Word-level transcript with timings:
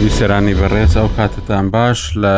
جنابی 0.00 0.18
سەرانی 0.20 0.54
بەڕێز 0.60 0.92
ئەو 0.98 1.08
کاتتان 1.16 1.66
باش 1.76 2.00
لە 2.22 2.36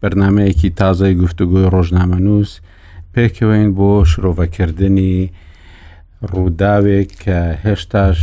بەرنمەیەکی 0.00 0.70
تازای 0.80 1.14
گفتوگوی 1.22 1.70
ڕۆژنامەنووس 1.74 2.50
پێکەوەین 3.14 3.70
بۆ 3.78 3.88
شرۆڤەکردنی 4.10 5.16
ڕووداوێک 6.32 7.10
کە 7.24 7.40
هێشتاش 7.64 8.20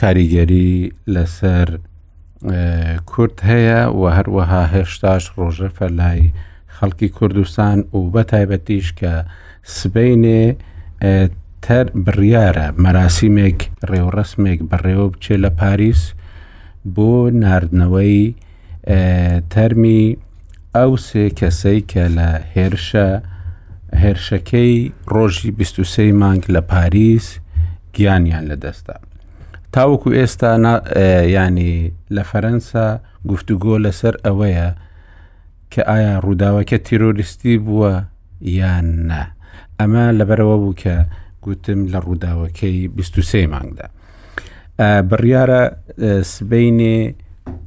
کاریگەری 0.00 0.72
لەسەر 1.14 1.68
کورت 3.10 3.38
هەیە 3.50 3.80
و 4.00 4.02
هەروەها 4.16 4.64
هێشتاش 4.74 5.24
ڕۆژەفە 5.38 5.86
لای 5.98 6.22
خەڵکی 6.76 7.08
کوردستان 7.18 7.78
و 7.96 8.00
بە 8.14 8.22
تایبەتیش 8.32 8.86
کە 9.00 9.12
سبینێ 9.78 10.42
تەر 11.64 11.86
بڕیارە 12.04 12.66
مەراسیمێک 12.82 13.60
ڕێوڕسمێک 13.90 14.60
بەڕێوە 14.70 15.06
بچێ 15.12 15.36
لە 15.44 15.50
پاریس 15.60 16.02
بۆ 16.96 17.10
نردنەوەی 17.42 18.34
تەرمی 19.52 20.02
ئەو 20.76 20.92
سێ 21.06 21.24
کەسەی 21.38 21.80
کە 21.90 22.04
لە 22.16 22.28
هێرشە 22.54 23.08
هێرشەکەی 24.02 24.72
ڕۆژی 25.14 25.50
23 25.58 26.12
مانگ 26.22 26.42
لە 26.54 26.60
پاریس 26.72 27.26
گیانیان 27.94 28.44
لەدەستا. 28.50 28.94
تاوەکو 29.72 30.08
ئێستا 30.18 30.50
ینی 31.36 31.92
لە 32.14 32.22
فەرەنسا 32.30 32.86
گفتوگۆ 33.30 33.74
لەسەر 33.84 34.14
ئەوەیە 34.24 34.68
کە 35.72 35.82
ئایا 35.90 36.14
ڕووداوەکە 36.24 36.76
تیرۆریستی 36.86 37.54
بووە 37.66 37.92
یان 38.58 38.86
نە. 39.10 39.22
ئەمە 39.80 40.04
لەبەرەوە 40.18 40.56
بوو 40.62 40.74
کە 40.82 40.96
گوتم 41.44 41.80
لە 41.92 41.98
ڕووداوەکەی 42.06 42.78
23 42.96 43.46
مانگدا. 43.52 43.86
بڕیارە 44.78 45.62
سبینێ 46.34 47.14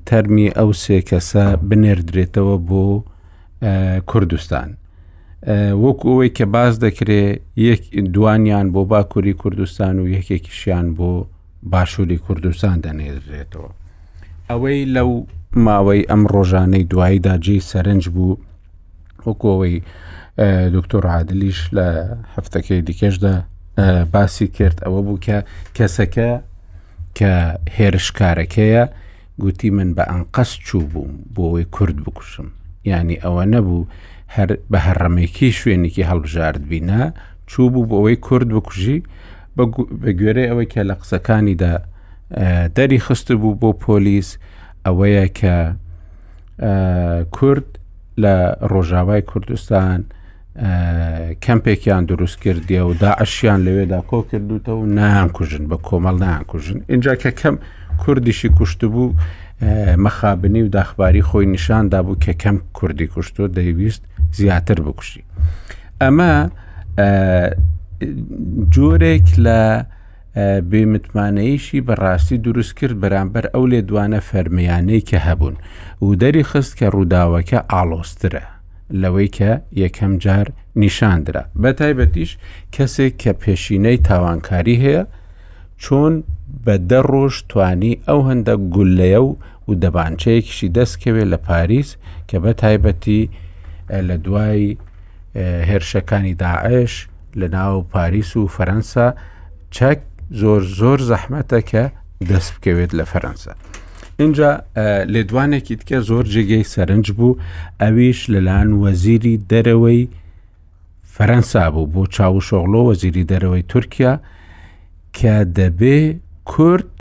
تەرمی 0.07 0.49
ئەو 0.57 0.71
سێ 0.83 0.99
کەسە 1.09 1.45
بنێردرێتەوە 1.69 2.57
بۆ 2.69 2.85
کوردستان. 4.09 4.69
وەکو 5.83 6.05
ئەوەی 6.11 6.29
کە 6.37 6.45
باز 6.55 6.73
دەکرێ 6.85 7.21
دوانیان 8.15 8.67
بۆ 8.73 8.81
باکووری 8.91 9.33
کوردستان 9.33 9.99
و 9.99 10.05
یەکێکیشیان 10.15 10.85
بۆ 10.97 11.11
باشووری 11.73 12.17
کوردستان 12.17 12.75
دەنێدرێتەوە. 12.85 13.69
ئەوەی 14.49 14.79
لەو 14.95 15.09
ماوەی 15.65 16.01
ئەم 16.09 16.23
ڕۆژانەی 16.33 16.83
دواییدا 16.91 17.35
جێ 17.45 17.57
سەرنج 17.71 18.03
بوو 18.15 18.37
وەکۆەوەی 19.25 19.75
دکتۆر 20.75 21.03
عادلیش 21.13 21.59
لە 21.75 21.87
هەفتەکەی 22.35 22.81
دیکەشدا 22.87 23.33
باسی 24.13 24.47
کرد 24.57 24.77
ئەوە 24.85 25.01
بوو 25.05 25.17
کە 25.25 25.37
کەسەکە 25.77 26.29
کە 27.17 27.33
هێرشکارەکەیە 27.77 28.83
گوتی 29.41 29.69
من 29.77 29.89
بە 29.97 30.03
ئەنقەس 30.11 30.51
چوو 30.67 30.83
بووم 30.93 31.13
بۆەوەی 31.35 31.65
کورد 31.75 31.97
بکوشم 32.05 32.47
ینی 32.91 33.17
ئەوە 33.23 33.43
نەبوو 33.53 33.87
بە 34.71 34.79
هەڕەمێکی 34.87 35.49
شوێنێکی 35.59 36.07
هەڵبژارد 36.09 36.63
بینە 36.69 37.01
چوو 37.49 37.67
بوو 37.73 37.85
بۆ 37.89 37.95
ئەوەی 37.99 38.17
کورد 38.27 38.47
بکوژی 38.55 38.99
بە 40.05 40.13
گوێرە 40.19 40.43
ئەوەی 40.49 40.67
کە 40.73 40.81
لە 40.89 40.95
قسەکانیدا 41.01 41.73
دەری 42.75 42.99
خست 43.05 43.27
بوو 43.41 43.59
بۆ 43.61 43.69
پۆلیس 43.85 44.29
ئەوەیە 44.85 45.25
کە 45.39 45.55
کورد 47.37 47.67
لە 48.23 48.35
ڕۆژاوای 48.71 49.21
کوردستان 49.31 50.01
کەمپێکیان 51.43 52.05
دروست 52.07 52.37
کردی 52.41 52.79
و 52.79 52.93
داعشیان 52.93 53.59
لەوێدا 53.65 54.01
کۆ 54.09 54.19
کردوتە 54.31 54.69
و 54.69 54.85
نان 54.85 55.29
کوژن 55.29 55.63
بە 55.69 55.77
کۆمەڵ 55.87 56.15
نان 56.25 56.43
کوژن 56.49 56.77
اینجا 56.89 57.15
کە 57.15 57.29
کەم 57.39 57.55
کوردیشی 58.03 58.49
کوشت 58.49 58.85
بوو 58.85 59.13
مەخابنی 60.05 60.59
و 60.65 60.67
داخباری 60.77 61.21
خۆی 61.29 61.45
نیشان 61.55 61.87
دابوو 61.93 62.15
کە 62.25 62.33
کەم 62.43 62.55
کوردی 62.73 63.07
کوشتۆ 63.07 63.43
دەیویست 63.57 64.01
زیاتر 64.37 64.75
بکوشی 64.85 65.23
ئەمە 66.03 66.33
جۆرێک 68.75 69.27
لە 69.45 69.61
بێمتمانەیشی 70.71 71.79
بەڕاستی 71.87 72.37
دروست 72.47 72.73
کرد 72.79 72.95
بەرامبەر 73.01 73.45
ئەو 73.55 73.65
لێدوانە 73.71 74.19
فەرمیانەی 74.31 75.01
کە 75.09 75.17
هەبوون 75.27 75.55
و 76.01 76.09
دەری 76.21 76.41
خست 76.49 76.73
کە 76.79 76.85
ڕووداوەکە 76.93 77.59
ئاڵۆسترە 77.71 78.45
لەوەی 79.01 79.27
کە 79.37 79.51
یەکەم 79.81 80.13
جار 80.23 80.47
نیشاندرا 80.79 81.43
بە 81.61 81.71
تایبەتیش 81.79 82.31
کەسێک 82.75 83.13
کە 83.23 83.31
پێشینەی 83.41 83.97
تاوانکاری 84.07 84.77
هەیە 84.83 85.03
چۆن 85.83 86.13
بە 86.65 86.75
دە 86.89 86.99
ڕۆژ 87.11 87.35
توانی 87.49 87.93
ئەو 88.07 88.19
هەندە 88.29 88.55
گولەیە 88.73 89.21
و 89.25 89.29
و 89.67 89.71
دەبانچەیەکیشی 89.83 90.73
دەستکەوێت 90.77 91.27
لە 91.33 91.37
پاریس 91.47 91.89
کە 92.29 92.37
بە 92.43 92.51
تایبەتی 92.61 93.21
لە 94.07 94.15
دوای 94.25 94.77
هێرشەکانی 95.69 96.33
داعش 96.43 96.93
لە 97.39 97.47
ناو 97.57 97.75
پاریس 97.93 98.29
و 98.37 98.49
فەرەنسا 98.55 99.07
چەک 99.75 99.99
زۆر 100.41 100.61
زۆر 100.79 100.99
زەحمەتە 101.11 101.59
کە 101.69 101.83
دەست 102.29 102.51
بکەوێت 102.55 102.91
لە 102.99 103.05
فەرەنسا. 103.11 103.53
اینجا 104.19 104.57
لێدوانێکی 105.13 105.75
تکە 105.81 105.97
زۆر 106.09 106.25
جێگەی 106.33 106.65
سەرنج 106.73 107.07
بوو 107.17 107.39
ئەویش 107.81 108.19
لەلاەن 108.33 108.69
وەزیری 108.83 109.35
دەرەوەی 109.51 110.01
فەرەنسا 111.15 111.65
بوو 111.73 111.91
بۆ 111.93 112.01
چاوشۆغلۆ 112.15 112.81
وەزیری 112.89 113.27
دەرەوەی 113.31 113.63
تورکیا 113.71 114.13
کە 115.17 115.35
دەبێ 115.57 115.99
کورد 116.51 116.91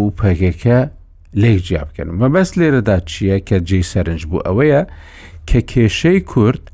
و 0.00 0.04
پەگەکە 0.18 0.78
لێکجیا 1.42 1.82
بکەن 1.88 2.08
مەبەست 2.20 2.52
لێرەدا 2.60 2.96
چییە 3.10 3.36
کە 3.48 3.56
جێی 3.68 3.86
سەرنج 3.92 4.22
بوو 4.30 4.44
ئەوەیە 4.46 4.80
کە 5.48 5.60
کێشەی 5.72 6.20
کورد 6.32 6.64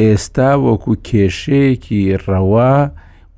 ئێستا 0.00 0.50
وەکو 0.66 0.92
کێشەیەکی 1.08 2.02
ڕەوا 2.26 2.74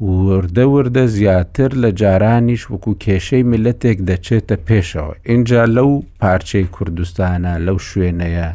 وردە 0.00 0.64
وردە 0.74 1.04
زیاتر 1.16 1.68
لە 1.82 1.90
جارانیش 2.00 2.62
وەکو 2.72 2.92
کێشەی 3.04 3.42
ملەتێک 3.52 3.98
دەچێتە 4.08 4.56
پێشەوە 4.66 5.14
اینجا 5.30 5.62
لەو 5.76 5.90
پارچەی 6.20 6.66
کوردستانە 6.74 7.52
لەو 7.66 7.78
شوێنەیە 7.88 8.48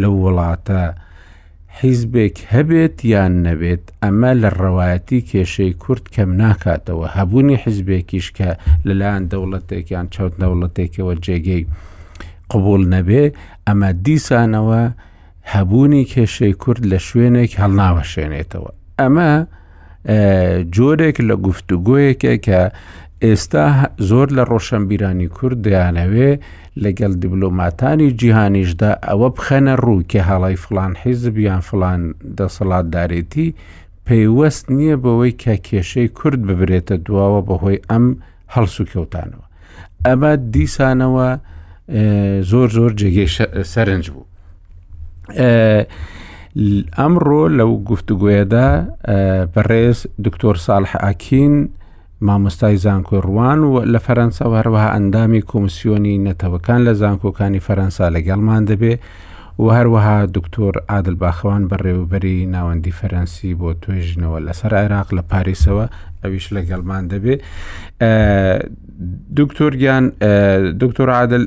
لەو 0.00 0.12
وڵاتە 0.22 0.82
حیزبێک 1.80 2.36
هەبێت 2.54 2.96
یان 3.12 3.32
نەبێت 3.46 3.84
ئەمە 4.02 4.32
لە 4.42 4.50
ڕەوایەتی 4.60 5.20
کێشەی 5.30 5.72
کورد 5.82 6.04
کەم 6.14 6.30
ناکاتەوە 6.42 7.06
هەبوونی 7.16 7.56
حیزبێکیش 7.64 8.26
کە 8.38 8.48
لەلایەن 8.86 9.24
دەوڵەتێکیان 9.32 10.06
چاوت 10.14 10.34
دەوڵەتێکەوە 10.42 11.14
جێگەی 11.26 11.64
قبول 12.52 12.82
نەبێ 12.94 13.24
ئەمە 13.68 13.90
دیسانەوە 14.04 14.82
هەبوونی 15.54 16.04
کێشەی 16.12 16.54
کورد 16.62 16.82
لە 16.92 16.98
شوێنێک 17.08 17.52
هەڵناوەشێنێتەوە 17.60 18.70
ئەمە 19.00 19.32
جۆرێک 20.74 21.16
لە 21.28 21.36
گفتوگۆیەکە 21.46 22.34
کە 22.46 22.60
ئێستا 23.24 23.64
زۆر 24.08 24.28
لە 24.36 24.42
ڕۆشنبیرانی 24.50 25.28
کورد 25.36 25.58
دەیانەوێ 25.66 26.30
لەگەڵ 26.84 27.12
دیبلۆماتانی 27.22 28.10
جیهانیشدا 28.20 28.90
ئەوە 29.08 29.28
بخەنە 29.36 29.74
ڕوو 29.84 30.02
کە 30.10 30.20
هەڵی 30.30 30.56
فلان 30.64 30.92
حیزبیان 31.02 31.60
فلان 31.68 32.00
دەسەڵاتدارێتی 32.38 33.48
پەیوەست 34.06 34.64
نییە 34.76 34.96
بەوەی 35.04 35.32
کە 35.42 35.54
کێشەی 35.68 36.08
کورد 36.18 36.40
ببرێتە 36.48 36.94
دواوە 37.06 37.40
بەهۆی 37.48 37.78
ئەم 37.90 38.06
هەڵسو 38.54 38.84
کەوتانەوە 38.92 39.46
ئەمە 40.06 40.32
دیسانەوە 40.54 41.28
زۆر 42.50 42.68
زۆر 42.76 42.92
جێگەی 43.00 43.28
سەرنج 43.72 44.04
بوو. 44.12 44.24
ئەمڕۆ 46.98 47.42
لەو 47.58 47.70
گفتوگوێدا 47.90 48.68
بەڕێز 49.54 49.98
دکتۆر 50.26 50.56
ساالح 50.66 50.92
ئاکین 51.02 51.54
مامۆستای 52.26 52.76
زانکۆی 52.84 53.20
ڕوان 53.26 53.60
و 53.70 53.74
لە 53.92 53.98
فەرەنسا 54.06 54.44
هەروەها 54.60 54.88
ئەندامی 54.94 55.42
کۆمسیۆنی 55.50 56.14
نەتەوەکان 56.26 56.80
لە 56.86 56.92
زانکۆکانی 57.00 57.64
فەرەنسا 57.66 58.04
لەگەڵمان 58.16 58.62
دەبێ 58.70 58.94
و 59.62 59.66
هەروەها 59.76 60.16
دکتۆر 60.36 60.74
عادل 60.90 61.14
باخەوان 61.22 61.62
بەڕێوبەری 61.70 62.38
ناوەندی 62.54 62.92
فەرەنسی 63.00 63.52
بۆ 63.60 63.70
توێژنەوە 63.82 64.38
لەسەر 64.46 64.72
عێراق 64.80 65.08
لە 65.16 65.22
پاریسەوە 65.30 65.84
ئەویش 66.22 66.46
لەگەڵمان 66.56 67.04
دەبێ 67.12 67.34
دکتۆرگیان 69.38 70.04
دکتۆر 70.82 71.08
عادل 71.18 71.44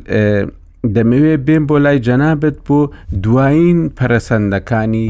دەمەوێت 0.96 1.42
بێن 1.48 1.64
بۆ 1.70 1.78
لای 1.86 2.00
جەنابەت 2.08 2.58
بۆ 2.68 2.80
دوایین 3.24 3.80
پەرەسەندەکانی 3.98 5.10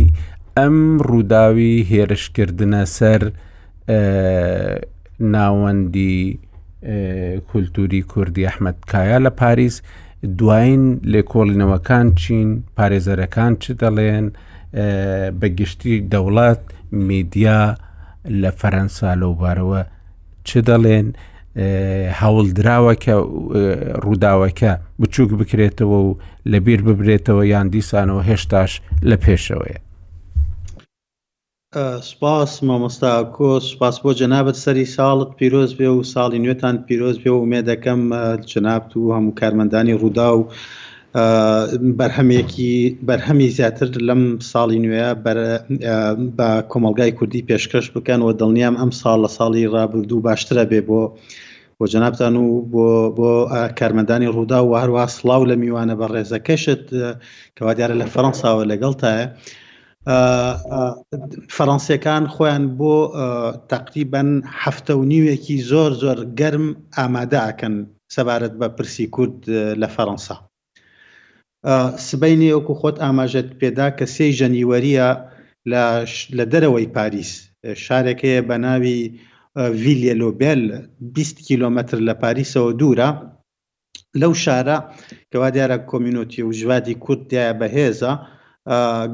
ئەم 0.57 0.77
ڕووداوی 1.09 1.75
هێرشکردنە 1.91 2.83
سەر 2.97 3.21
ناوەندی 5.33 6.19
کولتوری 7.50 8.01
کوردی 8.12 8.47
ئەحمد 8.47 8.77
کایا 8.91 9.18
لە 9.25 9.31
پاریس 9.39 9.75
دوایین 10.39 10.83
لێکۆڵینەوەکان 11.13 12.07
چین 12.21 12.50
پارێزەرەکان 12.77 13.51
چ 13.62 13.71
دەڵێن 13.81 14.25
بەگشتی 15.39 15.95
دەوڵات 16.12 16.62
میدیا 16.91 17.62
لە 18.41 18.51
فەرەنسا 18.59 19.09
لەوبارەوە 19.21 19.81
چ 20.47 20.57
دەڵێن؟ 20.69 21.07
هەوڵدراوە 22.21 22.94
کە 23.03 23.15
ڕووداوەکە 24.03 24.71
بچووک 25.01 25.30
بکرێتەوە 25.39 25.98
و 26.07 26.09
لەبیر 26.51 26.80
ببرێتەوە 26.88 27.44
یان 27.53 27.68
دیسانەوە 27.74 28.21
هێشتاش 28.30 28.71
لە 29.09 29.15
پێشەوەیە 29.24 29.80
سپاس 32.12 32.51
مامۆستا 32.68 33.13
کۆ 33.38 33.50
سپاس 33.71 33.95
بۆ 34.03 34.12
جەنابەت 34.19 34.57
سەری 34.63 34.86
ساڵت 34.95 35.30
پیرۆز 35.38 35.71
بێ 35.80 35.89
و 35.94 36.07
ساڵی 36.13 36.39
نوێتان 36.44 36.75
پیرۆز 36.88 37.15
بێ 37.24 37.31
و 37.36 37.45
مێ 37.51 37.62
دەکەم 37.71 38.01
جنابت 38.51 38.92
و 38.95 39.13
هەموو 39.15 39.38
کارمەندانی 39.39 39.97
ڕوودا 40.01 40.30
و 40.38 40.50
بەرهەمێکی 42.00 42.75
بەرهەمی 43.08 43.50
زیاتر 43.58 43.90
لەم 44.08 44.24
ساڵی 44.52 44.80
نوێە 44.86 45.10
بە 46.38 46.50
کۆمەلگای 46.72 47.12
کوردی 47.18 47.46
پێشکەش 47.50 47.86
بکەن 47.96 48.19
و 48.24 48.30
دڵنیام 48.40 48.75
ئەم 48.81 48.92
ساڵ 49.00 49.18
لە 49.25 49.30
ساڵی 49.38 49.72
ڕابردوو 49.75 50.24
باشترە 50.28 50.63
بێ 50.72 50.81
بۆ 50.88 51.02
بۆ 51.78 51.86
جەنابان 51.92 52.36
و 52.44 52.48
بۆ 52.72 52.88
بۆ 53.18 53.31
کارمەندانی 53.80 54.31
ڕوودا 54.36 54.60
و 54.63 54.74
هەروە 54.81 55.04
سلااو 55.18 55.50
لە 55.50 55.56
میوانە 55.62 55.96
بە 56.00 56.08
ڕێزەکەشت 56.13 56.84
کەوا 57.57 57.72
دیارە 57.78 57.96
لە 58.02 58.07
فەەنساوە 58.14 58.64
لەگەڵتایە. 58.72 59.25
فەڕەنسیەکان 61.56 62.24
خۆیان 62.34 62.64
بۆ 62.80 62.94
تقریبەن 63.74 64.30
هەفتە 64.64 64.94
و 65.00 65.04
نیوێکی 65.12 65.57
زۆر 65.72 65.92
زۆر 66.02 66.18
گەرم 66.40 66.66
ئامادەکەن 66.98 67.75
سەبارەت 68.16 68.54
بە 68.60 68.68
پرسی 68.78 69.06
کورد 69.16 69.40
لە 69.84 69.90
فەڕەنسا. 69.98 70.38
سبینی 72.10 72.48
ئەوکو 72.54 72.74
خۆت 72.80 72.98
ئاماژێت 73.04 73.48
پێدا 73.62 73.88
کە 73.98 74.06
سێی 74.16 74.36
ژەنیوەریە 74.40 75.08
لە 76.38 76.46
دەرەوەی 76.52 76.92
پاریس 76.96 77.31
شارێکەیە 77.84 78.42
بە 78.50 78.56
ناوی 78.66 79.00
ویلێلۆبێل 79.84 80.62
20 81.16 81.46
کیلومتر 81.48 81.98
لە 82.08 82.13
پاریسەوە 82.24 82.72
دوورە 82.80 83.10
لەو 84.22 84.31
شارە 84.44 84.78
کەوا 85.31 85.50
دیارە 85.56 85.78
کۆمیونۆتی 85.92 86.46
و 86.48 86.56
ژوادی 86.60 87.00
کورد 87.04 87.22
دیایە 87.31 87.54
بەهێزە 87.62 88.12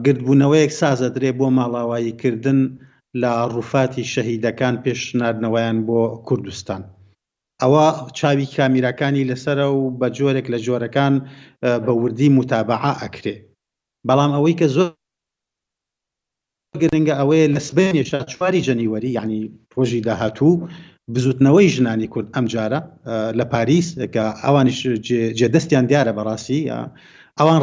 گردبوونەوەیەک 0.06 0.72
سازە 0.80 1.10
درێ 1.16 1.32
بۆ 1.40 1.48
ماڵاوایی 1.58 2.18
کردن 2.22 2.60
لە 3.22 3.32
ڕوفاتی 3.56 4.10
شەهیدەکان 4.14 4.76
پێشناردنەوەیان 4.84 5.78
بۆ 5.88 6.00
کوردستان 6.28 6.82
ئەوە 7.64 7.86
چاوی 8.20 8.46
کامیرەکانی 8.56 9.28
لەسرە 9.32 9.68
و 9.74 9.80
بە 10.00 10.08
جۆرێک 10.18 10.48
لە 10.54 10.60
جۆرەکان 10.66 11.14
بە 11.86 11.92
وردی 12.02 12.30
متابعا 12.38 12.92
ئەکرێ 13.04 13.36
بەڵام 14.08 14.32
ئەوەی 14.36 14.56
کە 14.60 14.68
زۆر 14.76 14.90
گرنگە 16.82 17.14
ئەوەیە 17.20 17.46
لە 17.56 17.62
سبێنێشا 17.68 18.20
چواری 18.32 18.64
جەنیوەری 18.68 19.16
یعنی 19.18 19.40
ڕۆژی 19.76 20.04
داهاتوو 20.08 20.64
بزوتنەوەی 21.14 21.74
ژنانی 21.76 22.12
کورد 22.14 22.30
ئەمجارە 22.36 22.80
لە 23.40 23.46
پاریس 23.54 23.88
کە 24.14 24.24
ئەوانش 24.44 24.80
جێدەستیان 25.40 25.86
دیارە 25.90 26.12
بەڕاستی 26.18 26.62
ئەوان 27.40 27.60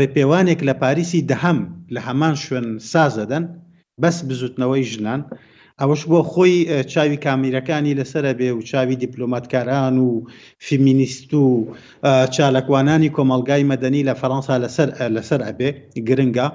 ڕێپێوانێک 0.00 0.60
لە 0.68 0.74
پاریسی 0.82 1.26
دەهەم 1.30 1.58
لە 1.94 2.00
هەمان 2.06 2.34
شوێن 2.44 2.66
سازەدەن 2.92 3.44
بەس 4.02 4.16
بزوتنەوەی 4.28 4.82
ژنان 4.92 5.20
ئەوەش 5.82 6.02
بۆ 6.10 6.18
خۆی 6.30 6.54
چاوی 6.92 7.18
کامیرەکانی 7.26 7.98
لەسرە 8.00 8.32
بێ 8.38 8.50
و 8.54 8.62
چاوی 8.70 8.96
دیپلۆماتکاران 9.04 9.94
و 10.06 10.08
فیمینیست 10.66 11.30
و 11.34 11.42
چالکوانانی 12.36 13.08
کۆمەلگای 13.16 13.64
مەدەنی 13.72 14.02
لە 14.08 14.14
فەەنسا 14.20 14.54
لەسەر 14.64 14.88
لەسەر 15.16 15.40
ئەبێ 15.48 15.70
گرنگە 16.08 16.46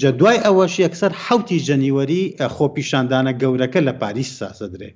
جە 0.00 0.10
دوای 0.18 0.38
ئەوەش 0.46 0.74
یەکسەر 0.84 1.12
حوتی 1.24 1.58
جەنیوەری 1.68 2.22
خۆپیشاندانە 2.56 3.32
گەورەکە 3.42 3.80
لە 3.88 3.92
پاریس 4.02 4.30
ساسەدرێ 4.40 4.90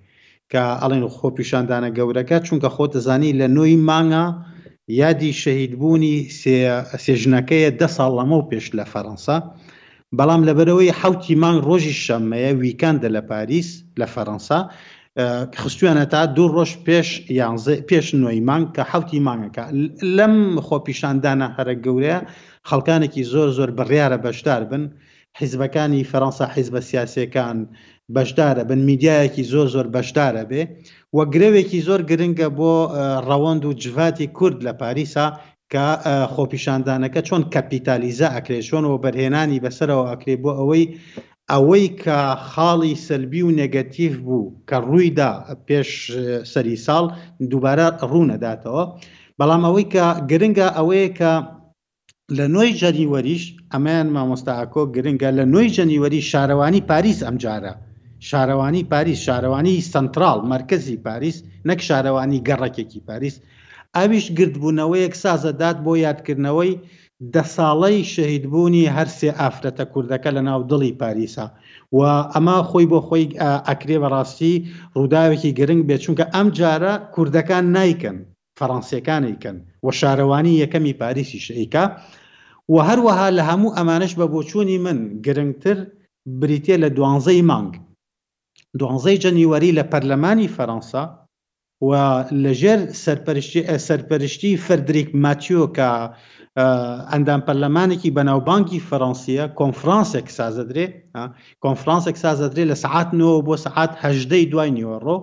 کە 0.53 0.63
ئەڵێن 0.81 1.05
خۆپیشاندانە 1.19 1.91
گەورەکە 1.99 2.39
چونکە 2.47 2.69
خۆت 2.77 2.91
دەزانی 2.97 3.37
لە 3.41 3.47
نوۆی 3.57 3.77
مانگە 3.89 4.25
یادی 5.03 5.33
شەهیدبوونی 5.43 6.17
سێژنەکەیە 7.05 7.71
ده 7.81 7.89
ساڵ 7.97 8.11
لەمە 8.19 8.37
و 8.39 8.49
پێش 8.51 8.67
لە 8.79 8.85
فەەنسا. 8.93 9.37
بەڵام 10.19 10.43
لەبەرەوەی 10.49 10.93
حوتی 11.01 11.35
مانگ 11.43 11.59
ڕۆژی 11.69 11.95
شەممەیە 12.05 12.53
ویکاندە 12.63 13.09
لە 13.17 13.23
پاریس 13.31 13.69
لە 14.01 14.07
فەەنسا 14.15 14.61
خستوێنە 15.63 16.05
تا 16.13 16.21
دوو 16.37 16.47
ڕۆژ 16.57 16.71
پێش 16.87 17.09
پێش 17.89 18.07
نوۆی 18.21 18.41
مانگ 18.49 18.67
کە 18.77 18.83
حوتی 18.91 19.21
مانگەکە 19.27 19.65
لەم 20.17 20.37
خۆپیشاندانە 20.67 21.47
هەرە 21.57 21.75
گەورەیە 21.85 22.19
خەڵکانێکی 22.69 23.23
زۆر 23.33 23.49
زۆر 23.59 23.71
بڕیارە 23.79 24.19
بەشدار 24.25 24.63
بن 24.71 24.85
حیزبەکانی 25.39 26.09
فەەنسا 26.11 26.47
حیزبە 26.55 26.81
سیاسەکان 26.89 27.59
بەشدارە 28.15 28.63
بن 28.71 28.81
میدیایەکی 28.89 29.45
زۆر 29.53 29.67
زۆر 29.75 29.87
بەشدارە 29.95 30.45
بێ 30.51 30.63
وە 31.17 31.23
گرێوێکی 31.35 31.81
زۆر 31.89 32.01
گرنگە 32.11 32.49
بۆ 32.59 32.73
ڕەوەند 33.29 33.63
و 33.65 33.73
جواتی 33.83 34.27
کورد 34.37 34.59
لە 34.67 34.73
پاریسا 34.81 35.27
کە 35.73 35.87
خۆپیشاندانەکە 36.35 37.21
چۆن 37.29 37.43
کەپیتالیزە 37.55 38.29
ئەکرێ 38.35 38.59
چۆنەوە 38.69 38.97
بەرهێنانی 39.05 39.63
بەسەرەوە 39.65 40.05
ئەکرێ 40.11 40.35
بۆ 40.43 40.51
ئەوەی 40.61 40.85
ئەوەی 41.53 41.87
کە 42.05 42.19
خاڵی 42.51 42.95
سەلبی 43.07 43.43
و 43.47 43.55
نەگەتیف 43.63 44.13
بوو 44.27 44.53
کە 44.69 44.77
ڕوویدا 44.89 45.31
پێش 45.69 45.91
سەری 46.53 46.77
ساڵ 46.87 47.05
دووبارە 47.51 47.87
ڕوونەداتەوە 48.11 48.85
بەڵام 49.39 49.63
ئەوەی 49.67 49.87
کە 49.95 50.05
گرنگە 50.31 50.69
ئەوەیە 50.77 51.09
کە 51.19 51.33
لە 52.37 52.47
نوۆی 52.55 52.73
جەنیوەریش 52.81 53.45
ئەمایان 53.73 54.09
مامۆستاکۆ 54.15 54.83
گرنگە 54.95 55.31
لە 55.39 55.45
نوۆی 55.53 55.73
جەنیوەری 55.77 56.21
شارەوانی 56.31 56.83
پاریس 56.91 57.19
ئەمجارە 57.27 57.73
شارەوانی 58.29 58.83
پاریس 58.93 59.19
شارەوانی 59.27 59.75
سنترال 59.93 60.41
مرکزی 60.55 60.97
پاریس 61.07 61.37
نەک 61.69 61.81
شارەوانی 61.89 62.39
گەڕەکێکی 62.49 63.01
پاریس 63.09 63.37
ئەویش 63.99 64.27
گرتبوونەوەیەک 64.39 65.15
سازەدات 65.25 65.77
بۆ 65.85 65.93
یادکردنەوەی 66.07 66.73
دە 67.35 67.43
ساڵەی 67.57 67.99
شەهیدبوونی 68.15 68.93
هەرسێ 68.97 69.31
ئافرەتە 69.41 69.85
کوردەکە 69.93 70.31
لە 70.37 70.43
ناو 70.49 70.61
دڵی 70.71 70.97
پاریسا 71.01 71.47
و 71.99 72.01
ئەمە 72.35 72.57
خۆی 72.71 72.87
بۆ 72.93 72.99
خۆی 73.07 73.25
ئەکرێ 73.69 73.97
بەڕاستی 74.03 74.55
ڕووداوێکی 74.99 75.55
گرنگ 75.59 75.83
بێت 75.89 76.01
چونکە 76.05 76.25
ئەم 76.35 76.49
جارە 76.59 76.93
کوردەکان 77.15 77.65
نیکەن 77.77 78.17
فەڕەنسیەکانیکەن 78.59 79.57
و 79.85 79.89
شارەوانی 79.99 80.59
یەکەمی 80.63 80.99
پاریسی 81.01 81.39
شیکا 81.47 81.85
و 82.73 82.77
هەروەها 82.89 83.29
لە 83.37 83.43
هەموو 83.51 83.75
ئەمانش 83.77 84.13
بە 84.19 84.27
بۆچوونی 84.33 84.77
من 84.85 84.99
گرنگتر 85.27 85.77
بریتە 86.41 86.75
لە 86.83 86.89
دوانزەی 86.97 87.43
مانگ 87.51 87.73
دوانزەی 88.79 89.21
جەنیوەری 89.25 89.77
لە 89.79 89.85
پەرلەمانی 89.93 90.53
فەەنسا 90.57 91.05
و 91.89 91.93
لەژێر 92.45 92.81
سەرپەرشتی 93.89 94.53
فەردریک 94.67 95.09
ماتیۆ 95.25 95.63
کە 95.77 95.89
ئەندام 97.13 97.41
پەرلەمانێکی 97.47 98.15
بەناوبانکی 98.17 98.85
فەڕەنسیە 98.89 99.45
کۆنفرانسێک 99.61 100.27
سازەدرێ 100.39 100.87
کۆنفرانسێک 101.65 102.17
سازەدرێ 102.25 102.65
لە 102.71 102.77
سعاتەوە 102.85 103.39
بۆ 103.47 103.55
سعات 103.67 103.93
هەدەی 104.03 104.45
دوای 104.53 104.71
نیوەڕۆ 104.79 105.17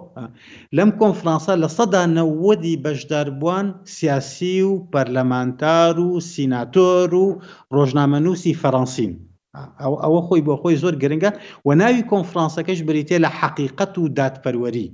لەم 0.77 0.89
کۆنفرانسا 1.01 1.53
لە 1.63 1.69
سەدا 1.77 2.03
نەوەدی 2.17 2.79
بەشداربووان 2.83 3.67
سیاسی 3.95 4.57
و 4.69 4.71
پەرلەمانتار 4.93 5.95
و 6.07 6.19
سیناتۆر 6.33 7.09
و 7.23 7.27
ڕۆژنامەنووسی 7.75 8.53
فەڕەنسیین. 8.61 9.13
ئەو 9.81 9.93
ئەوە 10.03 10.19
خۆی 10.27 10.41
بۆ 10.45 10.53
خۆی 10.61 10.79
زۆر 10.83 10.93
گرنگە 11.01 11.31
و 11.67 11.69
ناوی 11.81 12.03
کۆنفرانسەکەش 12.11 12.79
بریتێ 12.87 13.17
لە 13.25 13.29
حەقیقەت 13.39 13.93
و 13.97 14.03
دادپەروەری. 14.17 14.89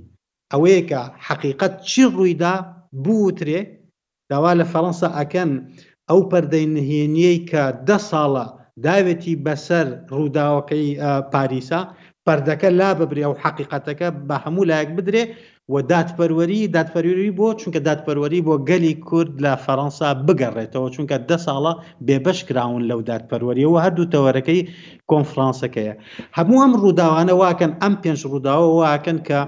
ئەوەیە 0.54 0.82
کە 0.90 1.00
حقیقت 1.28 1.72
چی 1.88 2.02
ڕوویدا 2.16 2.52
بوترێ 3.04 3.60
داوا 4.30 4.52
لە 4.60 4.64
فەەنسا 4.72 5.08
ئەکەن 5.18 5.50
ئەو 6.10 6.20
پەردەی 6.30 6.66
نهێنیەی 6.76 7.38
کە 7.50 7.62
ده 7.88 7.98
ساڵە 8.10 8.46
داوێتی 8.86 9.34
بەسەر 9.46 9.86
ڕووداوەکەی 10.16 10.86
پاریسا 11.32 11.80
پەردەکە 12.26 12.68
لا 12.80 12.90
ببرێ 13.00 13.26
و 13.28 13.34
حقیقەتەکە 13.44 14.08
بە 14.28 14.36
هەموو 14.44 14.68
لایەک 14.70 14.90
بدرێ 14.98 15.24
و 15.72 15.76
دادپەروەری 15.90 16.60
دادپەروری 16.76 17.30
بۆ 17.38 17.48
چونکە 17.60 17.78
دادپەروەری 17.88 18.44
بۆ 18.46 18.54
گەلی 18.68 18.94
کورد 19.08 19.34
لە 19.44 19.52
فەەنسا 19.64 20.08
بگەڕێتەوە 20.26 20.88
چونکە 20.94 21.16
ده 21.28 21.36
ساڵە 21.46 21.72
بێبش 22.06 22.38
کراون 22.48 22.82
لەو 22.90 23.00
دادپەروەریەوە 23.08 23.78
هەردوو 23.84 24.10
تەوەرەکەی 24.14 24.60
کۆنفرانسەکەیە 25.10 25.94
هەموو 26.38 26.60
ئەم 26.62 26.72
ڕووداوانە 26.82 27.34
واکەن 27.42 27.72
ئەم 27.82 27.94
پێنج 28.02 28.20
ڕووداوە 28.30 28.66
واکەن 28.82 29.18
کە 29.28 29.40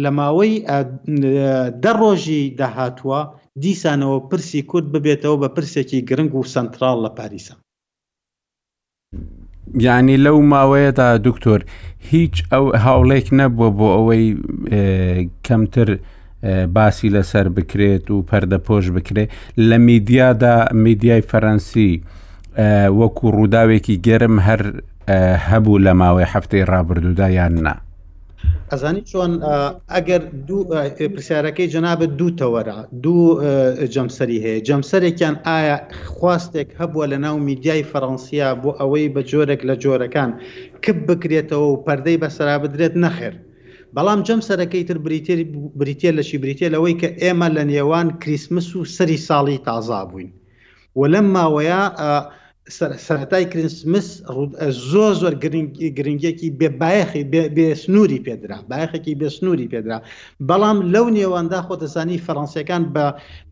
لە 0.00 0.10
ماوەی 0.18 0.64
دە 1.82 1.92
ڕۆژی 2.00 2.54
داهاتووە 2.58 3.20
دیسانەوە 3.62 4.18
پرسی 4.30 4.62
کورد 4.70 4.86
ببێتەوە 4.92 5.36
بە 5.42 5.48
پرسێکی 5.56 6.00
گرنگ 6.08 6.34
و 6.34 6.44
سنترال 6.44 6.98
لە 7.06 7.10
پاریسە 7.18 7.54
یعنی 9.80 10.16
لەو 10.24 10.38
ماوەیەدا 10.52 11.08
دکتۆر 11.26 11.60
هیچ 12.10 12.34
ئەو 12.52 12.64
هاوڵێک 12.84 13.26
نەبووە 13.38 13.68
بۆ 13.78 13.88
ئەوەی 13.96 14.26
کەمتر 15.46 15.88
باسی 16.76 17.08
لەسەر 17.14 17.46
بکرێت 17.56 18.06
و 18.10 18.24
پەردەپۆش 18.30 18.86
بکرێت 18.96 19.30
لە 19.68 19.76
میدیادا 19.88 20.54
میدیای 20.84 21.22
فەەنسی 21.30 21.90
وەکو 22.98 23.26
ڕووداوێکی 23.36 24.00
گەرم 24.06 24.36
هەر 24.46 24.62
هەبوو 25.48 25.78
لە 25.86 25.92
ماوەی 26.00 26.30
هەفتەی 26.34 26.64
ڕابردوودا 26.72 27.28
یان 27.38 27.54
نا 27.66 27.74
ئەزانی 28.72 29.02
چۆن 29.10 29.32
ئەگەر 29.94 30.22
پرسیارەکەی 31.14 31.70
جەنابە 31.74 32.06
دوو 32.18 32.30
تەوەرە 32.40 32.78
دوو 33.04 33.24
جەمسەری 33.94 34.38
هەیە 34.44 34.64
جەمسەرێکیان 34.68 35.36
ئایا 35.48 35.76
خواستێک 36.14 36.68
هەبووە 36.80 37.04
لە 37.12 37.18
ناو 37.24 37.36
میدیای 37.48 37.88
فەڕەنسییا 37.90 38.48
بۆ 38.62 38.70
ئەوەی 38.80 39.12
بە 39.14 39.22
جۆرێک 39.30 39.60
لە 39.68 39.74
جۆرەکان 39.82 40.30
کب 40.84 40.98
بکرێتەوە 41.08 41.66
و 41.70 41.80
پەردەی 41.86 42.20
بەسەرا 42.22 42.56
بدرێت 42.64 42.94
نەخێر. 43.04 43.34
بەڵام 43.94 44.20
جەم 44.26 44.40
سەرەکەی 44.48 44.84
تر 44.88 44.96
بریتێ 45.80 46.10
لەشی 46.18 46.38
بریتێ 46.42 46.66
لەوەی 46.74 46.94
کە 47.00 47.08
ئێمە 47.22 47.48
لە 47.56 47.62
نێوان 47.72 48.08
کریسمس 48.22 48.68
و 48.76 48.80
سەری 48.96 49.18
ساڵی 49.28 49.58
تازا 49.68 50.00
بووین. 50.10 50.30
و 50.98 51.04
لەم 51.12 51.26
ماوەیە 51.36 51.82
سەتای 52.70 53.44
کرنسمس 53.50 54.08
زۆ 54.90 55.06
زۆر 55.20 55.34
گرنگێکی 55.98 56.48
بێبایەخی 56.60 57.22
بێ 57.56 57.66
سنووری 57.82 58.20
پێدرا 58.26 58.58
بایەخێکی 58.70 59.14
بێ 59.20 59.28
سنووری 59.36 59.66
پێدرا 59.72 59.98
بەڵام 60.48 60.78
لەو 60.94 61.06
نێواندا 61.18 61.60
خۆتەسانی 61.66 62.22
فەڕەنسیەکان 62.26 62.82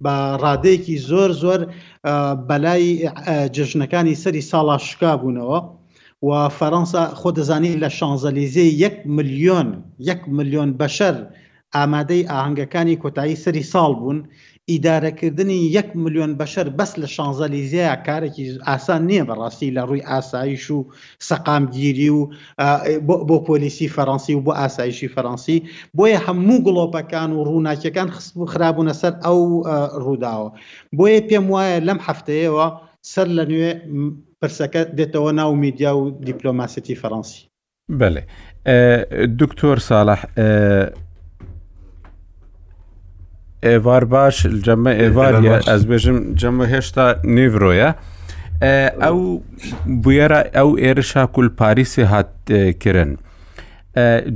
بە 0.02 0.14
ڕادەیەکی 0.42 0.96
زۆر 1.10 1.30
زۆر 1.42 1.60
بەلای 2.48 2.86
جژنەکانی 3.54 4.20
سەری 4.22 4.42
ساڵاشکا 4.50 5.12
بوونەوە 5.20 5.58
و 6.28 6.30
فەەنسا 6.58 7.02
خۆ 7.20 7.28
دەزانی 7.38 7.78
لە 7.82 7.88
شانزەلیزیە 7.98 8.66
1 8.86 8.94
میلیۆن 9.16 9.68
1 10.00 10.20
میلیۆن 10.38 10.70
بەشەر 10.80 11.14
ئامادەی 11.78 12.22
ئاهنگەکانی 12.34 12.96
کۆتایی 13.02 13.36
سەری 13.44 13.62
ساڵ 13.72 13.90
بوون 13.98 14.18
ئیدارەکردنی 14.72 15.58
یەک 15.78 15.88
میلیۆن 16.02 16.30
بەشەر 16.40 16.66
بەس 16.78 16.92
لە 17.02 17.06
شانزەلیزیە 17.16 17.90
کارێکی 18.06 18.46
ئاسان 18.68 19.00
نییە 19.10 19.24
بەڕاستی 19.30 19.74
لە 19.76 19.82
ڕووی 19.88 20.06
ئاسایش 20.10 20.64
و 20.70 20.78
سەقامگیری 21.28 22.08
و 22.08 22.20
بۆ 23.28 23.36
پۆلیسی 23.48 23.86
فەڕەنسی 23.96 24.32
و 24.34 24.40
بۆ 24.46 24.52
ئاسایشی 24.60 25.12
فەڕەنسی 25.14 25.56
بۆیە 25.96 26.18
هەموو 26.26 26.62
گڵۆپەکان 26.66 27.30
و 27.38 27.44
ڕووناکیەکان 27.48 28.08
خست 28.16 28.32
و 28.42 28.46
خراببوونە 28.52 28.94
سەر 29.02 29.12
ئەو 29.24 29.38
ڕووداوە 30.04 30.48
بۆیە 30.98 31.20
پێم 31.28 31.46
وایە 31.54 31.78
لەم 31.88 31.98
هەفتەیەەوە 32.08 32.66
سەر 33.12 33.26
لە 33.36 33.44
نوێ 33.50 33.70
پرسەکە 34.40 34.82
دێتەوە 34.98 35.30
ناو 35.40 35.50
میدیا 35.62 35.90
و 35.98 36.02
دیپلۆماسەتی 36.28 36.98
فەڕەنسی 37.02 37.40
بەێ 38.00 38.22
دکتۆر 39.40 39.76
ساڵح 39.88 40.20
ئێوار 43.68 44.04
باش 44.12 44.36
جەمە 44.64 44.92
ئێواریە 45.02 45.56
ئەس 45.68 45.82
بێژم 45.90 46.18
جەمە 46.40 46.64
هێشتا 46.72 47.06
نیڤۆیە 47.36 47.90
ئەو 49.04 49.18
بێرە 50.04 50.40
ئەو 50.56 50.70
ئێرشا 50.82 51.24
کول 51.34 51.48
پاریسی 51.58 52.04
هات 52.12 52.30
کرن. 52.82 53.10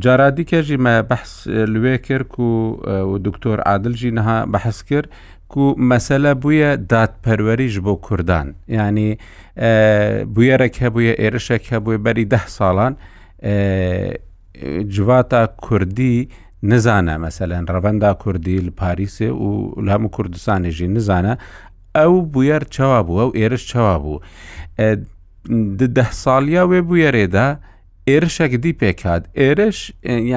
جارادی 0.04 0.44
کێژی 0.50 0.76
مە 0.84 0.94
بەحس 1.10 1.32
لێ 1.82 1.96
کرد 2.06 2.32
و 3.10 3.14
دکتۆر 3.26 3.58
عادلژی 3.68 4.10
نەها 4.18 4.38
بەحس 4.52 4.78
کرد 4.90 5.08
و 5.56 5.60
مەسەلە 5.92 6.30
بووە 6.42 6.70
دادپەروەریش 6.92 7.76
بۆ 7.86 7.92
کوردان 8.06 8.46
ینی 8.78 9.10
بویەرەك 10.34 10.74
هەبووە 10.84 11.12
ئێرشێک 11.20 11.64
هەبووە 11.72 11.96
بەری 12.04 12.24
ده 12.32 12.42
ساڵان 12.56 12.92
جواتا 14.94 15.42
کوردی 15.64 16.16
نزانە 16.70 17.14
مەسەلەن 17.24 17.64
ڕەبەندا 17.74 18.12
کوردی 18.22 18.58
لە 18.66 18.70
پاریسێ 18.80 19.30
و 19.44 19.48
لەم 19.86 20.04
کوردستانێژی 20.16 20.88
نزانە 20.96 21.32
ئەو 21.98 22.12
بویەر 22.32 22.62
چاوا 22.74 23.00
بوو 23.06 23.18
ئەو 23.22 23.30
ئێرش 23.40 23.62
چاوا 23.72 23.96
بوو 24.02 24.18
ده 25.96 26.06
ساڵیا 26.24 26.62
وێ 26.70 26.80
بویەرێدا 26.88 27.46
ئێرشێک 28.10 28.52
دی 28.62 28.72
پێکات 28.80 29.22
ئێرش 29.40 29.78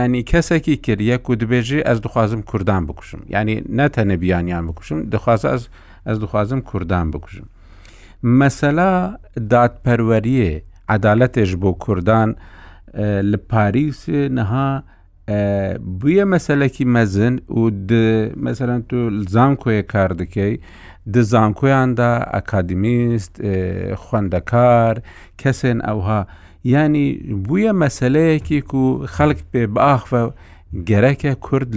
ینی 0.05 0.21
کەسێکی 0.31 0.75
کردە 0.85 1.17
و 1.29 1.33
دبێژێ 1.41 1.79
ئەس 1.87 1.99
دخوازم 2.05 2.41
کوردان 2.49 2.81
بکوشم 2.89 3.21
ینی 3.35 3.55
نەتەنە 3.79 4.15
بیانیان 4.21 4.63
بکوشم 4.67 4.97
دخواز 5.13 5.41
ئەس 6.07 6.17
دخوازم 6.23 6.61
کوردان 6.69 7.05
بکوشم 7.13 7.47
مەسەلا 8.39 8.91
دادپەروەریە 9.51 10.49
عدالەتێش 10.95 11.51
بۆ 11.61 11.71
کوردان 11.85 12.29
لە 13.31 13.37
پاریس 13.51 13.99
نەها 14.37 14.69
بویە 15.99 16.25
مەسلەکی 16.33 16.85
مەزن 16.95 17.35
و 17.51 17.61
مەسەرەن 18.45 18.81
تو 18.89 18.97
زانکۆیە 19.33 19.81
کار 19.93 20.11
دەکەی 20.21 20.55
دزانکۆیاندا 21.13 22.11
ئەکادمیست 22.35 23.35
خوندەکار 24.03 24.95
کەسێن 25.41 25.79
ئەوها 25.87 26.21
ینی 26.73 27.07
بویە 27.47 27.71
مەسلەیەکی 27.83 28.59
و 28.75 29.05
خەڵک 29.15 29.39
پێ 29.51 29.63
باخە 29.75 30.23
گەرەکە 30.89 31.31
کورد 31.45 31.69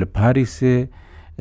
لە 0.00 0.06
پاریسێ 0.16 0.78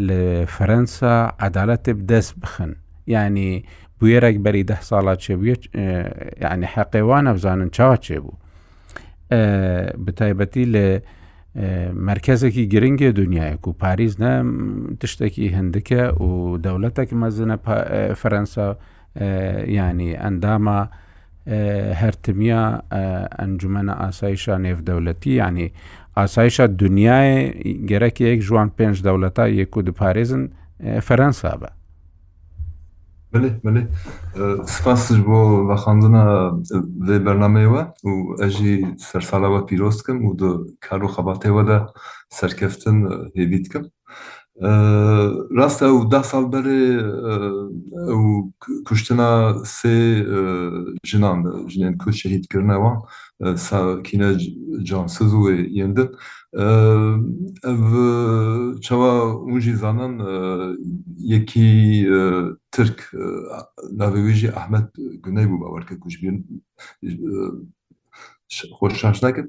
لە 0.07 0.19
فەرەنسا 0.55 1.13
عدالەتێ 1.47 1.91
دەست 2.11 2.33
بخن 2.41 2.71
ینی 3.13 3.51
بویێرەێک 3.99 4.37
بەری 4.45 4.63
ده 4.69 4.77
ساڵات 4.89 5.17
چێبووە 5.25 5.55
ینی 6.53 6.67
حەقێوان 6.73 7.23
ئەبزانن 7.29 7.69
چاوا 7.75 7.97
چێبوو 8.05 8.33
بتایبەتی 10.05 10.65
لە 10.75 10.85
مرکزێکی 12.09 12.65
گرنگی 12.73 13.11
دنیایەک 13.19 13.67
و 13.67 13.71
پاریز 13.73 14.13
نە 14.23 14.31
تشتێکی 15.01 15.47
هەندکە 15.55 16.21
و 16.21 16.57
دەوڵەتێک 16.65 17.09
مەزنە 17.21 17.57
فەرەنسا 18.21 18.67
ینی 19.79 20.11
ئەندامە 20.23 20.79
هەرتمیا 22.01 22.63
ئەنجومەنە 23.39 23.93
ئاسایشە 24.01 24.53
نێفدەولەتی 24.65 25.31
ینی 25.41 25.67
ئاسایشە 26.17 26.65
دنیای 26.81 27.33
گەرەکی 27.89 28.23
یەک 28.31 28.39
ژوان 28.47 28.67
پێنج 28.77 28.97
دەوڵەتە 29.05 29.45
یەک 29.61 29.71
و 29.77 29.81
دپارێزن 29.87 30.43
فەرەنسا 31.07 31.53
بە 31.61 31.69
بله 33.33 33.49
بله 33.65 33.81
سپاس 34.75 35.03
بۆ 35.27 35.37
بەخاندنە 35.69 36.23
لێ 37.07 37.17
برنامه 37.27 37.63
و 37.73 37.75
و 38.09 38.11
سەرساڵەوە 39.07 39.61
پیرۆستکەم 39.69 40.17
و 40.27 40.31
کار 40.85 41.01
و 41.05 41.61
سرکفتن 42.39 42.97
هیوید 43.35 43.65
کم. 43.71 43.85
راست 45.59 45.79
او 45.83 45.99
ده 46.13 46.23
سال 46.31 46.43
او 46.45 46.49
ساڵ 46.49 46.53
بەرێ 46.55 46.79
جنان، 51.09 51.39
کش 52.03 52.15
شهید 52.23 52.43
کرنه 52.51 52.77
و 52.83 52.85
سا 53.65 53.79
کینه 54.07 54.29
جانسز 54.89 55.33
و 55.33 55.41
یندن 55.81 56.09
ev 56.53 57.89
çawa 58.81 59.11
hûn 59.31 59.59
jî 59.59 59.75
zanan 59.75 60.13
yekî 61.17 61.69
Tirk 62.71 62.99
navê 63.99 64.21
wî 64.25 64.33
jî 64.33 64.49
Ahmed 64.59 64.85
Güney 65.23 65.45
bû 65.45 65.55
bawerke 65.61 65.95
ku 66.03 66.09
ji 66.09 66.29
xş 68.49 68.55
şaş 69.01 69.17
nekin 69.23 69.45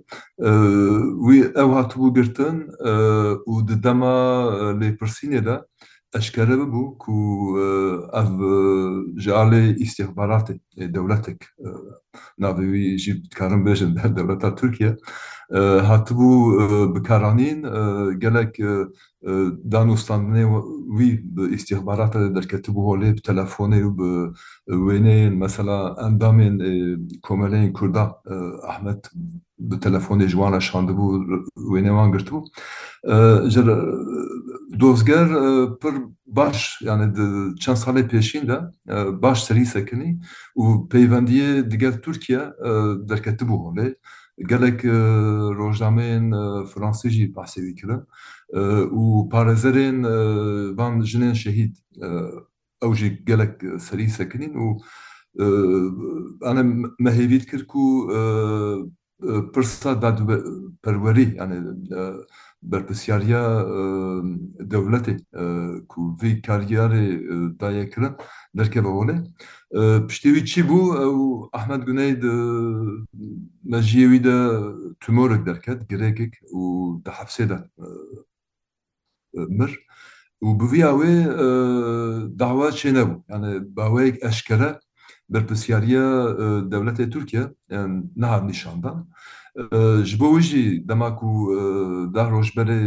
wî 1.27 1.39
ew 1.63 1.71
hatibû 1.79 2.15
girtin 2.15 2.57
û 3.51 3.69
di 3.69 3.83
dema 3.83 4.17
lêpirsînê 4.81 5.45
de 5.47 5.57
اشكال 6.15 6.67
بو 6.71 6.95
كو 6.95 7.13
آه، 7.59 8.11
اف 8.13 8.27
آه، 8.29 9.05
جالي 9.17 9.83
استخبارات 9.83 10.51
آه، 10.51 10.87
دولتك 10.87 11.47
نافي 12.39 12.97
جيب 12.97 13.23
كارم 13.37 13.65
باش 13.65 13.83
دولتها 14.19 14.51
تركيا 14.51 14.97
هاتبو 15.55 16.59
بكارانين 16.87 17.67
قالك 18.23 18.63
دانو 19.65 19.97
ستاندني 19.97 20.45
وي 20.45 21.23
باستخبارات 21.25 22.17
اللي 22.17 22.41
كتبوه 22.41 22.99
لي 22.99 23.13
بتلفوني 23.13 23.83
وبوينين 23.85 25.39
مثلا 25.39 26.07
اندامين 26.07 26.59
كومالين 27.21 27.73
كردا 27.73 28.13
احمد 28.69 29.07
بتلفوني 29.59 30.27
جوانا 30.27 30.59
شاندبو 30.59 31.25
وينين 31.57 31.91
وان 31.91 32.11
جر 33.49 33.93
dozger 34.81 35.27
e, 35.31 35.69
pır 35.79 35.95
baş 36.27 36.79
yani 36.83 37.17
de 37.17 37.57
çan 37.61 37.75
sale 37.75 38.09
peşinde 38.09 38.61
e, 38.89 39.23
baş 39.23 39.45
seri 39.45 39.67
sekini 39.67 40.19
u 40.55 40.89
peyvendiye 40.89 41.71
diğer 41.71 42.03
Türkiye 42.03 42.39
e, 42.39 42.71
derketti 43.09 43.49
bu 43.49 43.71
hale 43.71 43.95
gelek 44.49 44.85
rojnameyin 45.57 46.31
Fransızcı 46.67 47.35
bahsevi 47.35 47.75
kirin 47.75 48.01
u 48.91 49.29
parazerin 49.29 50.05
van 50.79 51.01
jinin 51.03 51.33
şehit 51.33 51.77
evji 52.83 53.25
gelek 53.27 53.61
seri 53.83 54.11
sekinin 54.11 54.55
u 54.55 54.79
ana 56.45 56.65
mehevit 56.99 57.51
kir 57.51 57.67
ku 57.67 58.11
pırsa 59.55 60.03
da 60.03 60.17
perveri 60.83 61.37
yani 61.37 61.59
berpesjarja 62.63 63.65
devleti 64.71 65.17
ku 65.89 66.17
vê 66.21 66.41
kariyarê 66.43 67.61
daye 67.61 67.91
kirin 67.91 68.13
derkeve 68.55 68.89
holê. 68.89 69.17
Piştê 70.09 70.29
wî 70.35 70.45
çi 70.47 70.63
bû 70.69 70.81
ew 71.07 71.23
Ahmed 71.59 71.83
Guney 71.87 72.23
di 72.23 72.31
mejiyê 73.73 74.07
wî 74.13 74.25
de 74.25 74.37
tümorek 75.01 75.47
derket, 75.47 75.91
girêkek 75.91 76.33
û 76.53 76.61
di 77.05 77.11
hefsê 77.11 77.49
de 77.49 77.59
mir. 79.35 79.73
û 80.43 80.49
bi 80.61 80.67
vî 80.73 80.81
wê 81.01 81.13
dawa 82.39 82.69
çê 82.69 82.91
nebû. 82.95 83.23
Yani 83.29 83.77
baweyek 83.77 84.23
eşkere 84.25 84.81
berpisyariya 85.31 86.03
devletê 86.73 87.11
Türkiye 87.11 87.43
yani 87.71 88.05
nehav 88.17 88.49
nîşandan 88.49 89.07
ji 90.05 90.17
bo 90.21 90.29
wî 90.35 90.41
jî 90.49 90.65
dema 90.89 91.09
ku 91.17 91.31
deh 92.15 92.29
rojberê 92.35 92.83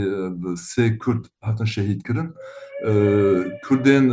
sê 0.72 0.98
Kurd 0.98 1.24
hatin 1.42 1.66
şehîd 1.66 2.02
kirin 2.08 2.30
Kurdên 3.68 4.06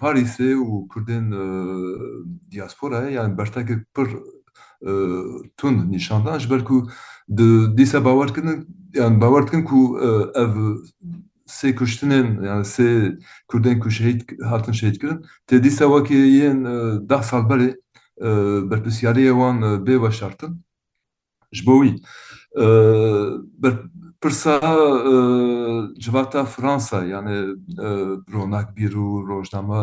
Parisê 0.00 0.52
û 0.54 0.88
Kurdên 0.88 1.24
diasporaya 2.50 3.10
yani 3.10 3.34
bertekê 3.34 3.84
pir 3.94 4.08
tun 5.56 5.74
nîşandan 5.92 6.38
ji 6.38 6.50
ber 6.50 6.64
ku 6.64 6.88
dîsa 7.76 8.04
bawerkirin 8.04 8.68
yani 8.94 9.20
bawerdikin 9.20 9.64
ku 9.64 9.98
ev 10.34 10.52
sê 11.46 11.74
kuştinên 11.74 12.46
yani 12.46 12.62
sê 12.64 13.18
Kurdên 13.48 13.78
ku 13.80 13.90
şehîd 13.90 14.20
hatin 14.44 14.72
şehîd 14.72 14.96
kirin 15.00 15.20
tê 15.48 15.62
dîsa 15.64 15.86
wekî 15.96 16.14
yên 16.14 16.58
deh 17.08 17.22
salberê 17.30 17.70
berpisyariyê 18.70 19.32
wan 19.40 19.56
bê 19.84 20.06
veşartin 20.06 20.66
ژبەوەی 21.58 21.92
پرسا 24.22 24.56
جواتا 26.04 26.42
فرانسا 26.54 26.98
یانێ 27.12 27.36
ڕۆناک 28.32 28.68
بیر 28.76 28.94
و 29.04 29.08
ڕۆژنامە 29.28 29.82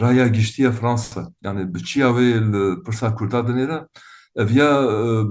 ڕایە 0.00 0.26
گشتیە 0.36 0.70
فرانسا 0.78 1.22
یانێ 1.46 1.62
بچیاوێ 1.74 2.30
پرسا 2.84 3.08
کورتا 3.18 3.40
دنێرە 3.48 3.78
ئەڤیا 4.38 4.70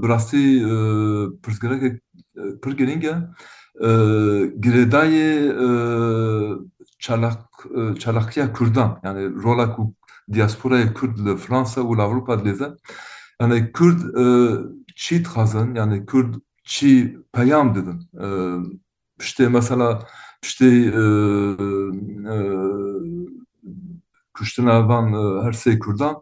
براستی 0.02 0.46
پرسگەرەکە 1.44 1.90
پر 2.62 2.72
گرنگە 2.80 3.16
گرێدایە 4.64 5.30
چالاقیya 8.04 8.46
کوردان 8.58 8.92
یعنی 9.06 9.24
ڕۆلا 9.44 9.68
و 9.82 9.84
دیاسپۆرای 10.34 10.86
کورد 10.98 11.16
لە 11.26 11.32
فرانسا 11.44 11.80
و 11.90 11.96
لاوروپا 12.00 12.36
لێدە 12.46 12.70
ئەە 13.42 13.60
کورد 13.78 14.02
çi 15.00 15.24
trazın 15.24 15.76
yani 15.76 16.06
Kürt 16.06 16.36
çi 16.64 17.18
peyam 17.34 17.76
dedin. 17.76 18.00
E, 18.24 18.28
işte 19.20 19.48
mesela 19.50 20.00
işte 20.44 20.66
e, 20.66 21.04
e, 22.34 22.38
Kuştunavan 24.34 25.14
e, 25.40 25.44
her 25.44 25.54
şey 25.54 25.80
Kürdan 25.80 26.16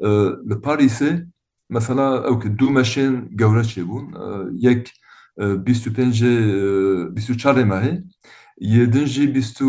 e, 0.00 0.08
le 0.50 0.60
Paris'e 0.64 1.26
mesela 1.70 2.22
ok, 2.22 2.58
du 2.58 2.70
meşin 2.70 3.36
gevre 3.36 3.64
çebun. 3.64 4.06
E, 4.06 4.52
yek 4.52 4.92
e, 5.40 5.66
bistu 5.66 5.92
pence 5.94 6.26
e, 6.26 7.16
bistu 7.16 7.38
çare 7.38 7.64
mahi. 7.64 8.02
Yedinci 8.60 9.34
bistu 9.34 9.64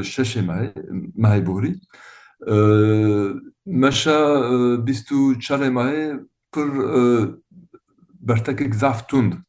e, 0.00 0.04
şeşe 0.04 0.42
mahi, 0.42 0.72
mahi 1.16 1.46
bohri. 1.46 1.74
E, 2.50 2.54
meşa 3.66 4.44
e, 4.52 4.86
bistu 4.86 5.40
çare 5.40 5.70
mahi 5.70 6.12
pır 6.52 6.68
e, 6.96 7.00
برتكك 8.20 8.76
ضعف 8.76 9.02
توند 9.02 9.42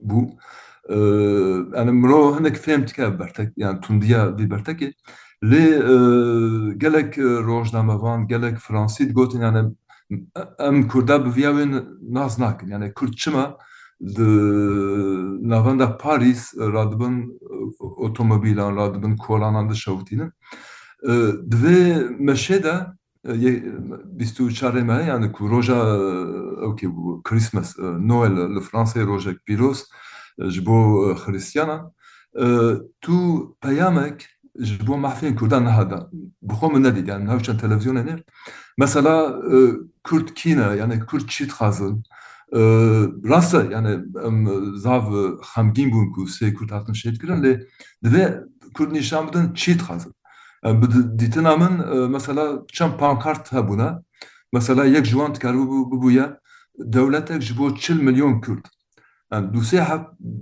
بو 0.00 0.30
انا 1.76 1.90
مرو 1.92 2.30
هناك 2.34 2.56
فهمت 2.56 2.92
كا 2.92 3.08
برتك 3.08 3.52
يعني 3.56 3.78
تونديا 3.78 4.30
دي 4.30 4.46
برتكي 4.46 4.94
لي 5.42 5.76
قالك 6.82 7.18
روجنامه 7.18 7.98
فان 7.98 8.26
قالك 8.26 8.58
فرنسي 8.58 9.04
تقول 9.06 9.42
يعني 9.42 9.74
ام 10.60 10.88
كردا 10.88 11.16
بفياوين 11.16 11.84
ناز 12.10 12.40
ناكن 12.40 12.68
يعني 12.68 12.88
كردشما 12.90 13.56
Navanda 15.42 15.98
Paris 15.98 16.54
radbın 16.58 17.40
otomobilan 17.80 18.76
radbın 18.76 19.16
kualanan 19.16 19.70
da 19.70 19.74
şavutinin. 19.74 20.32
Dve 21.50 22.08
meşe 22.18 22.62
de 22.62 22.86
ee, 23.28 23.28
biz 23.28 23.62
bistü 24.18 24.54
çareme 24.54 25.04
yani 25.08 25.32
ku 25.32 25.48
roja 25.50 25.74
euh, 25.86 26.68
okey 26.70 26.90
bu 26.90 27.22
Christmas 27.24 27.78
euh, 27.78 27.94
Noel 28.00 28.32
euh, 28.36 28.48
le 28.56 28.60
français 28.60 29.02
roja 29.04 29.30
piros 29.46 29.84
ji 30.50 30.66
bo 30.66 31.14
Hristiyanan 31.14 31.92
tu 33.00 33.14
peyamek 33.60 34.26
ji 34.62 34.86
bo 34.86 34.96
mahfên 34.98 35.36
Kurdan 35.36 35.64
nehada 35.64 36.08
bixwe 36.42 36.68
min 36.68 36.84
nedît 36.84 37.08
yani 37.08 37.26
navçen 37.26 37.58
televizyon 37.58 37.94
ne 37.94 38.16
mesela 38.78 39.36
Kurd 40.04 40.28
kîne 40.34 40.76
yani 40.78 41.00
Kurd 41.00 41.28
çi 41.28 41.44
dixwazin 41.44 42.02
rastê 43.32 43.72
yani 43.72 43.90
em 44.26 44.38
zav 44.76 45.04
xemgîn 45.54 45.90
bûn 45.92 46.12
ku 46.12 46.20
sê 46.20 46.54
Kurd 46.54 46.70
hatin 46.70 46.92
şêd 46.92 47.18
kirin 47.20 47.42
lê 47.42 47.66
divê 48.04 48.42
Kurd 48.74 48.92
nîşan 48.92 49.52
çit 49.54 49.80
çi 49.80 50.12
بدیتن 50.64 51.54
من 51.54 51.74
مثلا 52.16 52.62
چەند 52.76 52.94
پانکارت 53.00 53.44
هەبووە 53.54 53.88
مثلا 54.52 54.84
یەک 54.86 55.04
جوان 55.10 55.32
کاربوو 55.32 55.80
ببووە 55.92 56.26
دەولەتێک 56.94 57.40
ji 57.46 57.52
بۆ 57.58 57.66
چ 57.82 57.84
میلیۆن 57.90 58.34
کورد 58.44 58.64
دوسێ 59.54 59.78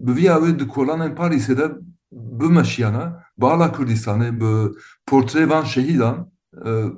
بڤیاوێ 0.07 0.51
di 0.59 0.65
kolanên 0.69 1.15
Parîsêde 1.17 1.67
bimeşiyana 2.13 3.25
bala 3.39 3.67
Kurdistanê 3.69 4.31
bi 4.41 4.73
portrevan 5.07 5.65
şehîdan 5.65 6.33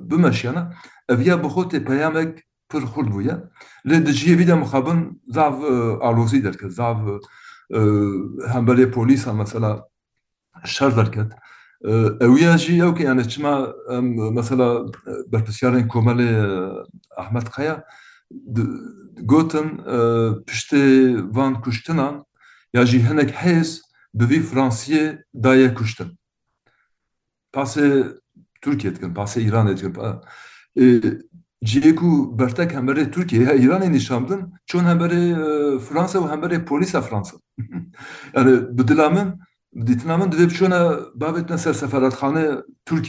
bimeşiyana 0.09 0.73
eviya 1.09 1.35
bixotê 1.41 1.85
peyamek 1.85 2.43
pir 2.71 2.81
xurd 2.93 3.09
bûye 3.15 3.35
lê 3.87 4.05
dijiyevî 4.05 4.47
de 4.47 4.53
mixabin 4.55 4.99
e, 5.01 5.07
e 5.29 5.33
zav 5.35 5.53
e, 5.63 5.97
alozî 6.07 6.43
derket 6.43 6.71
zav 6.71 6.97
hemberê 8.53 8.91
polîsan 8.91 9.35
mesela 9.35 9.85
şer 10.65 10.97
derket 10.97 11.29
اويا 11.85 12.55
جي 12.55 12.83
اوكي 12.83 13.03
يعني 13.03 13.23
تشما 13.23 13.73
مثلا 14.31 14.91
برتسيارين 15.27 15.87
كومالي 15.87 16.85
احمد 17.19 17.47
قيا 17.47 17.83
جوتن 19.19 19.77
بشتي 20.47 21.15
فان 21.35 21.55
كشتنا 21.55 22.23
يا 22.73 22.83
جي 22.83 22.99
هنك 22.99 23.31
حيس 23.31 23.83
بفي 24.13 24.39
فرانسيه 24.39 25.25
دايا 25.33 25.67
كشتن 25.67 26.15
باسي 27.55 28.13
تركيا 28.61 28.89
تكن 28.89 29.13
باسي 29.13 29.39
ايران 29.39 29.75
تكن 29.75 30.19
جيكو 31.63 32.25
برتك 32.31 32.75
همبري 32.75 33.05
تركيا 33.05 33.51
ايران 33.51 33.91
نشامدن 33.91 34.49
چون 34.71 34.77
همبري 34.85 35.35
فرانسا 35.79 36.19
و 36.19 36.23
همبري 36.25 36.57
بوليسا 36.57 36.99
فرانسا 37.01 37.37
يعني 38.35 38.51
بدلامن 38.55 39.37
دیتنامن 39.73 40.31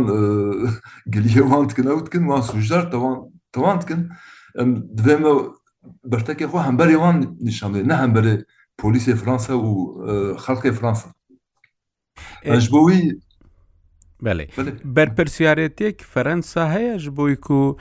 گلیه 1.14 1.42
واند 1.42 1.72
کن 1.76 1.86
اوت 1.88 2.08
کن 2.12 2.24
وان 2.26 2.42
سوژدار 2.42 2.84
تەواندکن 3.54 4.00
ئەم 4.58 4.68
دوێمە 4.98 5.32
بەرتەکێ 6.12 6.46
خۆ 6.50 6.58
هەمبەر 6.68 6.88
ێوان 6.96 7.16
نه 7.90 7.94
هم 8.02 8.12
بری 8.16 8.34
پلیس 8.78 9.06
فرانسا 9.10 9.54
و 9.58 10.36
خلق 10.44 10.64
فرانسا 10.78 11.08
ئەش 12.46 12.66
بله 14.26 14.44
بر 14.56 14.68
بەرپەرسیارەتێک 14.96 15.96
فەرەنسا 16.12 16.64
هەیە 16.74 16.94
ژ 16.96 17.04
بۆی 17.18 17.36
کو 17.36 17.76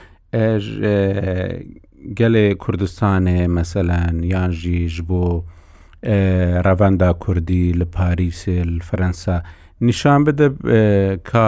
گەلێ 2.20 2.46
کوردستانێ 2.64 3.40
مەسەلەن 3.58 4.16
یانژیش 4.34 4.96
بۆ 5.10 5.24
ڕەڤەندا 6.66 7.10
کوردی 7.24 7.64
لە 7.80 7.86
پاریسێل 7.96 8.72
فەرەنسا 8.88 9.36
نیشان 9.88 10.20
بدە 10.28 10.48
کە 11.30 11.48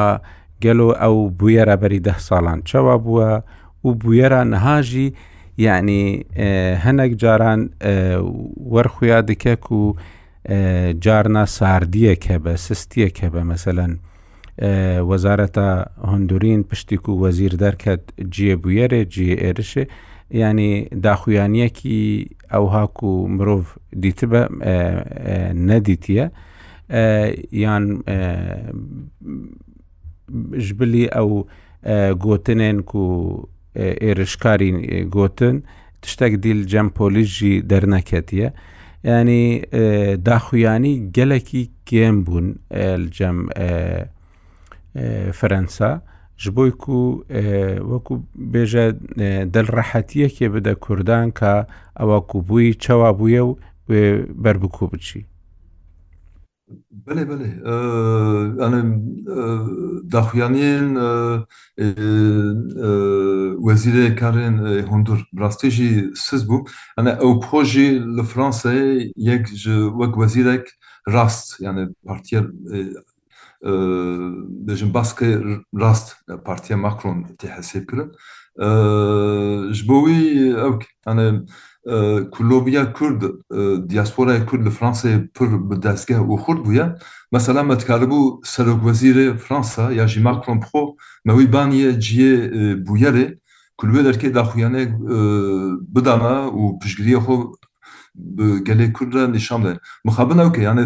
گەلۆ 0.64 0.90
ئەو 1.02 1.16
بویەرە 1.40 1.76
بەری 1.82 2.00
ده 2.08 2.16
ساڵان 2.28 2.60
چاوا 2.70 2.96
بووە 3.06 3.32
و 3.84 3.88
بویەرە 4.02 4.42
نەهاژی 4.54 5.08
یعنی 5.66 6.02
هەنێک 6.86 7.12
جاران 7.22 7.60
وەرخیا 8.74 9.20
دکێک 9.30 9.66
و 9.80 9.84
جارنا 11.06 11.46
ساردیەکە 11.58 12.36
بە 12.44 12.52
سستیەکە 12.66 13.28
بە 13.34 13.42
مەسەلەن 13.52 13.94
وەزارەتە 15.10 15.70
هەندورین 16.12 16.62
پشتی 16.70 16.98
و 17.12 17.20
وەزیر 17.24 17.54
دەرکەت 17.64 18.04
جێ 18.36 18.54
بویەرێ 18.64 19.02
جێ 19.14 19.32
ئێرشێ 19.44 19.86
ینی 20.34 20.86
داخویانیەکی 21.04 22.36
ئەو 22.54 22.66
هاک 22.74 23.04
و 23.04 23.12
مرۆڤ 23.38 23.64
دیتبە 24.04 24.42
نەدیتیە 25.68 26.26
یان 27.64 27.84
ژبلی 30.66 31.06
ئەو 31.16 31.30
گوتنێن 32.24 32.78
و 32.80 33.02
ئێرشکاری 34.04 34.70
گوتن 35.16 35.58
تشتێک 36.02 36.34
دیل 36.44 36.60
جەم 36.72 36.88
پۆلیژی 36.98 37.54
دەرنەکەتیە 37.72 38.48
ینی 39.06 39.46
داخویانی 40.28 40.94
گەلێکی 41.18 41.62
گێم 41.90 42.18
بوون 42.26 42.48
جەم 43.18 43.38
فەرەنسا 45.40 45.92
ji 46.40 46.52
bo 46.52 46.64
ku 46.80 47.24
wekو 47.82 48.14
bêje 48.36 48.94
delrehetiyekê 49.54 50.50
bide 50.54 50.76
Kurdan 50.76 51.32
ka 51.32 51.68
ewa 52.00 52.22
ku 52.28 52.38
bûyî 52.48 52.74
çawa 52.80 53.12
bûye 53.20 53.42
w 53.90 53.90
berbikû 54.44 54.86
biçî. 54.92 55.22
Belê 57.08 57.24
belê 57.30 57.50
yani 58.62 58.82
daxuyaniyên 60.14 60.88
wezîrê 63.66 64.16
karên 64.16 64.56
hundur 64.92 65.20
rastî 65.40 65.72
jî 65.72 66.10
siz 66.16 66.42
bû 66.50 66.68
yani 66.98 67.10
ew 67.10 67.40
projî 67.40 67.90
li 68.18 68.24
Fransayê 68.34 69.12
yek 69.16 69.48
ji 69.48 69.74
wek 70.00 70.14
wezîrek 70.14 70.66
rast 71.12 71.62
yani 71.62 71.88
partiya 72.06 72.42
دژم 73.62 74.92
rast 74.94 75.18
ڕاست 75.78 76.16
پارتیا 76.46 76.78
ماکرۆن 76.78 77.24
Macron 77.24 78.12
ji 79.74 79.86
bo 79.88 79.98
wî 80.08 80.54
ew 80.54 80.80
hene 81.06 82.94
Kurd 82.94 83.22
diaspora 83.90 84.46
Kurd 84.46 84.66
li 84.66 84.70
Fransayê 84.72 85.20
pir 85.34 85.48
bi 85.70 85.76
destgeh 85.82 86.20
û 86.20 86.38
xurt 86.44 86.66
bûye 86.66 86.96
mesela 87.32 87.64
me 87.64 87.76
dikaribû 87.80 88.42
serokvezîrê 88.46 89.38
Fransa 89.38 89.92
ya 89.92 90.08
jî 90.08 90.20
Macron 90.22 90.60
pro 90.60 90.96
me 91.26 91.34
wî 91.38 91.54
baniye 91.54 91.92
ciyê 91.92 92.34
bûyerê 92.86 93.40
kulê 93.78 94.02
derkê 94.06 94.30
daxuyanê 94.36 94.86
bidana 95.96 96.36
û 96.48 96.80
pişgiriye 96.80 97.18
xwe 97.18 97.36
gelê 98.68 98.94
Kurd 98.94 99.14
re 99.14 99.32
nîşan 99.32 99.64
de 99.64 99.80
mixabin 100.06 100.38
ok, 100.38 100.58
yani 100.62 100.86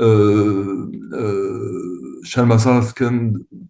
شەرمەساز 0.00 2.86
کەم 2.98 3.16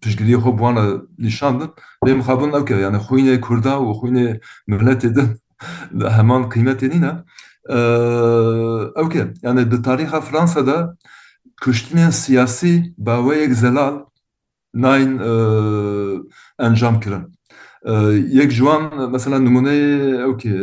پشتگیری 0.01 0.37
خۆ 0.43 0.49
بوانە 0.57 0.85
نیشاندن 1.23 1.69
بێ 2.05 2.13
مخابن 2.19 2.51
ئەوکە 2.55 2.75
یانە 2.85 2.99
خوینێ 3.05 3.35
کووردا 3.45 3.75
و 3.81 3.91
خوینێ 3.99 4.25
ملەتێدن 4.69 5.29
هەمان 6.17 6.43
قیمەتێ 6.53 6.87
نینە 6.93 7.13
ئەوکە 8.97 9.23
یانە 9.45 9.61
دە 9.71 9.77
تاریخە 9.87 10.19
فرانسەدا 10.27 10.79
کوشتنێن 11.63 12.13
سیاسی 12.23 12.75
باوەیەک 13.05 13.51
زەلال 13.61 13.95
ناین 14.83 15.11
ئەنجام 16.63 16.95
کرن 17.03 17.23
یەک 18.39 18.49
جوان 18.57 18.83
مەسەلا 19.13 19.37
نمونەی 19.45 19.83
ئەوکێ 20.25 20.55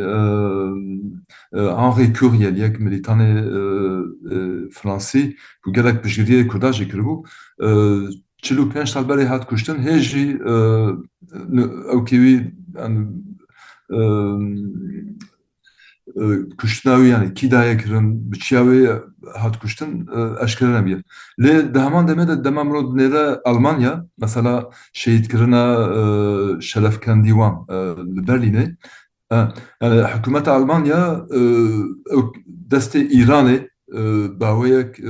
Euh, 1.54 1.70
Henri 1.74 2.12
Curiel, 2.12 2.56
yek 2.58 2.80
militanê 2.80 3.34
euh, 3.34 4.18
euh, 4.30 4.70
Fransî 4.72 5.36
bu 5.66 5.72
gelek 5.72 6.04
pişgiriyê 6.04 6.48
Kurda 6.48 6.72
jî 6.72 6.84
kiribû 6.90 7.26
çilû 8.42 8.62
pênc 8.72 8.92
tal 8.92 9.04
berê 9.08 9.24
hat 9.26 9.46
kuştin 9.48 9.74
hê 9.74 9.98
jî 9.98 10.38
ew 16.90 17.02
yani 17.14 17.28
kîdayê 17.38 17.76
kirin 17.82 18.32
bi 18.32 18.38
çiya 18.38 19.02
hat 19.36 19.60
kuştin 19.60 20.08
eşkere 20.44 20.72
nebiye. 20.72 20.96
Lê 21.38 21.74
di 21.74 21.78
heman 21.80 22.08
demê 22.08 22.28
de 22.28 22.44
dema 22.44 22.64
mirov 22.64 22.96
nêre 22.98 23.40
Almanya 23.44 24.06
mesela 24.18 24.70
şehîdkirina 24.92 25.64
Şeref 26.60 27.00
Kendiwan 27.00 27.52
li 28.16 28.76
حكومة 30.04 30.56
ألمانيا 30.56 31.26
دستي 32.46 33.08
إيراني 33.14 33.68
باويك 34.38 35.00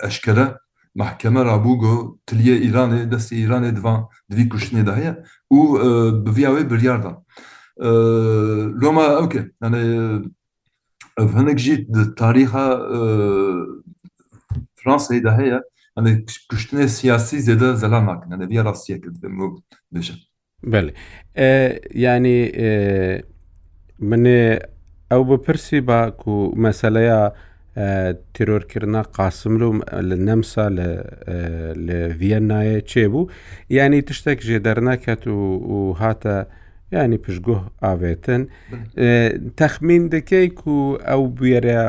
أشكرا 0.00 0.56
محكمة 0.96 1.42
رابوغو 1.42 2.18
تلية 2.26 2.62
إيراني 2.68 3.04
دستي 3.04 3.36
إيراني 3.36 3.70
دفان 3.70 4.04
دفي 4.28 4.44
كوشني 4.44 4.82
دهيا 4.82 5.22
و 5.50 5.78
بفياوي 6.10 6.62
برياردا 6.64 7.16
لوما 8.84 9.16
أوكي 9.18 9.48
يعني 9.62 9.84
هناك 11.18 11.54
جيت 11.54 11.90
تاريخها 12.16 12.76
فرنسا 14.74 15.18
دهيا 15.18 15.62
يعني 15.96 16.26
كوشني 16.50 16.88
سياسي 16.88 17.38
زيدا 17.38 17.74
زلاناك 17.74 18.20
يعني 18.30 18.48
فيا 18.48 18.62
راسيا 18.62 18.96
كده 18.96 19.52
بيشا 19.90 20.14
بله 20.62 20.92
يعني 21.90 22.52
منێ 24.10 24.40
ئەو 25.10 25.22
بپرسی 25.32 25.80
باک 25.88 26.18
و 26.28 26.36
مەسلەیە 26.64 27.18
تیرۆرکردنا 28.34 29.02
قاسمل 29.16 29.62
و 29.68 29.72
لە 30.08 30.16
نەمسا 30.28 30.64
لە 31.86 31.98
ڤەنایە 32.20 32.78
چێبوو 32.90 33.24
ینی 33.76 34.00
تشتێک 34.08 34.38
ژێ 34.48 34.58
دەرناکات 34.66 35.22
و 35.28 35.38
هاتە 36.02 36.36
ینی 36.92 37.18
پشتگوه 37.24 37.60
ئاوێتن 37.84 38.42
تەخمین 39.60 40.02
دەکەیک 40.14 40.56
و 40.74 40.78
ئەو 41.08 41.22
بێرە 41.40 41.82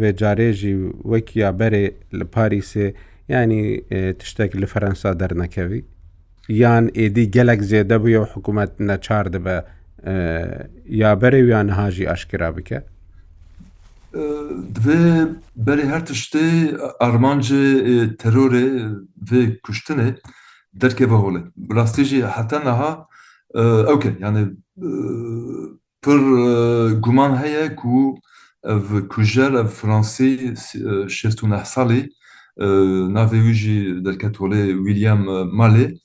وێجارێژی 0.00 0.74
وەکیا 1.10 1.50
بەرێ 1.60 1.84
لە 2.18 2.24
پاریسێ 2.34 2.86
ینی 3.32 3.62
تشتێک 4.20 4.50
لە 4.62 4.66
فەرەنسا 4.72 5.10
دەرنەکەوی 5.20 5.80
یان 6.62 6.84
ئێدی 6.98 7.24
گەلک 7.36 7.60
زێدە 7.70 7.96
بووە 8.02 8.20
و 8.22 8.30
حکوومەت 8.32 8.70
نەچار 8.88 9.26
دەبە 9.34 9.56
یا 10.86 11.14
برای 11.16 11.42
ویانه 11.42 11.72
ها 11.72 11.90
جی 11.90 12.04
عشقی 12.04 12.36
را 12.36 12.52
بکرد؟ 12.52 12.84
در 14.86 15.28
برای 15.56 15.82
هر 15.82 16.00
تشکیل، 16.00 16.76
ارمانج 17.00 17.52
ترور 18.18 18.54
و 19.32 19.32
کشتن 19.64 20.16
درکه 20.80 21.06
بخواهد. 21.06 21.34
برای 21.34 21.42
بلاستیج 21.56 22.08
جی 22.08 22.20
حتی 22.20 22.56
نها، 22.58 23.08
اوکی، 23.90 24.16
یعنی 24.20 24.44
پر 26.02 26.18
گمان 27.06 27.34
هایی 27.34 27.68
که 27.68 28.14
و 28.70 29.00
کجر 29.08 29.56
او 29.56 29.66
فرانسی 29.66 30.54
شستون 31.08 31.64
سالی، 31.64 32.08
نویوی 33.16 33.54
جی 33.54 34.00
درکت 34.00 34.40
ویلیام 34.40 35.50
مالی، 35.56 36.01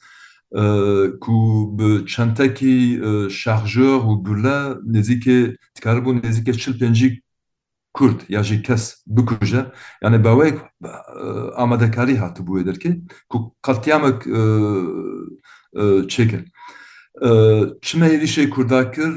Ee, 0.57 1.19
ku 1.21 1.33
bi 1.79 2.07
çentekî 2.13 3.01
e, 3.09 3.29
şarjör 3.41 3.97
û 4.09 4.11
gule 4.25 4.59
nêzîkê 4.93 5.37
dikaribû 5.75 6.11
nêzîkê 6.23 6.53
çil 6.61 6.73
pêncî 6.81 7.21
Kurd 7.93 8.19
ya 8.29 8.43
jî 8.43 8.61
kes 8.61 8.83
bikuje 9.15 9.61
yani 10.03 10.23
be 10.25 10.31
wek 10.41 10.57
e, 10.89 10.91
amadekarî 11.63 12.15
hatibû 12.23 12.53
derkê 12.67 12.91
ku 13.29 13.37
qetiyamek 13.65 14.19
e, 14.27 14.41
çêkir. 16.13 16.41
Çime 17.81 18.07
êrişê 18.15 18.49
Kurda 18.49 18.91
kir 18.91 19.11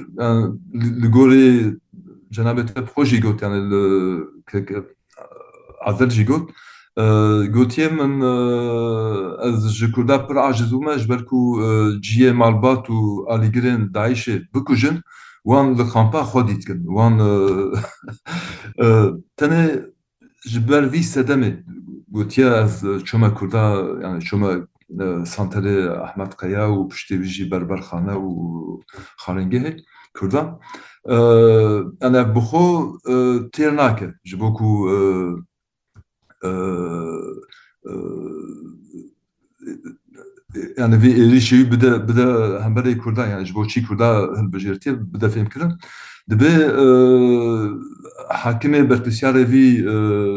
li 1.03 1.09
gorê 1.17 1.47
cenabet 2.37 2.69
xwe 2.89 3.05
jî 3.07 3.21
got 3.21 3.43
yani 3.43 3.59
adil 5.87 6.11
jî 6.11 6.25
got 6.27 6.45
گوتیم 7.55 7.89
من 7.95 8.23
از 9.41 9.75
جکرده 9.75 10.19
پر 10.19 10.39
عاجز 10.39 10.73
اومه 10.73 10.97
جبر 10.97 11.21
جیه 12.01 12.33
مالبات 12.33 12.91
و 12.91 13.27
آلیگرین 13.29 13.91
داعش 13.95 14.29
بکوشن 14.55 15.01
وان 15.45 15.75
لخامپا 15.79 16.23
خودیت 16.25 16.65
کن 16.69 16.83
وان 16.87 17.15
تنه 19.37 19.83
جبر 20.51 20.89
وی 20.89 21.03
سدمه 21.03 21.65
گوتیه 22.13 22.47
از 22.47 22.85
چومه 23.05 23.31
کرده 23.41 23.65
یعنی 24.03 24.19
چومه 24.21 24.67
سانتر 25.25 25.89
احمد 26.01 26.35
قیا 26.39 26.73
و 26.73 26.89
پشتی 26.89 27.17
ویجی 27.17 27.45
بربر 27.45 27.81
خانه 27.81 28.13
و 28.13 28.81
خارنگه 29.19 29.77
کرده 30.21 30.43
انا 32.03 32.25
بخو 32.35 32.63
تیر 33.55 33.71
ناکه 33.71 34.15
جبو 34.27 34.49
که 34.59 34.67
يعني 40.79 40.99
في 41.01 41.13
ريشي 41.31 41.65
بدا 41.65 41.97
بدا 41.97 42.59
همبري 42.67 42.95
كردا 42.95 43.27
يعني 43.27 43.45
جبوتشي 43.45 43.81
كردا 43.81 44.05
هالبجيرتي 44.07 44.93
بدا 44.93 45.29
فهم 45.29 45.47
كذا 45.49 45.79
دبي 46.29 46.47
حاكمي 48.31 48.83
برتسياري 48.83 49.47
في 49.47 49.83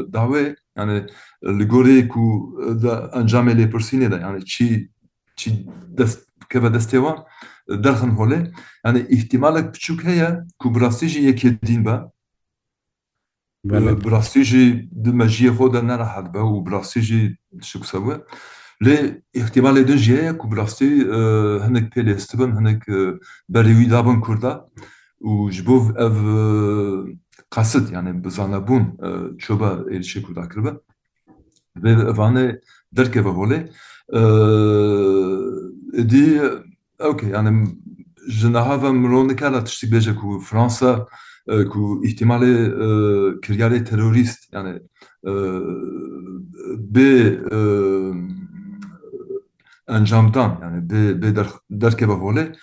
دعوة 0.10 0.56
يعني 0.76 1.06
لغوري 1.44 2.02
كو 2.02 2.56
دا 2.70 3.16
انجامي 3.20 3.54
لي 3.54 3.66
برسيني 3.66 4.08
دا 4.08 4.18
يعني 4.18 4.40
تشي 4.40 4.92
تشي 5.38 5.66
دست 5.90 6.30
كيف 6.50 6.64
دستيوا 6.66 7.14
درخن 7.70 8.10
هولي 8.10 8.52
يعني 8.86 9.16
احتمالك 9.18 9.64
بتشوك 9.64 10.02
هي 10.06 10.46
كو 10.58 10.70
براستيجي 10.70 11.28
يكي 11.28 11.50
دين 11.50 11.84
با 11.84 12.10
براسي 13.64 14.42
جي 14.42 14.90
دماجيه 14.92 15.80
انا 15.80 15.96
راح 15.96 16.20
به 16.20 16.62
براسي 16.64 17.00
جي 17.00 17.40
شو 17.62 17.84
سوا 17.84 18.14
لي 18.82 19.22
احتمال 19.42 19.74
دو 19.76 19.82
دنجيك 19.82 20.46
وبراسي 20.46 21.02
هناك 21.62 21.96
بيلي 21.96 22.18
ستبن 22.18 22.52
هناك 22.52 22.86
باريوي 23.50 23.86
دابن 23.86 24.22
كردا 24.22 24.66
وجبوف 25.22 25.92
اف 25.98 26.14
قصد 27.52 27.92
يعني 27.92 28.14
بزانابون 28.14 28.98
تشوبا 29.38 30.02
شي 30.02 30.22
كردا 30.22 30.46
كربا 30.46 30.78
فاني 32.14 32.62
دركه 32.92 33.22
هولي 33.22 33.70
دي 36.04 36.42
اوكي 37.02 37.30
يعني 37.30 37.78
جناها 38.30 38.92
مرونيكا 38.92 39.46
لا 39.46 39.60
تشتي 39.62 39.88
بيجك 39.88 40.16
فرنسا 40.42 41.06
ku 41.48 42.02
ihtimali 42.04 42.72
kiryarê 43.42 43.84
terörist 43.86 44.54
yani 44.54 44.80
bi 46.94 47.40
encamdan 49.90 50.58
yani 50.62 50.90
bi 50.90 51.22
bi 51.22 51.36
derkeva 51.70 52.14
holê 52.14 52.56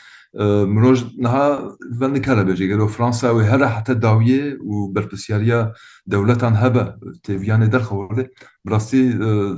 miroj 0.66 1.04
niha 1.16 1.60
vendikare 2.00 2.46
bêje 2.48 2.66
gelo 2.66 2.88
Fransa 2.88 3.26
wê 3.34 3.42
here 3.44 3.64
hatta 3.64 3.92
dawiyê 4.02 4.58
û 4.58 4.94
berpisyariya 4.94 5.74
dewletan 6.06 6.54
haba 6.54 6.96
têviyanê 7.26 7.72
derxewolê 7.72 8.24
bi 8.66 8.70
rastî 8.70 9.02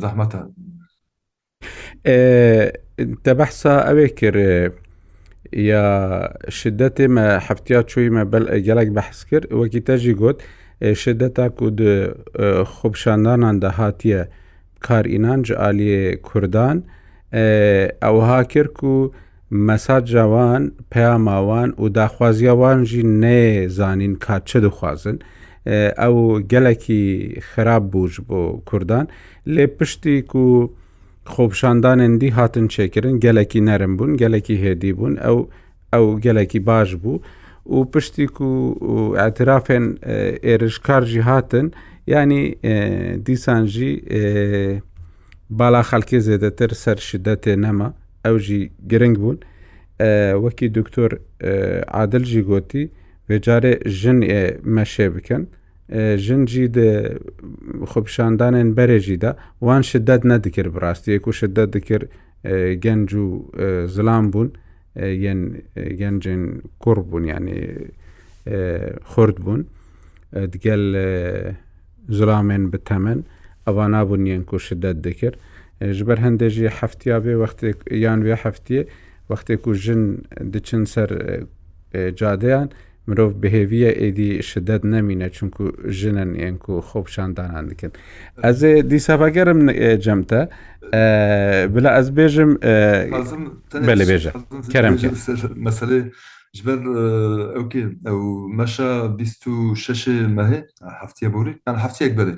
zehmet 0.00 0.32
e 2.06 2.16
te 3.24 3.38
behsa 3.38 3.92
ew 3.92 4.81
یا 5.52 5.84
شدەتێ 6.48 7.06
مە 7.14 7.26
هەفتیا 7.46 7.80
چوویمە 7.90 8.24
بەل 8.32 8.44
گەلک 8.66 8.88
بەحس 8.96 9.20
کرد 9.30 9.44
وەکی 9.60 9.80
تەژی 9.88 10.14
گوت 10.20 10.38
شدەتا 11.02 11.46
کو 11.56 11.66
خوبشاندانان 12.74 13.56
دەهاتیە 13.64 14.20
کارئینان 14.86 15.40
ji 15.46 15.50
عالیێ 15.64 16.16
کوردان 16.28 16.76
ئەوها 18.02 18.40
کرد 18.52 18.84
و 18.84 19.12
مەساج 19.68 20.02
جوان 20.14 20.62
پەیاماوان 20.94 21.68
و 21.82 21.86
داخوازیەوان 21.96 22.78
ژی 22.90 23.02
نێزانین 23.22 24.14
کا 24.24 24.36
چه 24.48 24.60
دخوازن 24.60 25.18
ئەو 26.00 26.16
گەلێکی 26.52 27.02
خراپ 27.50 27.82
بووش 27.92 28.14
بۆ 28.28 28.40
کوردان 28.68 29.06
لێ 29.54 29.66
پشتی 29.78 30.18
و 30.38 30.68
خۆپشاندانێندی 31.30 32.30
هاتن 32.38 32.66
چێکردن 32.74 33.14
گەلێکی 33.24 33.60
نەرم 33.68 33.92
بوون 33.98 34.12
گەلێکی 34.22 34.56
هێدی 34.64 34.92
بوون 34.98 35.14
ئەو 35.24 35.38
ئەو 35.92 36.04
گەلێکی 36.24 36.60
باش 36.68 36.90
بوو 37.02 37.22
و 37.74 37.78
پشتێک 37.92 38.34
و 38.40 38.50
ئەترافێن 39.20 39.86
ئێرشکارژی 40.46 41.22
هاتن 41.28 41.66
ینی 42.12 42.42
دیسانژی 43.26 43.92
بالا 45.58 45.82
خەڵکی 45.88 46.18
زێدەتر 46.26 46.70
سەر 46.82 46.98
شدەتێ 47.08 47.54
نەما 47.64 47.88
ئەوژی 48.24 48.60
گرنگ 48.90 49.16
بوون 49.22 49.38
وەکی 50.44 50.66
دکتۆر 50.78 51.10
عادلژی 51.96 52.42
گوتی 52.48 52.82
بێجارێ 53.28 53.72
ژن 54.00 54.18
مەشێ 54.74 55.08
بکەن 55.14 55.42
ژنجی 56.24 56.64
خۆپشاندانێن 57.92 58.68
بەرێژیدا 58.78 59.30
وان 59.66 59.82
شدەت 59.90 60.22
نەدەکرد 60.32 60.70
بڕاستیەک 60.76 61.22
و 61.28 61.32
شدەت 61.40 61.68
دەکرد 61.76 62.04
گەنج 62.84 63.10
و 63.22 63.26
زلام 63.94 64.24
بوون 64.32 64.48
گەنجن 66.00 66.42
کوڕ 66.82 66.98
بوون 67.08 67.24
ینی 67.32 67.56
خرد 69.12 69.36
بوون 69.44 69.60
دگەل 70.52 70.82
زلامێن 72.18 72.62
بتەمەن 72.72 73.20
ئەوان 73.66 73.90
نابوون 73.94 74.22
یەن 74.32 74.42
و 74.54 74.58
شدەت 74.68 74.98
دەکرد 75.08 75.36
ji 75.98 76.04
ber 76.08 76.18
hindêjî 76.24 76.68
heftiya 76.78 77.16
bê 77.24 77.34
wextê 77.44 77.70
yan 78.04 78.18
wê 78.26 78.34
heftiye 78.44 78.82
wextê 79.32 79.54
ku 79.64 79.70
jin 79.84 80.02
diçin 80.52 80.82
ser 80.92 81.10
cadeyan 82.20 82.68
مرۆڤ 83.08 83.32
بهێویە 83.42 83.90
ئێدی 84.00 84.30
شدت 84.50 84.82
نەمینە 84.92 85.28
چونکو 85.36 85.62
ژنن 85.98 86.30
ئێنک 86.40 86.62
و 86.72 86.76
خۆپشاندانان 86.88 87.64
دکن 87.70 87.90
ئەز 88.44 88.58
دیسافاگەرم 88.92 89.60
جەمتە 90.04 90.40
بلا 91.74 91.90
ئەس 91.96 92.08
بێژم 92.18 92.50
بە 93.86 93.94
لە 94.00 94.04
بێژە 94.10 94.32
کەرم 94.72 94.94
مەسلێ 95.66 95.98
ber 96.68 96.78
ew 96.84 97.90
ew 98.16 98.22
meşa 98.60 98.90
bîst 99.18 99.42
û 99.52 99.52
şeşê 99.84 100.16
mehê 100.38 100.60
heftiye 101.00 101.30
borî 101.34 101.52
yani 101.66 101.78
heftiyek 101.84 102.12
berê 102.18 102.34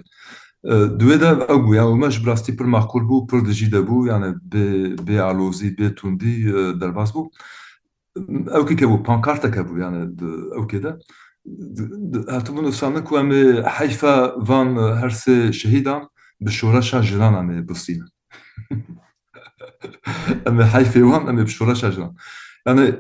Duê 1.01 1.17
de 1.23 1.29
ew 1.55 1.59
bû 1.65 1.71
ya 1.77 1.85
meş 2.05 2.17
birastî 2.25 2.51
pir 2.59 2.65
maqul 2.77 3.03
bû 3.11 3.17
pir 3.31 3.41
dijî 3.49 3.69
de 3.75 3.81
bû 3.89 3.97
yani 4.13 4.29
bê 5.07 5.17
alozî 5.31 5.69
bê 5.77 5.87
tundî 5.99 6.35
derbas 6.81 7.11
bû. 7.15 7.23
او 8.55 8.65
كي 8.65 8.75
كابو 8.75 8.97
بانكارتا 8.97 9.49
كابو 9.49 9.77
يعني 9.77 10.07
دو 10.07 10.53
او 10.55 10.67
كده 10.67 10.99
هاتبون 12.29 12.71
سانك 12.73 13.13
وامي 13.13 13.63
حيفا 13.69 14.45
فان 14.45 14.79
هرسي 14.79 15.53
شهيدا 15.53 16.09
بشوراشا 16.41 17.01
جيران 17.01 17.35
امي 17.35 17.61
بوستينا 17.63 18.07
امي 20.49 20.65
حيفا 20.65 21.05
وان 21.05 21.29
امي 21.29 21.43
بشوراشا 21.45 21.91
جيران 21.91 22.13
يعني 22.67 22.93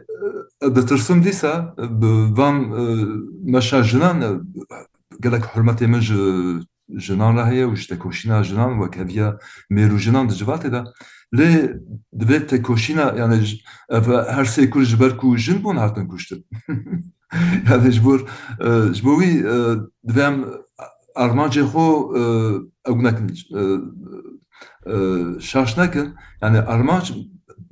ترسم 0.60 1.20
ديسا 1.20 1.74
فان 1.78 2.38
اه، 2.72 3.56
مشا 3.56 3.80
جنان 3.80 4.22
قال 5.24 5.34
اه، 5.34 5.36
لك 5.38 5.44
حرمتي 5.44 5.86
من 5.86 6.00
جنان 6.90 7.38
راهي 7.38 7.64
وش 7.64 7.86
تاكوشينا 7.86 8.42
جنان 8.42 8.78
وكافيا 8.78 9.38
ميرو 9.70 9.96
جنان 9.96 10.26
دجفاتي 10.26 10.68
ده 10.68 10.84
lê 11.38 11.74
divê 12.20 12.46
tekoşîna 12.46 13.14
yani 13.18 13.36
her 14.34 14.46
sê 14.54 14.70
kur 14.70 14.82
ji 14.84 15.00
ber 15.00 15.16
ku 15.16 15.36
jin 15.36 15.64
bûn 15.64 15.76
hatin 15.76 16.08
kuştin. 16.08 16.46
yani 17.70 17.90
ji 17.94 18.00
bo 18.04 18.14
ji 18.94 19.02
bo 19.06 19.14
wî 19.20 19.30
divê 20.08 20.24
em 20.30 20.36
armancê 21.24 21.62
xwe 25.40 26.12
yani 26.42 26.58
armanc 26.74 27.08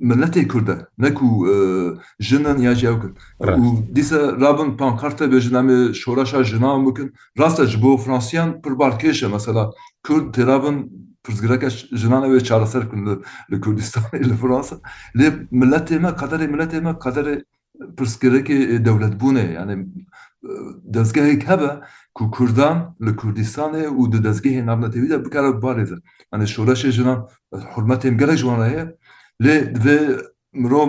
milletê 0.01 0.47
Kurd 0.47 0.69
ne 0.97 1.13
ku 1.13 1.27
jinin 2.19 2.57
ya 2.57 2.75
ji 2.75 2.85
ew 2.87 2.97
kin 3.01 3.13
û 3.39 3.95
dîsa 3.95 4.19
rabin 4.41 4.77
pankarta 4.77 5.25
bêjin 5.25 5.55
em 5.59 5.69
ê 5.69 5.93
şoreşa 5.93 6.43
jinan 6.43 6.79
bikin 6.87 7.13
Fransiyan 8.05 8.61
pir 8.61 9.27
mesela 9.33 9.71
Kurd 10.07 10.33
têrabin 10.35 10.85
پرزگرەکە 11.25 11.69
ژنانەوێ 12.01 12.39
چارەسەر 12.47 12.83
کرد 12.91 13.07
لە 13.51 13.57
کوردستانی 13.63 14.23
لە 14.29 14.35
فرانسا 14.41 14.75
لێ 15.19 15.27
ملت 15.61 15.87
ما 16.03 16.11
قدر 16.21 16.39
ملت 16.53 16.73
ما 16.85 16.93
قدر 17.05 17.25
پرسکرێکی 17.97 18.57
دولت 18.89 19.13
بونه 19.21 19.43
یعنی 19.57 19.75
دزگه 20.95 21.23
که 21.41 21.45
هەبە 21.53 21.71
کو 22.17 22.23
کردان 22.37 22.77
لە 23.05 23.11
کوردستانێ 23.21 23.85
و 23.99 24.03
دە 24.13 24.19
دەستگەهێ 24.27 24.61
نامەتەویدا 24.69 25.17
بکار 25.25 25.45
بارێزە 25.63 25.97
ئەنە 26.31 26.45
شۆرەشێ 26.53 26.89
ژنان 26.97 27.19
حرمەتێم 27.73 28.15
گەرە 28.21 28.35
جوانە 28.41 28.67
جوانه 28.71 28.85
لێ 29.43 29.55
دو 29.85 29.95
مرو 30.61 30.81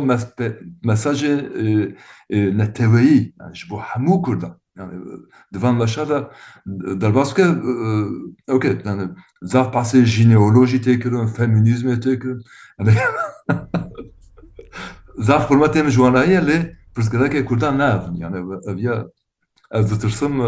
مساج 0.89 1.21
نەتەوەیی 2.61 3.21
ji 3.59 3.65
بۆ 3.69 3.77
هەموو 3.91 4.23
کوردان 4.27 4.55
devant 5.53 5.75
la 5.79 5.87
chada 5.87 6.31
d'albas 6.67 7.33
que 7.35 7.45
ok 8.51 8.65
zar 9.45 9.71
passé 9.71 10.05
généalogie 10.05 10.81
te 10.81 10.97
que 10.99 11.09
le 11.09 11.27
féminisme 11.29 11.99
te 12.01 12.15
que 12.17 12.39
zar 15.23 15.47
pour 15.47 15.57
moi 15.57 15.69
tem 15.69 15.89
joana 15.89 16.27
y 16.27 16.35
aller 16.35 16.73
parce 16.93 17.09
que 17.09 17.17
là 17.17 17.29
que 17.29 17.41
kurdan 17.45 17.77
nav 17.77 18.11
yani 18.19 18.39
avia 18.67 19.07
ez 19.71 19.85
ditirsam 19.91 20.43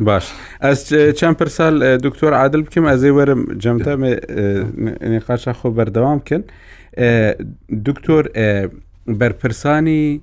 baş 0.00 0.32
ez 0.62 0.88
çend 1.18 1.34
pirsal 1.34 1.98
doktor 2.02 2.32
adil 2.32 2.64
bikim 2.66 2.88
ez 2.88 3.04
ê 3.04 3.10
werim 3.18 3.58
cemte 3.58 3.96
me 3.96 4.12
nêqaşa 5.12 5.50
xwe 5.52 5.76
berdewam 5.76 6.18
bikin 6.20 6.42
doktor 7.86 8.24
berpirsanî 9.06 10.20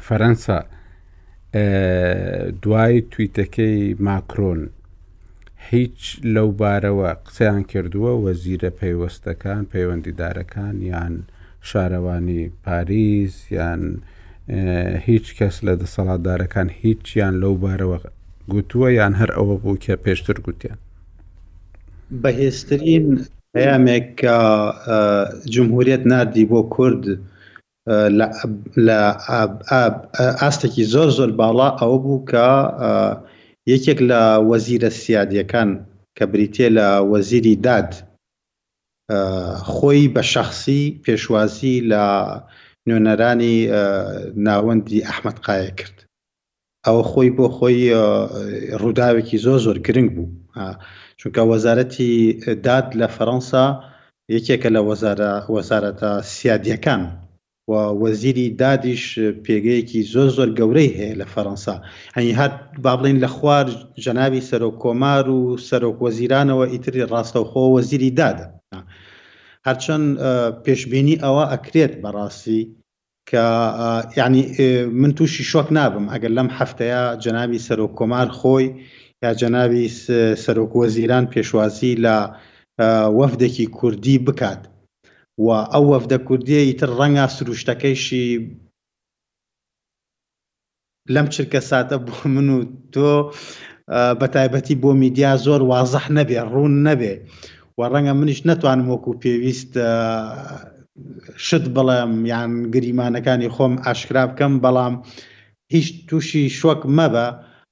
Ferensa 0.00 0.66
دوای 2.62 3.02
تویتەکەی 3.14 3.96
ماکرۆن 4.06 4.62
هیچ 5.70 5.98
لەو 6.34 6.48
بارەوە 6.60 7.10
قسەیان 7.26 7.62
کردووە 7.70 8.12
وەزیرە 8.24 8.70
پەیوەستەکان 8.78 9.62
پەیوەندیدارەکان 9.72 10.76
یان 10.92 11.14
شارەوانی 11.68 12.42
پاریز 12.64 13.34
یان 13.58 13.82
هیچ 15.08 15.26
کەس 15.38 15.56
لە 15.66 15.74
دەسەڵاتدارەکان 15.82 16.68
هیچیان 16.82 17.34
لەو 17.42 17.54
بارەوە 17.64 17.98
گوتووە 18.52 18.88
یان 19.00 19.14
هەر 19.20 19.30
ئەوە 19.36 19.56
بوو 19.62 19.76
کە 19.84 19.94
پێشتر 20.04 20.36
گوتیان 20.46 20.78
بەهێزترین 22.22 23.06
پەیامێک 23.54 24.10
جمهوریت 25.54 26.02
نردی 26.10 26.44
بۆ 26.50 26.60
کورد 26.74 27.04
لە 28.88 28.98
ئاستێکی 30.40 30.84
زۆر 30.92 31.08
زۆر 31.18 31.30
باڵا 31.40 31.68
ئەوە 31.80 31.98
بوو 32.04 32.24
کە 32.30 32.48
یەکێک 33.72 33.98
لە 34.10 34.22
وەزیرە 34.50 34.90
سیادیەکان 35.00 35.70
کە 36.16 36.24
بریتێ 36.32 36.66
لە 36.78 36.88
وەزیری 37.10 37.56
داد 37.66 37.90
خۆی 39.74 40.00
بە 40.14 40.22
شخصی 40.32 40.82
پێشوازی 41.04 41.76
لە 41.92 42.04
نوێنەرانی 42.88 43.56
ناوەندی 44.46 45.04
ئەحمد 45.08 45.36
قایە 45.46 45.70
کرد 45.78 45.96
ئەوە 46.86 47.02
خۆی 47.10 47.30
بۆ 47.36 47.46
خۆی 47.56 47.76
ڕووداوێکی 48.82 49.42
زۆ 49.44 49.54
زۆر 49.64 49.78
گرنگ 49.86 50.10
بوو 50.16 50.28
چونکە 51.20 51.42
وەزارەتی 51.52 52.12
داد 52.66 52.86
لە 53.00 53.08
فەەنسا 53.16 53.64
یەکێکە 54.34 54.68
لە 54.76 54.80
وەزارەتە 55.50 56.10
سیادیەکان 56.34 57.02
وەزیری 57.68 58.46
دادیش 58.60 59.04
پێگەیەکی 59.44 60.02
زۆر 60.12 60.28
زۆر 60.36 60.48
گەورەی 60.58 60.90
هەیە 60.98 61.14
لە 61.20 61.26
فەەنسا 61.32 61.76
هەنی 62.16 62.32
هات 62.40 62.52
با 62.84 62.92
بڵین 62.98 63.18
لە 63.24 63.28
خوار 63.36 63.66
ژەناوی 64.04 64.46
سەرۆک 64.50 64.76
کۆمار 64.82 65.24
و 65.36 65.40
سەرۆک 65.68 65.96
وەزیرانەوە 66.04 66.64
ئیتری 66.72 67.08
ڕاستەوخۆ 67.12 67.62
وەزیری 67.76 68.10
دادە 68.20 68.46
هەرچەند 69.66 70.06
پێشببینی 70.64 71.20
ئەوە 71.24 71.44
ئەکرێت 71.52 71.92
بەڕاستی 72.02 72.62
کە 73.30 73.44
ینی 74.20 74.42
من 75.00 75.10
تووشی 75.16 75.44
شۆک 75.52 75.68
نابم 75.78 76.06
ئەگەر 76.12 76.32
لەم 76.38 76.48
هەفتەیە 76.58 77.02
جەناوی 77.24 77.64
سەرۆک 77.66 77.92
کۆمار 77.98 78.28
خۆی 78.38 78.66
یا 79.24 79.30
جەناوی 79.40 79.84
سەرۆک 80.44 80.72
وەزیران 80.80 81.24
پێشوازی 81.32 81.92
لە 82.04 82.16
وەفدێکی 83.18 83.66
کوردی 83.78 84.16
بکات 84.26 84.62
و 85.40 85.48
ئەو 85.74 85.84
وەفدە 85.92 86.18
کوردیەی 86.28 86.74
تر 86.80 86.90
ڕەنگە 87.00 87.26
سروشتەکەیشی 87.36 88.24
لەم 91.14 91.26
چرکە 91.34 91.60
ساتە 91.70 91.96
بۆ 92.06 92.14
من 92.34 92.48
و 92.56 92.58
تۆ 92.92 93.10
بە 94.20 94.26
تایبەتی 94.34 94.74
بۆ 94.82 94.90
میدیا 95.02 95.30
زۆر 95.44 95.60
وازەح 95.70 96.06
نەبێ 96.18 96.38
ڕوون 96.52 96.74
نەبێ 96.88 97.14
و 97.78 97.80
ڕەنگە 97.92 98.12
منیش 98.20 98.40
نتوانم 98.50 98.86
وەکو 98.92 99.12
پێویست 99.22 99.72
شت 101.46 101.64
بڵێم 101.74 102.12
یان 102.32 102.52
گریمانەکانی 102.74 103.52
خۆم 103.54 103.74
ئاشکرا 103.86 104.24
بکەم 104.30 104.52
بەڵام 104.64 104.94
هیچ 105.74 105.86
تووشی 106.08 106.44
شوەک 106.58 106.82
مەبە 106.96 107.26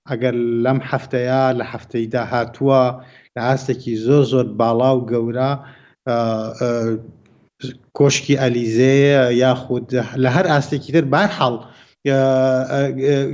ئەگەر 0.08 0.34
لەم 0.64 0.78
هەفتەیە 0.90 1.42
لە 1.58 1.64
هەفتەی 1.72 2.06
داهاتووە 2.14 2.82
لە 3.36 3.42
هەستێکی 3.50 3.94
زۆر 4.06 4.22
زۆر 4.32 4.46
باڵا 4.60 4.90
و 4.96 5.06
گەورە 5.10 5.50
کۆشکی 7.98 8.34
ئەلیزەیە 8.42 9.22
یاخود 9.42 9.86
لە 10.22 10.28
هەر 10.36 10.46
ئاستێکی 10.52 10.92
تر 10.96 11.04
بارحاڵ 11.14 11.54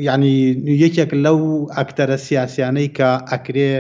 ینی 0.09 0.37
یەکێک 0.85 1.11
لەو 1.25 1.41
ئەکتەرە 1.77 2.17
سیاسیانەی 2.27 2.89
کە 2.97 3.11
ئەکرێ 3.31 3.73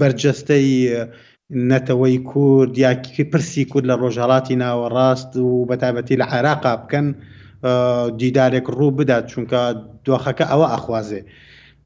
بەرجەستەی 0.00 0.68
نەتەوەی 1.70 2.18
کورد 2.30 2.72
یاکی 2.84 3.24
پرسی 3.32 3.64
کورد 3.70 3.86
لە 3.90 3.94
ڕۆژهڵاتی 4.02 4.58
ناوەڕاست 4.62 5.30
و 5.44 5.66
بەتابەتی 5.70 6.20
لە 6.20 6.26
عێراقا 6.34 6.74
بکەن 6.82 7.06
دیدارێک 8.20 8.66
ڕوو 8.76 8.96
بدات 8.98 9.24
چونکە 9.32 9.60
دۆخەکە 10.06 10.44
ئەوە 10.52 10.66
ئەخوازێ. 10.72 11.20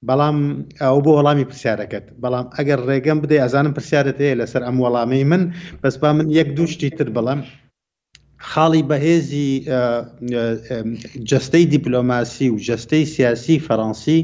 بەڵام 0.09 0.37
ئەو 0.83 0.97
بۆ 1.05 1.11
وەڵامی 1.17 1.49
پرسیارەکەت 1.51 2.05
بەڵام 2.23 2.47
ئەگەر 2.57 2.79
ڕێگەم 2.89 3.19
بدەی 3.23 3.43
ئەزانم 3.45 3.73
پرسیارت 3.77 4.17
هەیە 4.25 4.39
لەسەر 4.41 4.63
ئەم 4.67 4.77
وەڵامی 4.85 5.25
من 5.31 5.43
بەس 5.83 5.95
با 6.01 6.11
من 6.17 6.27
یەک 6.39 6.49
دووشتی 6.57 6.91
تر 6.99 7.09
بڵم 7.17 7.41
خاڵی 8.51 8.83
بەهێزی 8.91 9.49
جستەی 11.31 11.65
دیپلۆماسی 11.75 12.47
و 12.51 12.61
جستەی 12.69 13.05
سیاسی 13.15 13.63
فەڕەنسی 13.67 14.21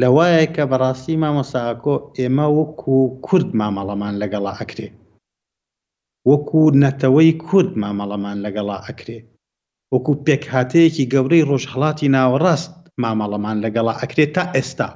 لەوایە 0.00 0.44
کە 0.54 0.64
بەڕاستی 0.70 1.20
مامۆساکۆ 1.22 1.96
ئێمە 2.18 2.46
وەکو 2.58 2.98
کورد 3.26 3.48
مامەڵەمان 3.60 4.14
لەگەڵا 4.22 4.52
ئەکرێ 4.60 4.88
وەکو 6.30 6.62
نەتەوەی 6.82 7.32
کورد 7.46 7.72
مامەڵەمان 7.82 8.36
لەگەڵا 8.44 8.76
ئەکرێ 8.86 9.18
وەکو 9.92 10.12
پێکهاتەیەکی 10.26 11.08
گەورەی 11.12 11.46
ڕۆژهڵاتی 11.50 12.12
ناوەڕاست 12.16 12.72
مامەڵەمان 13.02 13.56
لەگەڵا 13.64 13.94
ئەکرێت 14.00 14.30
تا 14.36 14.44
ئێستا 14.56 14.88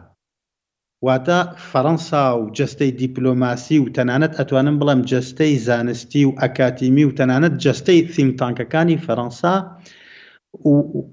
واتە 1.07 1.38
فەەنسا 1.73 2.25
و 2.43 2.45
جستەی 2.59 2.93
دیپلۆماسی 3.03 3.77
و 3.83 3.87
تەنانەت 3.97 4.33
ئەتوانم 4.38 4.77
بڵم 4.81 5.01
جستەی 5.12 5.55
زانستی 5.69 6.23
و 6.29 6.33
ئەکاتیمی 6.43 7.05
و 7.09 7.14
تەنانەت 7.19 7.55
جستەی 7.64 8.01
سیمتانکەکانی 8.17 8.99
فەەنسا 9.07 9.55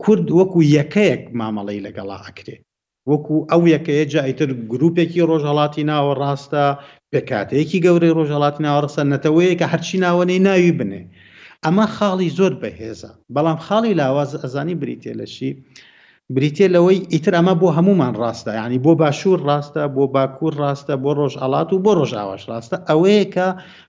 کورد 0.03 0.27
وەکو 0.39 0.59
یەکەیەک 0.77 1.23
مامەڵی 1.39 1.83
لەگەڵا 1.85 2.17
ئەکرێت 2.27 2.61
وەکو 3.11 3.35
ئەو 3.51 3.61
یەکەیە 3.75 4.05
جایتر 4.13 4.49
گرروپێکی 4.71 5.27
ڕۆژهڵاتی 5.29 5.83
ناوە 5.91 6.13
ڕاستە 6.21 6.65
پێکاتەیەکی 7.11 7.83
گەورەی 7.85 8.15
ڕۆژهڵاتی 8.17 8.63
ناوەڕسە 8.67 9.01
نەتەوەیە 9.13 9.55
کە 9.59 9.65
هەرچی 9.73 9.97
ناوەنەی 10.05 10.39
ناوی 10.47 10.71
بنێ 10.79 11.01
ئەمە 11.65 11.85
خاڵی 11.95 12.29
زۆر 12.37 12.53
بەهێزە 12.61 13.11
بەڵام 13.35 13.59
خاڵی 13.65 13.97
لاواز 13.99 14.31
ئەزانی 14.43 14.75
بریتێ 14.81 15.13
لەشی 15.19 15.51
بریتە 16.35 16.65
لەوەی 16.75 16.99
ئیتر 17.13 17.33
ئەمە 17.37 17.53
بۆ 17.61 17.67
هەمومان 17.77 18.13
ڕاستە 18.21 18.51
ینی 18.59 18.79
بۆ 18.85 18.91
باشوور 19.01 19.39
ڕاستە 19.49 19.83
بۆ 19.95 20.03
باکوور 20.15 20.53
ڕاستە 20.63 20.93
بۆ 21.03 21.11
ڕۆژهڵات 21.19 21.69
و 21.73 21.81
بۆ 21.85 21.91
ڕۆژاواش 21.99 22.41
ڕاستە 22.51 22.77
ئەوەیە 22.89 23.25
کە 23.33 23.47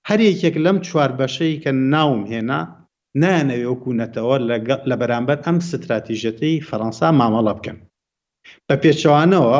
هەرێکێک 0.09 0.55
لەم 0.65 0.77
چوار 0.87 1.11
بەشەی 1.19 1.53
کە 1.63 1.71
ناوم 1.93 2.21
هێنا 2.31 2.59
نانەوێکوونەتەوە 3.21 4.35
لە 4.89 4.95
بەرامبەر 5.01 5.37
ئەم 5.45 5.57
ستراتیژەتی 5.69 6.63
فەەنسا 6.67 7.09
مامەڵە 7.19 7.53
بکەن 7.57 7.77
بە 8.67 8.75
پێچوانەوە 8.83 9.59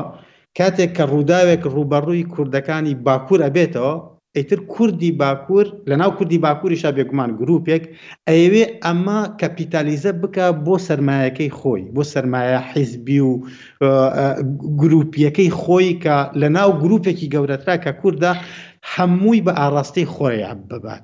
کاتێک 0.57 0.91
کە 0.97 1.03
ڕووداوێک 1.11 1.63
ڕوبەڕووی 1.73 2.27
کوردەکانی 2.33 2.93
باکوور 3.05 3.39
ئەبێتەوە 3.45 3.93
ئەیتر 4.35 4.55
کوردی 4.73 5.09
باکوور 5.21 5.65
لە 5.89 5.91
ناو 6.01 6.11
کوردی 6.17 6.37
باکووریشا 6.45 6.91
بێگومان 6.97 7.29
گرروپێک 7.41 7.83
ئەوێ 8.29 8.65
ئەمە 8.83 9.19
کەپیتالیزە 9.41 10.11
بکە 10.21 10.45
بۆ 10.65 10.75
سرمایەکەی 10.87 11.51
خۆی 11.59 11.83
بۆ 11.95 12.03
سرمایە 12.13 12.59
حیزبی 12.71 13.19
و 13.27 13.31
گرروپیەکەی 14.81 15.49
خۆی 15.61 15.89
کە 16.03 16.17
لە 16.41 16.47
ناو 16.57 16.69
گرروپێکی 16.83 17.31
گەورەترا 17.33 17.75
کە 17.83 17.91
کووردا 18.01 18.31
هەمووی 18.93 19.43
بە 19.45 19.51
ئاڕاستی 19.59 20.05
خۆیان 20.13 20.59
ببات 20.69 21.03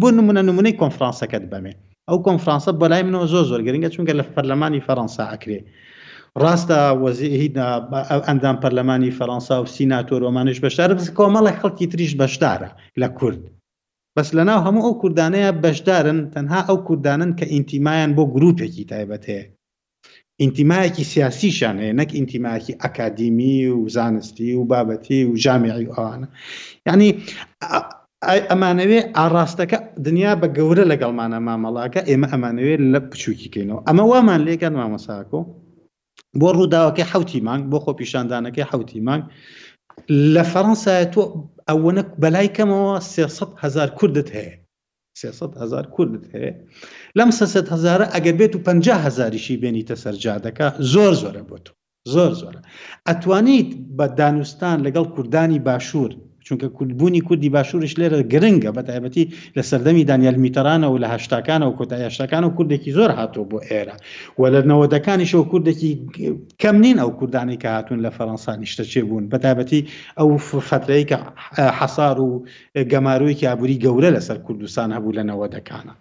بۆ 0.00 0.08
نمونە 0.18 0.42
نمونەی 0.48 0.76
کۆنفرانسەکەت 0.82 1.44
بمێ 1.52 1.72
ئەو 2.08 2.18
کۆنفرانسە 2.28 2.70
بەلای 2.80 3.02
منەوە 3.06 3.26
زۆ 3.32 3.40
زۆر 3.50 3.60
گرنگە 3.66 3.88
چونکە 3.94 4.12
لە 4.20 4.24
پەرلەمانی 4.34 4.84
فەەنسا 4.86 5.24
ئەکرێ 5.32 5.60
ڕاستە 6.42 6.78
وەزیهیدا 7.04 7.66
ئەندام 8.28 8.56
پەرلەمانی 8.62 9.16
فەەنسا 9.18 9.56
و 9.62 9.66
سیناتۆرۆمانش 9.74 10.58
بەشدار 10.64 10.94
بس 10.94 11.10
کۆمەڵی 11.18 11.58
خەڵکی 11.60 11.86
تریش 11.92 12.12
بەشدارە 12.22 12.70
لە 13.00 13.08
کورد 13.18 13.40
بەس 14.16 14.28
لەناو 14.38 14.60
هەموو 14.66 14.84
ئەو 14.86 14.94
کوردانەیە 15.02 15.50
بەشدارن 15.64 16.18
تەنها 16.34 16.60
ئەو 16.68 16.78
کوردانن 16.88 17.30
کە 17.38 17.44
ئینتیمایان 17.54 18.10
بۆ 18.16 18.22
گرروپێکی 18.34 18.84
تایبەت 18.92 19.24
هەیە 19.30 19.44
ئینتیمایەکی 20.42 21.04
سیاسیشان 21.12 21.74
هەیە 21.82 21.94
نەک 22.00 22.10
ئینتیمایەکی 22.18 22.78
ئەکادیمی 22.82 23.58
و 23.76 23.88
زانستی 23.96 24.50
و 24.54 24.62
بابەتی 24.72 25.20
و 25.28 25.36
ژامیعی 25.44 25.92
ئەوانە 25.94 26.28
ینی 26.88 27.08
ئەمانەوێ 28.50 29.00
ئاڕاستەکە 29.16 29.78
دنیا 30.06 30.32
بە 30.42 30.46
گەورە 30.56 30.84
لەگەڵمانە 30.92 31.38
مامەڵاکە 31.48 32.00
ئێمە 32.10 32.26
ئەمانەوێت 32.32 32.80
لە 32.92 32.98
بچووکیکەینەوە 33.10 33.80
ئەمە 33.86 34.04
وامان 34.10 34.40
لێکان 34.48 34.74
مامەساکۆ 34.80 35.40
بۆ 36.40 36.48
ڕووداوەکە 36.56 37.04
حوتی 37.12 37.40
مانگ 37.48 37.62
بۆ 37.70 37.78
خۆ 37.84 37.90
پیشاندانەکەی 38.00 38.68
حوتی 38.70 39.00
مانگ 39.08 39.22
لە 40.34 40.44
فەەنسای 40.52 41.04
تۆ 41.12 41.20
ئەوەنە 41.68 42.02
بەلای 42.22 42.54
کەمەوە 42.56 42.94
300هزار 43.14 43.88
کوردت 43.98 44.28
هەیە 44.36 44.52
300هزار 45.40 45.84
کوردت 45.94 46.24
هەیە 46.34 46.52
لەم 47.18 47.30
300هزار 47.40 48.00
ئەگەر 48.14 48.34
بێت 48.40 48.52
و 48.56 48.60
500هزاریشی 48.66 49.60
بێنیتە 49.62 49.94
سەررجادەکە 50.02 50.66
زۆر 50.92 51.12
زۆرە 51.22 51.42
بۆ 51.48 51.56
تۆ 51.64 51.72
زۆر 52.14 52.32
زۆرە 52.40 52.60
ئەتوانیت 53.08 53.68
بە 53.98 54.06
دانوستان 54.20 54.76
لەگەڵ 54.86 55.06
کوردانی 55.14 55.58
باشوور 55.66 56.12
چونکە 56.46 56.68
کوردبوونی 56.76 57.20
کوردی 57.28 57.48
باشوورش 57.56 57.94
لێرە 58.00 58.20
گرنگە 58.32 58.70
بە 58.76 58.82
تایبەتی 58.88 59.24
لە 59.56 59.62
سەردەمی 59.70 60.04
دانیل 60.10 60.36
میترانەوە 60.44 60.98
لە 61.04 61.08
هشتاکانە 61.14 61.66
و 61.68 61.76
کۆتایشتەکان 61.78 62.42
و 62.46 62.50
کوردێکی 62.56 62.90
زۆر 62.98 63.10
هاتۆ 63.18 63.42
بۆ 63.50 63.58
ئێرە 63.68 63.94
و 64.38 64.42
لە 64.54 64.60
نەوەدەکانیشەوە 64.70 65.46
کوردێکی 65.50 65.90
کەم 66.62 66.76
نین 66.84 66.96
ئەو 67.02 67.10
کوردانی 67.18 67.56
کە 67.62 67.68
هاتوون 67.76 68.00
لە 68.06 68.10
فەەنسانی 68.16 68.68
شتەچێ 68.72 69.00
بوون 69.08 69.24
بە 69.32 69.38
تایبەتی 69.44 69.82
ئەو 70.18 70.28
فترەیە 70.68 71.04
کە 71.10 71.18
حەسار 71.78 72.16
و 72.20 72.30
گەماروویکی 72.92 73.48
ئابووری 73.48 73.80
گەورە 73.84 74.10
لەسەر 74.16 74.38
کوردستان 74.46 74.88
هەبوو 74.96 75.16
لە 75.18 75.22
نەوەدەکانە. 75.30 75.94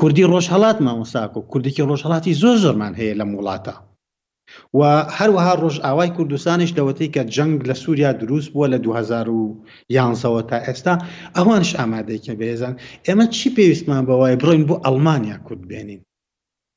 کوردی 0.00 0.28
ڕۆژهڵات 0.32 0.78
مامۆساکۆ 0.86 1.40
کوردێکی 1.50 1.82
ڕۆژهڵاتی 1.90 2.34
زۆر 2.42 2.56
زۆرمان 2.64 2.94
هەیە 3.00 3.14
لە 3.20 3.24
وڵاتە. 3.38 3.74
و 4.74 4.80
هەروەها 5.18 5.52
ڕۆژئاوای 5.64 6.10
کوردستانش 6.16 6.70
دەوەتی 6.78 7.08
کە 7.14 7.22
جەنگ 7.34 7.54
لە 7.68 7.74
سووریا 7.82 8.12
دروست 8.20 8.48
بووە 8.54 8.66
لە 8.74 8.78
2011ەوە 8.86 10.42
تا 10.50 10.58
ئێستا 10.66 10.94
ئەوانش 11.36 11.70
ئامادەیکە 11.78 12.34
بێزان 12.40 12.74
ئێمە 13.06 13.26
چی 13.36 13.48
پێویستمان 13.56 14.02
بەوەی 14.08 14.36
بڕۆین 14.40 14.64
بۆ 14.68 14.76
ئەلمانیا 14.84 15.36
کورد 15.46 15.62
بێنین 15.70 16.00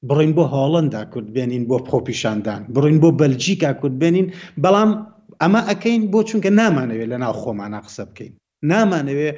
بڕین 0.09 0.31
بۆ 0.37 0.43
هاڵندا 0.55 1.01
کورد 1.13 1.29
بێنین 1.35 1.63
بۆ 1.69 1.77
پۆپیشاندان 1.89 2.61
بڕین 2.75 2.97
بۆ 3.01 3.09
بەلجیکا 3.21 3.71
کورد 3.81 3.95
بێنین 4.01 4.27
بەڵام 4.63 4.91
ئەمە 5.41 5.61
ئەەکەین 5.69 6.01
بۆ 6.11 6.19
چونکە 6.29 6.49
نامانەوێت 6.59 7.07
لە 7.13 7.17
ناو 7.23 7.33
خۆمانە 7.41 7.79
قسە 7.85 8.03
بکەین 8.09 8.33
نامانەوێ 8.71 9.29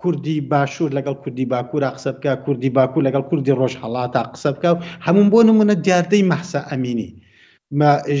کوردی 0.00 0.38
باشوور 0.50 0.90
لەگەڵ 0.98 1.14
کوردی 1.22 1.46
باکوور 1.52 1.82
قسە 1.96 2.10
بکە 2.16 2.32
کوردی 2.44 2.70
باکوور 2.76 3.02
لەگەڵ 3.08 3.22
کوردی 3.30 3.56
ڕۆژ 3.60 3.74
هەڵاتا 3.82 4.20
قسە 4.34 4.50
بکە 4.54 4.70
و 4.74 4.78
هەموو 5.06 5.30
بۆ 5.32 5.38
نمونە 5.50 5.74
دیاردەی 5.86 6.26
مەحسا 6.30 6.60
ئەمینی 6.70 7.10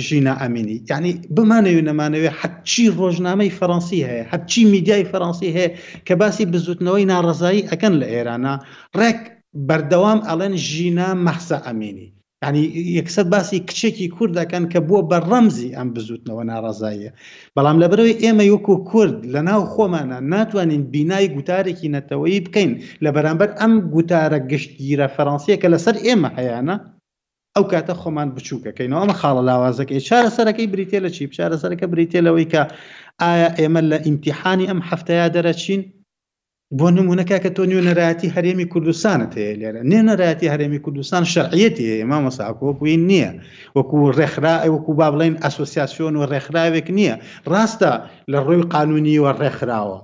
ژینە 0.06 0.32
ئەمینی 0.40 0.76
یعنی 0.90 1.10
بمانەوێ 1.36 1.82
نەمانەوێ 1.88 2.30
حچی 2.40 2.84
ڕۆژنامەی 2.98 3.54
فەڕەنسی 3.58 4.00
هەیە 4.08 4.24
هەرچی 4.32 4.62
میدیای 4.74 5.08
فەڕەنسی 5.10 5.54
هەیە 5.56 5.70
کە 6.06 6.14
باسی 6.20 6.44
بزوتنەوەی 6.52 7.08
ناڕزایی 7.12 7.66
ئەەکەن 7.70 7.94
لە 8.00 8.06
ئێرانە 8.14 8.54
ڕێک 8.98 9.20
بەردەوام 9.68 10.18
ئەڵێن 10.28 10.54
ژینە 10.68 11.08
مەحسە 11.26 11.58
ئەمینی 11.66 12.08
ینی 12.44 12.62
یەکسەر 12.98 13.26
باسی 13.32 13.58
کچێکی 13.68 14.08
کوور 14.14 14.30
دەکەن 14.38 14.64
کە 14.72 14.78
بووە 14.88 15.00
بە 15.10 15.18
ڕەمزی 15.30 15.74
ئەم 15.76 15.88
بزوتنەوە 15.94 16.42
ناڕزاییە 16.50 17.10
بەڵام 17.56 17.76
لە 17.82 17.86
بەرەوەی 17.90 18.20
ئێمە 18.22 18.44
یوەکو 18.50 18.74
کورد 18.90 19.16
لە 19.34 19.40
ناو 19.48 19.60
خۆمانە 19.72 20.18
ناتوانین 20.32 20.82
بینای 20.94 21.26
گوتارێکی 21.36 21.92
نەتەوەی 21.96 22.42
بکەین 22.46 22.70
لە 23.04 23.10
بەرامبەر 23.14 23.50
ئەم 23.60 23.72
گوتارە 23.94 24.38
گشتگیرە 24.52 25.06
فەڕەنسیە 25.14 25.56
کە 25.62 25.68
لەسەر 25.74 25.96
ئێمە 26.06 26.30
هەیەە 26.38 26.60
ئەو 27.56 27.64
کاتە 27.72 27.94
خۆمان 28.02 28.28
بچووکەکەینەوە 28.36 29.00
ئەمە 29.02 29.14
خاڵە 29.20 29.42
لاوازەکەی 29.48 30.04
چارە 30.08 30.30
سەرەکەی 30.36 30.68
بریتێ 30.74 30.98
لە 31.04 31.10
چی 31.16 31.24
چارە 31.36 31.56
سەرەکە 31.62 31.86
بریتێ 31.92 32.20
لەوەی 32.26 32.46
کە 32.52 32.62
ئایا 33.22 33.48
ئێمە 33.60 33.82
لە 33.90 33.98
ئیمتیحانی 34.06 34.68
ئەم 34.70 34.80
هەفتەیە 34.88 35.26
دەرەچین 35.34 35.82
بۆ 36.78 36.86
نمونونەکە 36.96 37.36
کە 37.44 37.50
تۆ 37.56 37.62
نوێنەرایەتی 37.70 38.32
هەرێمی 38.34 38.70
کوردستانت 38.72 39.32
هەیە 39.38 39.52
لێرە 39.60 39.80
نێنەرایەتی 39.90 40.52
هەرێمی 40.54 40.80
کوردستان 40.84 41.24
شعەتی 41.32 41.86
ئێمە 42.00 42.18
مەساکۆ 42.26 42.68
بووین 42.78 43.02
نییە 43.10 43.30
وەکو 43.76 43.96
ڕێکخرا 44.18 44.54
وەکو 44.74 44.92
با 44.98 45.08
بڵین 45.12 45.34
ئەسوسیاسیۆن 45.44 46.14
و 46.16 46.22
ڕێکخراوێک 46.32 46.86
نییە 46.98 47.14
ڕاستە 47.52 47.92
لە 48.32 48.38
ڕووی 48.46 48.68
قانونی 48.74 49.22
وە 49.24 49.32
ڕێکخراوە 49.40 49.98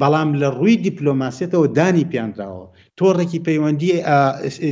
بەڵام 0.00 0.30
لە 0.40 0.48
ڕووی 0.56 0.74
دیپلۆماسێتەوە 0.86 1.66
دانی 1.78 2.04
پیانراوە 2.10 2.66
تۆڕێکی 3.00 3.44
پەیوەندی 3.46 3.92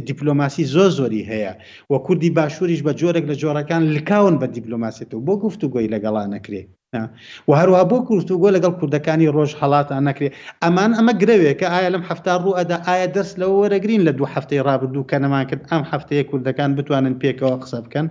دیپلۆماسی 0.09 0.65
زۆ 0.75 0.85
زۆری 0.97 1.29
هەیە 1.33 1.53
وە 1.91 1.99
کوردی 2.07 2.31
باشووریش 2.37 2.81
بە 2.87 2.93
جۆرێک 3.01 3.25
لە 3.31 3.35
جۆرەکان 3.43 3.83
لکاون 3.97 4.35
بە 4.41 4.47
دیپلۆماسیەوە 4.57 5.19
بۆ 5.27 5.35
گفتوگۆی 5.45 5.93
لەگەڵا 5.95 6.25
نەکرێت 6.35 6.69
و 7.49 7.53
هەروە 7.61 7.81
بۆ 7.91 7.99
کورتوگۆ 8.09 8.49
لەگەڵ 8.57 8.73
کوردەکانی 8.81 9.33
ڕۆژ 9.37 9.51
هەڵاتان 9.61 10.03
نەکرێت 10.09 10.33
ئەمان 10.65 10.91
ئەمە 10.99 11.13
گرەوێت 11.23 11.57
کە 11.61 11.67
ئایا 11.75 11.91
لەم 11.95 12.05
هەفتا 12.11 12.35
ڕوو 12.43 12.57
ئەدا 12.59 12.77
ئایا 12.89 13.07
دەست 13.17 13.35
لەوە 13.41 13.55
وەرەگرین 13.63 14.01
لە 14.07 14.13
دوو 14.19 14.27
هەفتەی 14.35 14.61
ڕابردوو 14.67 15.09
کە 15.11 15.17
نەمان 15.25 15.45
کرد 15.51 15.63
ئەم 15.71 15.83
هەفتەیە 15.93 16.25
کوردەکان 16.31 16.71
بتوانن 16.79 17.15
پێکەوە 17.23 17.55
قسە 17.63 17.79
بکەن 17.87 18.07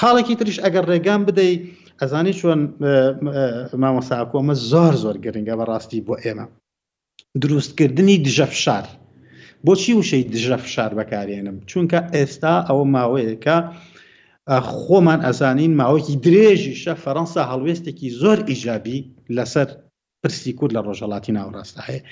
خاڵێکی 0.00 0.34
ترش 0.40 0.56
ئەگەر 0.64 0.84
ڕێگان 0.90 1.20
بدەی 1.28 1.52
ئەزانی 2.00 2.34
چۆن 2.40 2.60
مامەساکۆمە 3.82 4.54
زۆر 4.70 4.94
زۆر 5.02 5.16
گرنگە 5.24 5.54
بە 5.58 5.64
ڕاستی 5.70 6.00
بۆ 6.06 6.14
ئێمە 6.24 6.46
دروستکردنی 7.42 8.16
دژەفشار 8.26 8.86
بۆچی 9.64 9.92
وشەی 9.98 10.24
دژە 10.34 10.56
فشار 10.64 10.92
بەکارێنم 10.98 11.56
چونکە 11.70 11.98
ئێستا 12.14 12.54
ئەوە 12.68 12.84
ماوەیەکە 12.96 13.56
خۆمان 14.80 15.20
ئەزانین 15.26 15.72
ماوەیەکی 15.80 16.20
درێژیشە 16.26 16.94
فەەنسا 17.04 17.42
هەڵوێستێکی 17.50 18.08
زۆر 18.20 18.38
ئیجابی 18.48 18.98
لەسەر 19.36 19.68
پرسی 20.22 20.52
کورد 20.58 20.72
لە 20.76 20.80
ڕۆژەڵاتی 20.86 21.34
ناوڕاستە 21.38 21.80
هەیە 21.88 22.02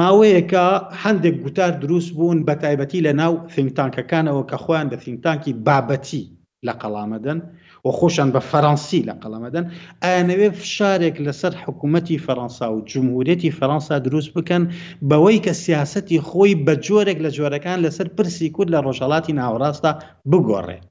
ماوەیەکە 0.00 0.66
هەندێک 1.02 1.34
گوتار 1.44 1.72
دروست 1.82 2.10
بوون 2.16 2.38
بە 2.46 2.54
تایبەتی 2.62 3.04
لە 3.06 3.12
ناو 3.20 3.32
فینگتانکەکانەوە 3.54 4.42
کە 4.50 4.56
خۆیان 4.64 4.86
دە 4.92 4.96
فینگتانکی 5.04 5.52
بابەتی 5.66 6.24
لە 6.66 6.72
قەڵامەدەن 6.80 7.38
و 7.84 7.90
خۆشان 7.98 8.28
بە 8.34 8.40
فەڕەنسی 8.50 9.00
لە 9.08 9.14
قەڵەمەدەن 9.22 9.64
ئاەوێ 10.04 10.48
فشارێک 10.60 11.16
لەسەر 11.26 11.52
حکوومەتتی 11.62 12.22
فەەنسا 12.26 12.66
و 12.74 12.84
جمهورەتی 12.92 13.54
فەەنسا 13.58 13.96
دروست 14.06 14.30
بکەن 14.36 14.62
بەوەی 15.08 15.42
کە 15.44 15.52
سیاستی 15.64 16.18
خۆی 16.28 16.52
بە 16.66 16.74
جۆرێک 16.86 17.18
لە 17.24 17.30
جۆرەکان 17.36 17.78
لەسەر 17.84 18.08
پرسی 18.16 18.48
کورد 18.54 18.70
لە 18.74 18.78
ڕۆژەڵاتی 18.86 19.36
ناوەڕاستە 19.40 19.90
بگۆڕێت 20.30 20.84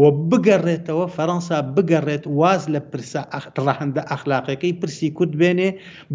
و 0.00 0.04
بگەڕێتەوە 0.30 1.06
فەەنسا 1.16 1.58
بگەڕێت 1.76 2.24
واز 2.40 2.62
لە 2.74 2.80
ڕەهندە 3.66 4.02
ئەخلاقەکەی 4.10 4.76
پرسی 4.80 5.08
کورد 5.16 5.32
بێنێ 5.40 5.70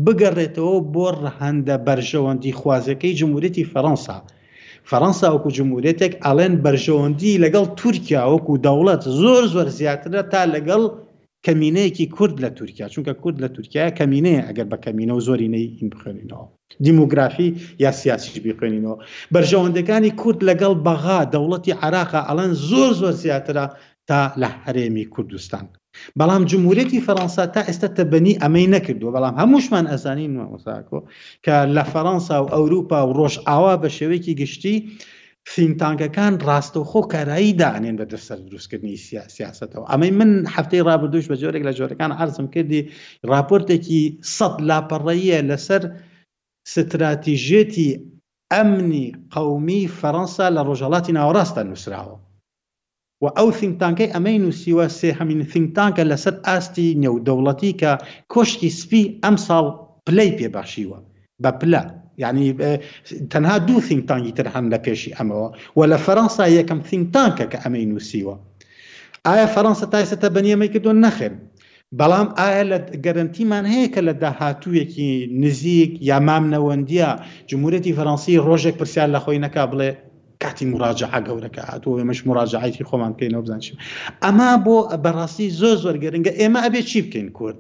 بگەڕێتەوە 0.06 0.76
بۆ 0.94 1.06
ڕەهندە 1.24 1.76
بەرژەوەندی 1.88 2.58
خوازەکەی 2.60 3.18
جمهورەتی 3.20 3.70
فەەنسا 3.72 4.18
فەەنسا 4.92 5.28
وەکو 5.34 5.50
جمهورێتێک 5.58 6.14
ئەڵێن 6.26 6.54
بەرژەوەندی 6.66 7.40
لەگەڵ 7.44 7.66
تورکیا 7.80 8.22
وەکو 8.32 8.54
دەوڵەت 8.66 9.04
زۆر 9.22 9.44
زۆر 9.56 9.68
زیاترە 9.80 10.22
تا 10.32 10.42
لەگەڵ 10.56 10.84
کەمینەیەکی 11.46 12.12
کورد 12.16 12.36
لە 12.44 12.50
تورکیا 12.58 12.86
چونکە 12.94 13.14
کورد 13.22 13.38
لە 13.44 13.50
تورکیا 13.56 13.86
کەمینەیە 14.00 14.42
ئەگەر 14.48 14.68
بە 14.72 14.78
کەمینە 14.86 15.14
و 15.16 15.24
زۆری 15.28 15.52
نەی 15.54 15.66
بخێنینەوە 15.94 16.46
دیموگرافی 16.86 17.50
یا 17.84 17.92
سیاسیش 18.02 18.36
بخێنینەوە 18.46 18.98
بەرژەوەندەکانی 19.34 20.12
کورد 20.22 20.40
لەگەڵ 20.50 20.74
بەغا 20.86 21.20
دەوڵەتی 21.34 21.78
عراقا 21.84 22.22
ئەڵەن 22.30 22.52
زۆر 22.70 22.92
زۆر 23.02 23.14
زیاترە 23.24 23.66
تا 24.10 24.20
لە 24.42 24.50
هەرێمی 24.64 25.06
کوردستان 25.14 25.66
بەڵام 26.20 26.44
جمهورەتی 26.52 27.04
فەەنسا 27.08 27.44
تا 27.54 27.62
ئێستا 27.68 27.88
تەبنی 27.98 28.40
ئەمەی 28.44 28.72
نەکردووە 28.76 29.12
بەڵام 29.16 29.36
هەمووشمان 29.42 29.86
ئەزانین 29.92 30.34
وەساکۆ 30.54 31.00
کە 31.46 31.56
لە 31.76 31.84
فەەنسا 31.94 32.38
و 32.44 32.52
ئەوروپا 32.56 33.00
و 33.08 33.12
ڕۆژ 33.20 33.34
ئاوا 33.48 33.74
بە 33.84 33.90
شێوەیەکی 33.98 34.38
گشتی 34.42 34.76
فینتانکەکان 35.54 36.34
ڕاستەوخۆ 36.48 37.02
کارایی 37.14 37.58
دانێن 37.62 37.96
بە 38.00 38.06
دەسەر 38.14 38.38
دروستکردنی 38.48 38.98
سیاستەوە 39.38 39.86
ئەمەی 39.92 40.12
من 40.20 40.30
هەفتەی 40.56 40.86
ڕابردوش 40.88 41.26
بە 41.32 41.36
جۆرێک 41.42 41.64
لە 41.68 41.74
جۆرەکان 41.80 42.12
ئارزم 42.18 42.48
کردی 42.56 42.82
راپۆرتێکی 43.32 44.02
سەد 44.38 44.56
لاپەڕەیە 44.70 45.40
لەسەر 45.50 45.82
استراتیژێتی 46.70 47.90
ئەمنی 48.54 49.06
قومی 49.36 49.82
فەەنسا 50.00 50.48
لە 50.56 50.62
ڕۆژهڵاتی 50.68 51.16
ناوەڕاستە 51.18 51.62
نووسراوە 51.68 52.18
و 53.24 53.28
ئەو 53.38 53.50
سینگتانکەی 53.62 54.14
ئەمەی 54.14 54.38
نووسیوە 54.44 54.86
سێ 55.00 55.10
هەمین 55.20 55.42
سینگتانکە 55.54 56.04
لەسەر 56.12 56.36
ئاستی 56.48 56.88
نێودەوڵەتی 57.04 57.72
کە 57.82 57.92
کۆشتی 58.34 58.70
سپی 58.80 59.04
ئەم 59.24 59.36
ساڵ 59.48 59.66
پلەی 60.08 60.32
پێباشیوە 60.40 60.98
بە 61.44 61.52
پلە 61.62 61.84
یعنی 62.24 62.46
تەنها 63.32 63.58
دوو 63.68 63.82
سینگتانگی 63.90 64.32
تر 64.38 64.48
هەم 64.56 64.66
لە 64.74 64.78
پێشی 64.86 65.16
ئەمەوە 65.18 65.50
و 65.78 65.82
لە 65.92 65.98
فەەنسا 66.06 66.46
یەکەم 66.60 66.80
سینگتانکە 66.90 67.46
کە 67.52 67.58
ئەمەی 67.64 67.86
نووسیوە 67.92 68.36
ئایا 69.26 69.48
فەەنسا 69.56 69.86
تایسەتە 69.94 70.28
بەنیەمەی 70.36 70.70
کردو 70.74 70.94
نەخێن 71.06 71.36
بەڵام 72.00 72.28
ئایا 72.38 72.64
لە 72.72 72.78
گەرنتیمان 73.06 73.66
هەیە 73.74 73.88
کە 73.94 74.02
لە 74.08 74.14
داهاتوویەکی 74.24 75.10
نزیک 75.44 75.92
یا 76.10 76.18
مام 76.28 76.46
نەوەندیە 76.54 77.10
جمهورەتی 77.50 77.96
فەەنسی 77.98 78.42
ڕۆژێک 78.48 78.76
پرسیار 78.80 79.10
لە 79.16 79.20
خۆی 79.24 79.40
نەکا 79.46 79.64
بڵێ 79.72 79.92
کاتی 80.44 80.66
مراجعە 80.72 81.20
گەورەکە 81.28 81.62
هاتووە 81.72 81.96
ئێمەش 82.00 82.20
مراجعایتی 82.28 82.84
خۆمان 82.90 83.12
بکەینەوە 83.16 83.44
بزانشین 83.46 83.76
ئەما 84.24 84.50
بۆ 84.66 84.78
بەڕاستی 85.04 85.48
زۆ 85.60 85.70
زۆر 85.84 85.96
گەرنگە 86.04 86.32
ئێمە 86.40 86.60
ئەبێ 86.66 86.82
چی 86.90 87.00
بکەین 87.06 87.30
کورد 87.38 87.58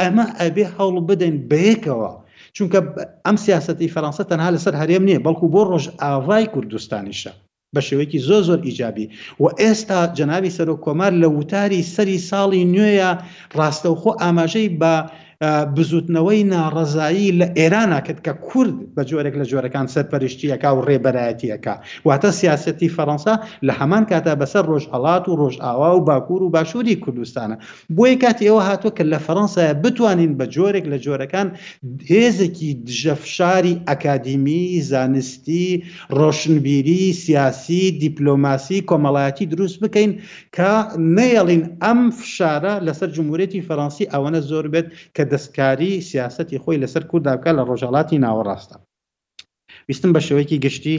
ئەمە 0.00 0.24
ئەبێ 0.40 0.64
هەوڵ 0.76 0.96
بدەین 1.08 1.36
بەیەکەوە 1.50 2.10
چونکە 2.56 2.78
ئەم 3.26 3.36
سیاستی 3.46 3.92
فەرەنسا 3.94 4.24
تەنها 4.30 4.48
لەسەر 4.54 4.74
هەرێم 4.80 5.02
نییە 5.08 5.24
بەڵکو 5.26 5.46
بۆ 5.54 5.62
ڕۆژ 5.70 5.84
ئاوای 6.02 6.46
کوردستانیشە 6.54 7.32
بە 7.74 7.80
شێوەیەکی 7.86 8.20
زۆ 8.28 8.36
زۆر 8.48 8.60
ئیجابی 8.66 9.06
و 9.42 9.44
ئێستا 9.60 10.00
جەناوی 10.18 10.54
سەرۆ 10.58 10.74
کۆمار 10.84 11.12
لە 11.22 11.28
وتاری 11.38 11.86
سەری 11.94 12.18
ساڵی 12.30 12.62
نوێیە 12.74 13.10
ڕاستەوخۆ 13.58 14.10
ئاماژەی 14.22 14.68
بە 14.80 14.94
بزوتنەوەی 15.74 16.42
ناڕزایی 16.52 17.28
لە 17.40 17.46
ئێرانە 17.58 18.00
کرد 18.06 18.20
کە 18.26 18.32
کورد 18.48 18.74
بە 18.98 19.02
جۆرێک 19.10 19.34
لە 19.40 19.44
جۆرەکان 19.50 19.86
سەرپەرشتیەکە 19.94 20.66
و 20.66 20.78
ڕێبەرایەتیەکە 20.88 21.74
واتە 22.08 22.30
سیاستی 22.40 22.88
فەەنسا 22.96 23.34
لە 23.66 23.72
هەمان 23.80 24.04
کاتا 24.10 24.34
بەسەر 24.40 24.64
ڕۆژهڵات 24.70 25.24
و 25.28 25.36
ڕۆژئاوا 25.40 25.90
و 25.96 26.00
باکوور 26.08 26.42
و 26.42 26.50
باشووری 26.54 26.96
کوردستانە 27.04 27.56
بۆیە 27.96 28.16
کاتی 28.22 28.46
ئەوە 28.50 28.62
هاتووە 28.68 28.92
کە 28.98 29.02
لە 29.12 29.18
فەەنسایە 29.26 29.74
بتوانین 29.84 30.32
بە 30.38 30.44
جۆرێک 30.54 30.84
لە 30.92 30.98
جۆرەکان 31.06 31.48
هێزێکی 32.10 32.70
دژەفشاری 32.86 33.74
ئەکادیمی 33.88 34.80
زانستی 34.90 35.70
ڕۆشنبیری 36.18 37.02
سیاسی 37.24 37.82
دیپلۆماسی 38.04 38.84
کۆمەڵایەتی 38.90 39.46
دروست 39.52 39.78
بکەین 39.82 40.10
کە 40.56 40.70
نەیەڵین 41.16 41.62
ئەم 41.82 42.00
فشارە 42.18 42.72
لەسەر 42.86 43.08
جمهورەتی 43.16 43.64
فەڕەنسی 43.68 44.04
ئەوەنە 44.12 44.40
زۆر 44.52 44.66
بێت 44.74 44.88
کە 45.16 45.29
دەستکاری 45.32 45.90
سیاستی 46.10 46.58
خۆی 46.62 46.78
لەسەر 46.82 47.04
کوردداکە 47.10 47.50
لە 47.58 47.62
ڕۆژاڵاتی 47.68 48.16
ناوەڕاستە 48.24 48.76
ویستم 49.88 50.10
بە 50.14 50.20
شێوەیەکی 50.26 50.58
گشتی 50.64 50.96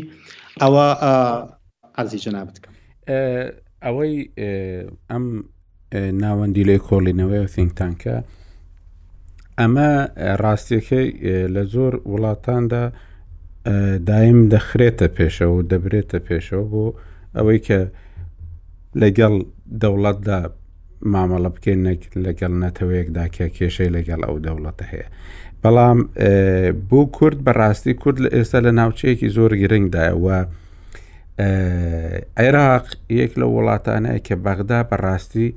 ئەوە 0.62 0.86
ئازی 1.98 2.18
جنا 2.24 2.42
بکەم 2.48 2.74
ئەوەی 3.86 4.16
ئەم 5.10 5.26
ناوەندی 6.24 6.64
لێ 6.70 6.78
کۆڵینەوەی 6.88 7.46
فینگتانکە 7.56 8.16
ئەمە 9.60 9.90
ڕاستیەکەی 10.44 11.08
لە 11.56 11.64
زۆر 11.74 11.94
وڵاتاندا 12.12 12.84
دایم 14.10 14.40
دەخرێتە 14.56 15.08
پێشەوە 15.18 15.56
و 15.60 15.66
دەبرێتە 15.72 16.20
پێشەوە 16.28 16.66
بۆ 16.72 16.86
ئەوەی 17.36 17.60
کە 17.68 17.80
لەگەڵ 19.02 19.34
دەوڵەتدا 19.82 20.40
مامەڵە 21.14 21.50
بکەین 21.56 21.82
لەگەڵ 22.26 22.54
نەتەوەیەکدا 22.64 23.26
کە 23.36 23.46
کێشەی 23.58 23.90
لەگەڵ 23.96 24.20
ئەو 24.28 24.36
دەوڵەتە 24.46 24.86
هەیە. 24.92 25.08
بەڵام 25.62 26.00
بوو 26.90 27.06
کورد 27.18 27.38
بەڕاستی 27.46 27.94
کورد 28.02 28.18
لە 28.24 28.30
ئێستا 28.38 28.60
لە 28.66 28.72
ناوچەیەکی 28.80 29.28
زۆر 29.38 29.52
گرنگدایەوە 29.62 30.40
عێراق 32.42 32.86
یەک 33.20 33.32
لە 33.40 33.46
وڵاتانەیە 33.54 34.20
کە 34.28 34.36
بەغدا 34.46 34.80
بەڕاستی 34.90 35.48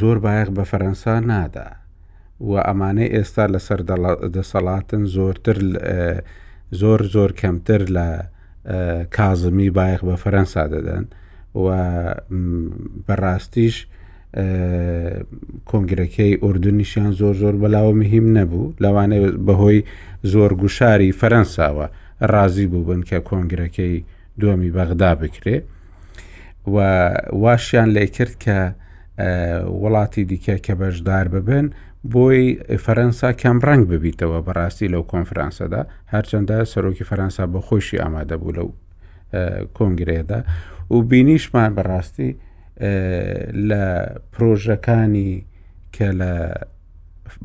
زۆر 0.00 0.16
بایەق 0.24 0.48
بە 0.56 0.64
فەرەنسا 0.70 1.14
نادا 1.28 1.68
و 2.48 2.50
ئەمانەی 2.68 3.12
ئێستا 3.14 3.44
لەسەر 3.52 3.80
دەسەڵاتن 4.34 5.02
زۆرتر 5.16 5.58
زۆر 6.80 7.00
زۆر 7.14 7.30
کەمتر 7.40 7.82
لە 7.96 8.06
کازمی 9.16 9.70
بایەق 9.76 10.02
بە 10.08 10.16
فەرەنسا 10.24 10.62
دەدەن 10.74 11.04
و 11.60 11.64
بەڕاستیش 13.06 13.76
کۆنگرەکەی 14.34 16.38
ئوردنیشیان 16.42 17.10
زۆر 17.12 17.34
زۆر 17.42 17.54
بەلاوە 17.62 17.94
مهم 18.02 18.26
نەبوو 18.38 18.72
لەوانێ 18.82 19.18
بەهۆی 19.46 19.80
زۆر 20.32 20.52
گوشاری 20.62 21.12
فەرەنساوە 21.20 21.86
ڕازی 22.32 22.66
بوو 22.70 22.84
بن 22.88 23.02
کە 23.08 23.18
کۆنگرەکەی 23.28 23.96
دووەمی 24.40 24.70
بەغدا 24.76 25.12
بکرێ 25.22 25.56
و 26.74 26.76
واشیان 27.42 27.88
لێ 27.94 28.04
کرد 28.16 28.34
کە 28.44 28.56
وڵاتی 29.82 30.22
دیکە 30.30 30.56
کە 30.66 30.74
بەشدار 30.80 31.26
ببن 31.34 31.66
بۆی 32.12 32.42
فەرەنسا 32.84 33.30
کەم 33.42 33.58
ڕنگ 33.66 33.82
ببیتەوە 33.90 34.38
بەڕاستی 34.46 34.88
لەو 34.92 35.02
کۆنفرانسەدا 35.12 35.82
هەرچەندە 36.14 36.56
سەرۆکی 36.72 37.04
فەرەنسا 37.10 37.44
بە 37.54 37.58
خۆشی 37.66 37.98
ئامادە 38.02 38.32
بوو 38.40 38.52
لەو 38.58 38.68
کۆنگرێدا 39.76 40.38
و 40.94 40.96
بینیشمان 41.10 41.70
بەڕاستی 41.76 42.30
لە 43.68 43.84
پرۆژەکانی 44.32 45.32
کە 45.94 46.08
لە 46.20 46.32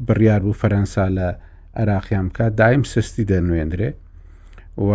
بڕیار 0.07 0.41
بوو 0.45 0.53
فەرەنسا 0.59 1.05
لە 1.17 1.27
عراقیان 1.75 2.27
بکات 2.29 2.55
دایم 2.55 2.83
سستی 2.93 3.25
دەنوێنرێ 3.31 3.91
و 4.87 4.89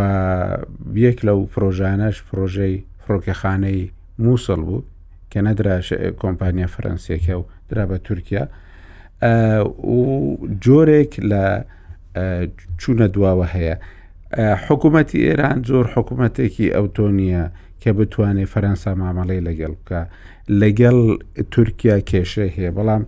یەک 1.07 1.19
لەو 1.27 1.41
پرۆژانەش 1.55 2.17
پرۆژەی 2.29 2.75
فڕۆکەخانەی 3.05 3.81
مووسڵ 4.23 4.61
بوو 4.69 4.85
کە 5.33 5.39
نەدرا 5.47 5.77
کۆمپانیا 6.23 6.67
فەرەنسیەکە 6.75 7.35
و 7.41 7.45
درا 7.69 7.85
بە 7.91 7.99
تورکیا 8.07 8.45
و 9.95 10.01
جۆرێک 10.65 11.13
لە 11.31 11.45
چوونە 12.81 13.07
دواوە 13.15 13.47
هەیە 13.55 13.75
حکوومەتتی 14.67 15.25
ئێران 15.27 15.59
زۆر 15.69 15.87
حکوومەتێکی 15.95 16.67
ئەوتۆنیە 16.77 17.45
کە 17.83 17.91
بتوانێت 17.99 18.49
فەرەنسا 18.55 18.93
مامەڵی 19.03 19.41
لەگەڵ 19.49 19.73
بکە 19.79 20.01
لەگەڵ 20.63 20.99
تورکیا 21.55 21.97
کێشە 22.11 22.47
هەیە 22.55 22.71
بەڵام 22.77 23.03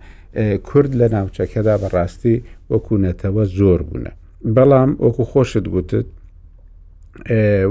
کورد 0.67 0.91
لە 1.01 1.07
ناوچەکەدا 1.15 1.75
بەڕاستی 1.83 2.35
وەکوونەتەوە 2.71 3.43
زۆر 3.57 3.79
بوونە 3.87 4.11
بەڵام 4.55 4.89
وەکو 5.05 5.23
خۆشت 5.31 5.65
گوتت 5.73 6.07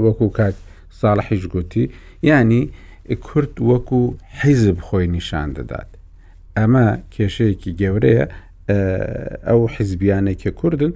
وەکو 0.05 0.27
کاک 0.37 0.55
ساڵحیش 1.01 1.43
گوتی 1.53 1.83
ینی 2.29 2.63
کورت 3.27 3.53
وەکو 3.71 3.99
حیزب 4.41 4.77
خۆی 4.87 5.07
نیشان 5.17 5.49
دەدات 5.57 5.89
ئەمە 6.57 6.85
کێشەیەکی 7.13 7.71
گەورەیە 7.81 8.25
ئەو 9.47 9.61
حیزبیانێکی 9.75 10.51
کوردن 10.59 10.91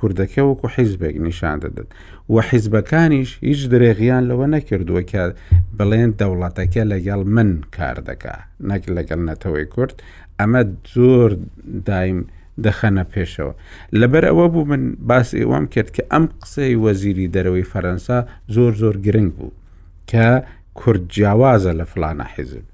کوردەکە 0.00 0.42
وەکو 0.48 0.68
حیزبێک 0.76 1.16
نیشان 1.28 1.56
دەدەن 1.64 1.88
و 2.34 2.36
حیزبەکانیش 2.50 3.30
هیچ 3.48 3.60
درێغیان 3.72 4.22
لەوە 4.30 4.46
نەکردووە 4.56 5.02
کە 5.10 5.22
بڵێن 5.78 6.10
دەوڵەتەکە 6.20 6.82
لەگەڵ 6.92 7.20
من 7.36 7.50
کار 7.76 7.98
دەکا 8.08 8.36
نەک 8.70 8.82
لەگەڵ 8.96 9.20
نەتەوەی 9.28 9.66
کورد 9.74 9.96
ئەمە 10.40 10.62
زۆر 10.94 11.30
دایم 11.88 12.20
دەخەنە 12.64 13.04
پێشەوە 13.14 13.52
لەبەر 14.00 14.24
ئەوە 14.30 14.46
بوو 14.52 14.64
من 14.70 14.82
باس 15.08 15.28
ئێوەم 15.38 15.64
کرد 15.74 15.88
کە 15.96 16.02
ئەم 16.12 16.24
قسەی 16.42 16.74
وەزیری 16.84 17.28
دەرەوەی 17.34 17.70
فەەنسا 17.72 18.18
زۆر 18.54 18.72
زۆر 18.82 18.96
گرنگ 19.06 19.30
بوو 19.38 19.52
کە 20.10 20.24
کورد 20.80 21.02
جیاوازە 21.14 21.72
لە 21.80 21.84
فلانە 21.92 22.26
حیزب 22.34 22.66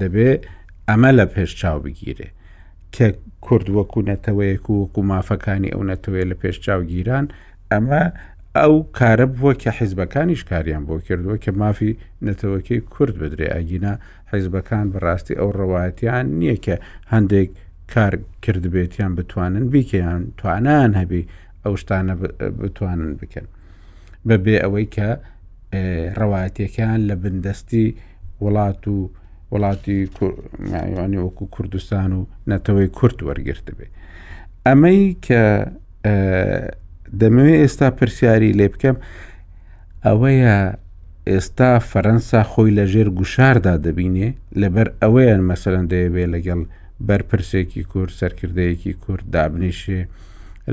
دەبێ 0.00 0.30
ئەمە 0.88 1.10
لە 1.18 1.24
پێش 1.34 1.50
چاو 1.60 1.78
بگیرێ 1.84 2.28
کە 2.94 3.06
کورد 3.48 3.68
وەکو 3.78 3.98
نەتەوەیەک 4.10 4.64
وەکو 4.78 5.00
مافەکانی 5.12 5.70
ئەو 5.74 5.82
نەتەوەێت 5.90 6.26
لە 6.32 6.36
پێش 6.42 6.56
چاو 6.64 6.80
گیران 6.92 7.24
ئەمە 7.72 8.02
ئەو 8.58 8.74
کارە 8.98 9.26
بووە 9.36 9.52
کە 9.62 9.70
حیزبەکانیش 9.78 10.42
کاریان 10.50 10.82
بۆ 10.88 10.94
کردووە 11.06 11.36
کە 11.44 11.50
مافی 11.62 11.92
نەتەوەکی 12.26 12.78
کورد 12.94 13.14
بدرێ 13.22 13.46
ئاگینا 13.54 13.94
حیزبەکان 14.32 14.84
بەڕاستی 14.92 15.34
ئەو 15.40 15.50
ڕەوایەتیان 15.58 16.26
نییە 16.40 16.56
کە 16.64 16.74
هەندێک 17.12 17.48
کار 17.92 18.12
کردبێتیان 18.44 19.12
بتوانن 19.18 19.64
بیکەیان 19.72 20.22
توانان 20.40 20.90
هەبی 21.00 21.22
ئەو 21.64 21.74
شتانە 21.82 22.14
بتوانن 22.62 23.12
بکەن 23.20 23.46
بەبێ 24.28 24.56
ئەوەی 24.62 24.86
کە 24.94 25.08
ڕەواتیەکان 26.20 26.98
لە 27.08 27.14
بندستی 27.22 27.86
وڵات 28.44 28.82
و 28.94 28.96
وڵاتی 29.52 29.96
ماوانی 30.70 31.16
وەکو 31.16 31.46
کوردستان 31.56 32.12
و 32.12 32.24
نەتەوەی 32.50 32.88
کورت 32.98 33.22
وەرگرت 33.28 33.68
بێ 33.78 33.86
ئەمەی 34.66 35.16
کە 35.26 35.42
دەمەوێت 37.20 37.60
ئێستا 37.62 37.90
پرسیاری 37.98 38.52
لێ 38.58 38.68
بکەم 38.72 38.96
ئەوەیە 40.06 40.56
ئێستا 41.28 41.70
فەەنسا 41.90 42.42
خۆی 42.50 42.70
لە 42.78 42.84
ژێر 42.92 43.08
گوشاردا 43.18 43.74
دەبینێ 43.86 44.28
لەبەر 44.60 44.88
ئەوەیان 45.02 45.42
مەسەرەن 45.48 45.86
دەیەبێ 45.92 46.24
لەگەڵ 46.34 46.60
بەرپرسێکی 47.08 47.82
کورد 47.92 48.12
سەرکردەیەکی 48.20 48.92
کورد 49.04 49.24
دابنیشێ 49.34 50.00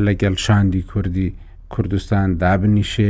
لەگەڵ 0.05 0.33
شاندی 0.45 0.81
کوردی 0.91 1.29
کوردستان 1.73 2.27
دابنیشێ 2.43 3.09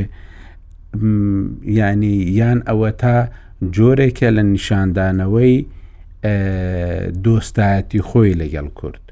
ینی 1.80 2.16
یان 2.39 2.59
ئەوە 2.70 2.91
تا 3.01 3.16
جۆرێکە 3.76 4.30
لە 4.38 4.43
نیشاندانەوەی 4.53 5.56
دۆستایەتی 7.24 8.01
خۆی 8.08 8.38
لەگەڵ 8.41 8.68
کورد 8.80 9.03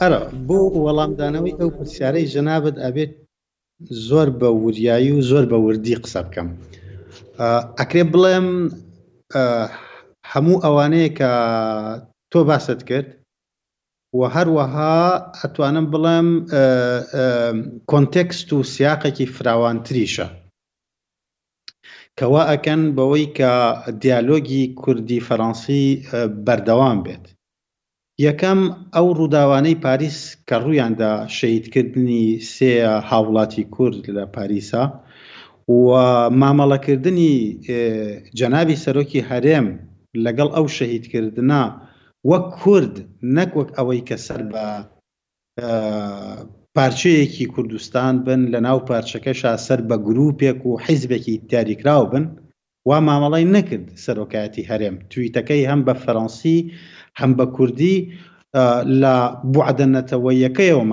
ئەرە 0.00 0.20
بۆ 0.48 0.58
وەڵامدانەوەی 0.84 1.58
ئەو 1.60 1.70
پرسیارەی 1.76 2.30
ژەنابەت 2.34 2.76
ئەبێت 2.84 3.12
زۆر 4.08 4.28
بە 4.40 4.48
وریایی 4.64 5.12
و 5.16 5.20
زۆر 5.30 5.44
بە 5.50 5.56
وردی 5.66 5.94
قسە 6.02 6.20
بکەم 6.26 6.48
ئەکرێ 7.80 8.04
بڵێم 8.12 8.48
هەموو 10.32 10.62
ئەوانەیە 10.64 11.10
کە 11.18 11.30
تۆ 12.32 12.40
باست 12.48 12.80
کرد 12.88 13.08
و 14.18 14.20
هەروەها 14.36 14.98
ئەتوانم 15.40 15.86
بڵێم 15.94 16.28
کۆنتەکست 17.90 18.48
و 18.52 18.58
سیاقێکی 18.74 19.26
فراوانتریشە 19.34 20.26
کەوا 22.18 22.42
ئەکەن 22.50 22.82
بەوەی 22.96 23.26
کە 23.38 23.52
دیالۆگی 24.02 24.64
کوردی 24.82 25.24
فەڕەنسی 25.26 25.86
بەردەوام 26.46 26.98
بێت 27.06 27.24
یەکەم 28.26 28.60
ئەو 28.94 29.08
ڕووداوانەی 29.18 29.80
پاریس 29.84 30.18
کە 30.48 30.56
ڕوویاندا 30.64 31.12
شەیدکردنی 31.38 32.26
سێ 32.54 32.70
هاوڵاتی 33.10 33.64
کورد 33.74 34.02
لە 34.16 34.24
پاریسا 34.36 34.84
و 35.78 35.82
مامەڵەکردنی 36.40 37.36
جەناوی 38.38 38.80
سەرۆکی 38.84 39.26
هەرێم 39.30 39.66
لەگەڵ 40.24 40.48
ئەو 40.56 40.66
شەهیدکردە 40.76 41.42
وەک 42.28 42.46
کورد 42.60 42.94
نەک 43.36 43.50
وەک 43.58 43.70
ئەوەی 43.78 44.02
کە 44.08 44.16
سەر 44.26 44.42
بە 44.52 44.66
پارچەیەکی 46.76 47.46
کوردستان 47.54 48.14
بن 48.26 48.40
لە 48.52 48.60
ناو 48.66 48.78
پارچەکەشا 48.88 49.52
سەر 49.66 49.80
بە 49.88 49.96
گرروپێک 50.06 50.58
و 50.68 50.72
حیزبێکی 50.86 51.34
دیاریکراو 51.50 52.04
بن 52.12 52.24
وا 52.88 52.98
مامەڵی 53.08 53.46
نەکرد 53.56 53.86
سەرۆکایەتی 54.04 54.68
هەرێم 54.70 54.96
تویتەکەی 55.10 55.68
هەم 55.70 55.80
بە 55.86 55.94
فەڕەنسی 56.02 56.58
هەم 57.20 57.30
بە 57.38 57.46
کوردی 57.56 57.96
لە 59.02 59.14
بعدەنەتەوە 59.54 60.30
یەکەیەوە 60.44 60.84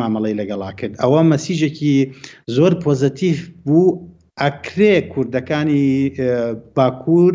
مامەڵی 0.00 0.38
لەگەڵا 0.40 0.70
کرد 0.78 0.94
ئەوە 1.02 1.20
مەسیژێکی 1.32 1.94
زۆر 2.56 2.72
پۆزتیف 2.84 3.38
بوو 3.64 3.90
ئەکرێ 4.42 4.94
کوردەکانی 5.12 5.84
باکوور 6.76 7.34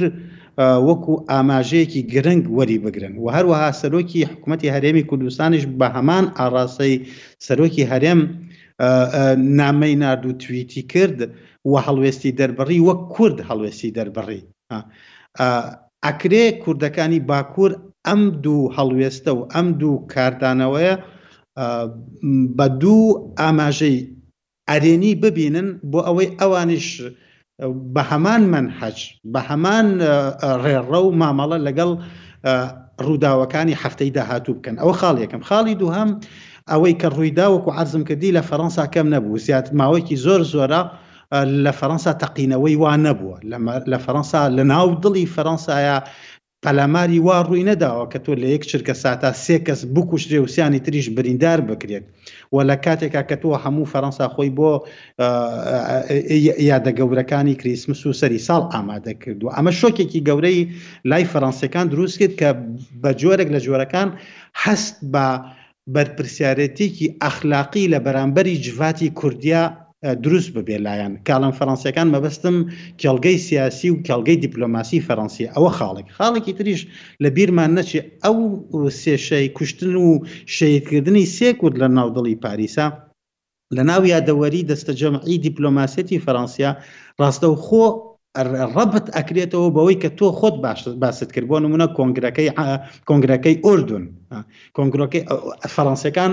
وەکو 0.87 1.13
ئاماژەیەکی 1.31 2.01
گرنگ 2.13 2.43
وەری 2.57 2.77
بگرن 2.85 3.13
و 3.21 3.25
هەروەها 3.35 3.69
سەرۆکی 3.81 4.21
حکوومەتتی 4.31 4.73
هەرێمی 4.75 5.03
کوردستانیش 5.09 5.63
بە 5.79 5.87
هەمان 5.95 6.25
ئاڕاستەی 6.37 6.93
سەرۆکی 7.47 7.83
هەرێم 7.91 8.19
نامەی 9.59 9.93
نرد 10.03 10.23
و 10.27 10.31
تویتی 10.43 10.81
کرد 10.91 11.19
و 11.71 11.73
هەڵوێستی 11.85 12.35
دەربڕی 12.39 12.79
وەک 12.87 13.01
کورد 13.15 13.37
هەڵوێستی 13.49 13.93
دەربڕی 13.97 14.41
ئەکرێ 16.05 16.45
کوردەکانی 16.63 17.19
باکوور 17.29 17.71
ئەم 18.07 18.21
دوو 18.43 18.71
هەڵوێستە 18.77 19.31
و 19.37 19.41
ئەم 19.53 19.67
دوو 19.81 20.05
کاردانەوەیە 20.13 20.95
بە 22.57 22.65
دوو 22.81 23.03
ئاماژەی 23.39 23.97
ئەرێنی 24.69 25.13
ببینن 25.23 25.67
بۆ 25.91 25.99
ئەوەی 26.07 26.27
ئەوانش 26.39 26.87
بە 27.95 28.01
هەمان 28.11 28.41
منحەج 28.53 28.97
بە 29.33 29.41
هەمان 29.49 29.87
ڕێڕە 30.63 30.99
و 31.05 31.11
مامەڵە 31.21 31.57
لەگەڵ 31.67 31.91
ڕووداوەکانی 33.05 33.75
هەفتەی 33.83 34.11
داهاتوو 34.17 34.57
بکەن 34.57 34.75
ئەوە 34.81 34.93
خاڵیەکەم 34.99 35.41
خاڵی 35.49 35.75
دووهم 35.81 36.09
ئەوەی 36.71 36.95
کە 37.01 37.07
ڕوویداوەکو 37.15 37.69
عزم 37.81 38.01
کردی 38.09 38.35
لە 38.37 38.41
فەەنسا 38.49 38.83
کەم 38.93 39.07
نەبوو 39.15 39.41
زیات 39.45 39.67
ماوەیەکی 39.79 40.17
زۆر 40.25 40.41
زۆرە 40.53 40.81
لە 41.65 41.71
فەەنسا 41.79 42.11
تەقینەوەی 42.21 42.75
وا 42.83 42.93
نەبووە 43.07 43.35
لە 43.91 43.97
فەەنسا 44.05 44.41
لە 44.57 44.63
ناو 44.73 44.87
دڵی 45.03 45.25
فەەنسایە 45.35 45.97
پەلاماری 46.65 47.19
وا 47.25 47.37
ڕووی 47.47 47.63
نەداوە 47.71 48.05
کە 48.11 48.19
تۆ 48.25 48.31
لە 48.41 48.47
یەک 48.55 48.63
چرکە 48.71 48.93
ساتا 49.03 49.31
سێ 49.45 49.57
کەس 49.67 49.81
بکوشتێ 49.95 50.37
وسیانی 50.43 50.83
تریش 50.85 51.07
بریندار 51.15 51.59
بکرێت 51.69 52.03
و 52.53 52.57
لە 52.69 52.75
کاتێکا 52.85 53.21
کە 53.29 53.35
تۆ 53.41 53.49
هەموو 53.63 53.89
فەەنسا 53.93 54.27
خۆی 54.33 54.49
بۆ 54.57 54.71
یادە 56.71 56.91
گەورەکانی 56.99 57.59
کریسمس 57.61 58.01
و 58.05 58.17
سەری 58.21 58.39
ساڵ 58.47 58.61
ئامادە 58.73 59.13
کرد 59.21 59.39
و 59.43 59.53
ئەمە 59.55 59.71
شۆکێکی 59.79 60.21
گەورەی 60.27 60.59
لای 61.09 61.29
فەڕەنسیەکان 61.31 61.85
دروست 61.93 62.15
کرد 62.21 62.33
کە 62.39 62.49
بە 63.01 63.09
جۆرێک 63.21 63.49
لە 63.55 63.59
جۆرەکان 63.65 64.09
هەست 64.63 64.95
بە 65.13 65.25
بەرپسیارەتێکی 65.93 67.07
ئەخلاقی 67.23 67.91
لە 67.93 67.99
بەرامبەری 68.05 68.61
جڤاتی 68.65 69.09
کوردیا 69.19 69.63
دروست 70.21 70.49
ببێ 70.55 70.77
لایەن 70.87 71.13
کاڵم 71.27 71.53
فەەنسیەکان 71.59 72.07
مەبەستم 72.15 72.55
کێلگەی 73.01 73.37
سیاسی 73.47 73.89
و 73.91 74.01
کێلگەی 74.07 74.41
دیپلۆماسی 74.45 75.03
فەەنسی 75.07 75.45
ئەوە 75.55 75.71
خاڵێک 75.77 76.07
خاڵێکی 76.17 76.53
تریش 76.59 76.81
لە 77.23 77.29
بیرمان 77.35 77.71
نەچێ 77.77 77.99
ئەو 78.23 78.37
سێشەی 79.03 79.47
کوشتن 79.57 79.93
و 80.05 80.09
شەیدکردنی 80.55 81.25
سێ 81.37 81.49
کورد 81.59 81.75
لە 81.83 81.87
ناودڵی 81.97 82.35
پاریسا 82.45 82.85
لە 83.75 83.83
ناو 83.89 84.01
یادەوەری 84.15 84.67
دەستە 84.71 84.93
جەمعی 85.01 85.41
دیپلۆماسەتی 85.47 86.23
فەەنسیا 86.25 86.71
ڕاستە 87.21 87.47
و 87.51 87.55
خۆ 87.65 87.85
ڕبت 88.77 89.05
ئەکرێتەوە 89.17 89.67
بەوەی 89.75 89.99
کە 90.01 90.09
تۆ 90.17 90.25
خۆت 90.39 90.55
باست 91.03 91.29
کرد 91.33 91.47
بۆ 91.51 91.57
نمونە 91.65 91.87
کۆنگرەکەی 91.97 92.49
کۆنگرەکەی 93.09 93.55
ئۆردون 93.65 94.03
کۆنگرەکەی 94.75 95.23
فەڕەنسیەکان 95.75 96.31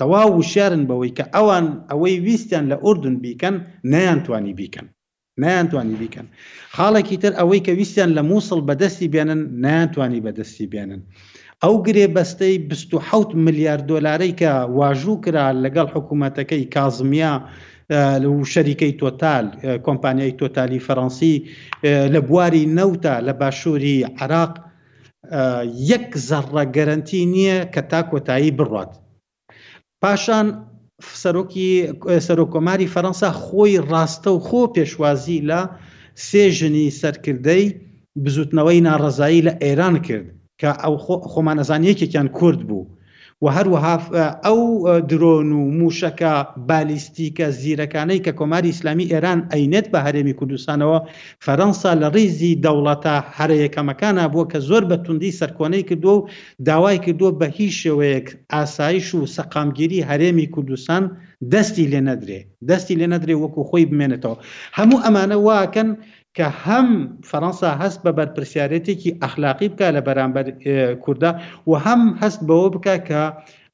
تەواو 0.00 0.30
وشارن 0.38 0.82
بەوەی 0.88 1.12
کە 1.18 1.24
ئەوان 1.34 1.66
ئەوەی 1.90 2.16
ویستیان 2.26 2.64
لە 2.72 2.76
ئوردون 2.84 3.16
بیکەن 3.24 3.56
نەیانتوانی 3.92 4.54
بیکەن 4.60 4.86
نانتوانی 5.42 5.96
بیکەن 6.02 6.26
خاڵێکی 6.76 7.16
تر 7.22 7.32
ئەوەی 7.40 7.60
کە 7.66 7.72
ویستیان 7.80 8.10
لە 8.18 8.22
مووسڵ 8.30 8.60
بەدەستی 8.68 9.08
بێنن 9.14 9.40
نانتوانی 9.64 10.20
بەدەستی 10.26 10.66
بێنن 10.72 11.00
ئەو 11.62 11.74
گرێ 11.86 12.06
بەستەی 12.16 12.54
26 12.58 13.34
میلیارد 13.46 13.84
دلارەی 13.92 14.34
کە 14.40 14.50
واژوو 14.78 15.20
کرا 15.24 15.44
لەگەڵ 15.64 15.88
حکوومەتەکەی 15.94 16.62
کازمیا 16.74 17.32
و 18.32 18.40
شەریکەی 18.52 18.92
تۆتال 19.00 19.46
کۆمپانیای 19.86 20.34
تۆتالی 20.40 20.84
فەڕەنسی 20.86 21.34
لە 22.14 22.20
بواری 22.28 22.64
نەوتە 22.76 23.14
لە 23.26 23.32
باشووری 23.40 23.96
عراق 24.20 24.52
یەک 25.92 26.06
زەڕە 26.28 26.64
گەرنتی 26.76 27.22
نییە 27.32 27.58
کە 27.74 27.80
تا 27.90 28.00
کۆتایی 28.10 28.52
بڕات 28.58 28.92
پاشان 30.04 30.46
سەرۆکی 31.22 31.70
سەرۆکۆماری 32.28 32.92
فەەنسا 32.94 33.30
خۆی 33.42 33.76
ڕاستە 33.90 34.30
و 34.32 34.38
خۆ 34.46 34.60
پێشوازی 34.74 35.38
لە 35.50 35.60
سێژنی 36.28 36.94
سەرکردەی 37.00 37.64
بزوتنەوەی 38.22 38.84
ناڕزایی 38.88 39.44
لە 39.46 39.52
ئێران 39.64 39.96
کرد 40.06 40.26
کە 40.60 40.70
ئەو 40.82 40.94
خۆمانەزانیەکێکیان 41.32 42.28
کورد 42.38 42.60
بوو 42.68 42.84
و 43.44 43.46
هەروەها 43.56 43.94
ئەو 44.46 44.60
درۆن 45.10 45.48
و 45.58 45.62
موشەکە 45.78 46.32
بالیستیکە 46.68 47.46
زیرەکانەی 47.60 48.20
کە 48.24 48.32
کۆماری 48.40 48.72
ئیسلامی 48.72 49.06
ئێران 49.12 49.40
ئەینێت 49.52 49.86
بە 49.92 50.00
هەرێمی 50.06 50.36
کوردستانەوە 50.38 50.98
فەەنسا 51.44 51.92
لە 52.02 52.08
ڕیزی 52.16 52.58
دەوڵەتە 52.64 53.14
هەرەیەکەمەکانە 53.38 54.24
بووە 54.32 54.44
کە 54.52 54.58
زۆر 54.68 54.82
بە 54.90 54.96
توندی 55.04 55.36
سەرکۆنەی 55.40 55.86
کردو 55.88 56.14
و 56.18 56.26
داوای 56.68 56.98
کردووە 57.04 57.30
بە 57.40 57.46
هیچ 57.58 57.74
شێوەیەک 57.82 58.26
ئاسایش 58.54 59.06
و 59.14 59.20
سەقامگیری 59.36 60.04
هەرێمی 60.10 60.46
کوردستان 60.54 61.02
دەستی 61.52 61.84
لێ 61.92 62.00
نەدرێ 62.08 62.40
دەستی 62.68 62.94
لێ 63.00 63.06
نەدرێ 63.14 63.34
وەکو 63.42 63.60
خۆی 63.68 63.88
بمێنێتەوە 63.90 64.36
هەموو 64.78 65.02
ئەمانە 65.04 65.38
واکەن 65.48 65.90
کە 66.38 66.46
هەم 66.66 66.88
فەەنسا 67.30 67.70
هەست 67.82 68.00
بە 68.04 68.12
بەرپسیارەتێکی 68.18 69.12
ئەخلاقی 69.22 69.68
بکە 69.72 69.86
لە 69.96 70.00
بەرامبەر 70.06 70.46
کووردا 71.04 71.30
و 71.68 71.72
هەم 71.86 72.02
هەست 72.22 72.40
بەوە 72.48 72.68
بکە 72.74 72.94
کە 73.08 73.22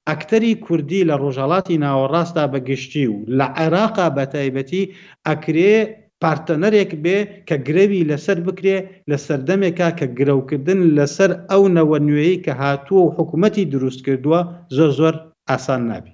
ئەکتەری 0.09 0.53
کوردی 0.67 1.07
لە 1.11 1.15
ڕۆژهڵاتی 1.23 1.77
ناوەڕاستا 1.85 2.45
بەگشتی 2.53 3.07
و 3.13 3.17
لە 3.39 3.47
عێراقا 3.59 4.07
بە 4.17 4.25
تایبەتی 4.35 4.85
ئەکرێ 5.29 5.77
پارتەنەرێک 6.23 6.91
بێ 7.05 7.19
کە 7.49 7.57
گرەوی 7.67 8.03
لەسەر 8.11 8.39
بکرێ 8.47 8.77
لە 9.11 9.17
سەردەمێکا 9.27 9.89
کە 9.99 10.07
گرەوکردن 10.19 10.81
لەسەر 10.97 11.31
ئەو 11.51 11.63
نەوە 11.77 11.99
نوێی 12.09 12.37
کە 12.45 12.53
هاتووە 12.61 13.01
و 13.05 13.13
حکوومەتی 13.17 13.65
دروست 13.75 14.01
کردووە 14.07 14.41
زۆر 14.77 14.91
زۆر 14.99 15.15
ئاسان 15.51 15.83
نابی. 15.91 16.13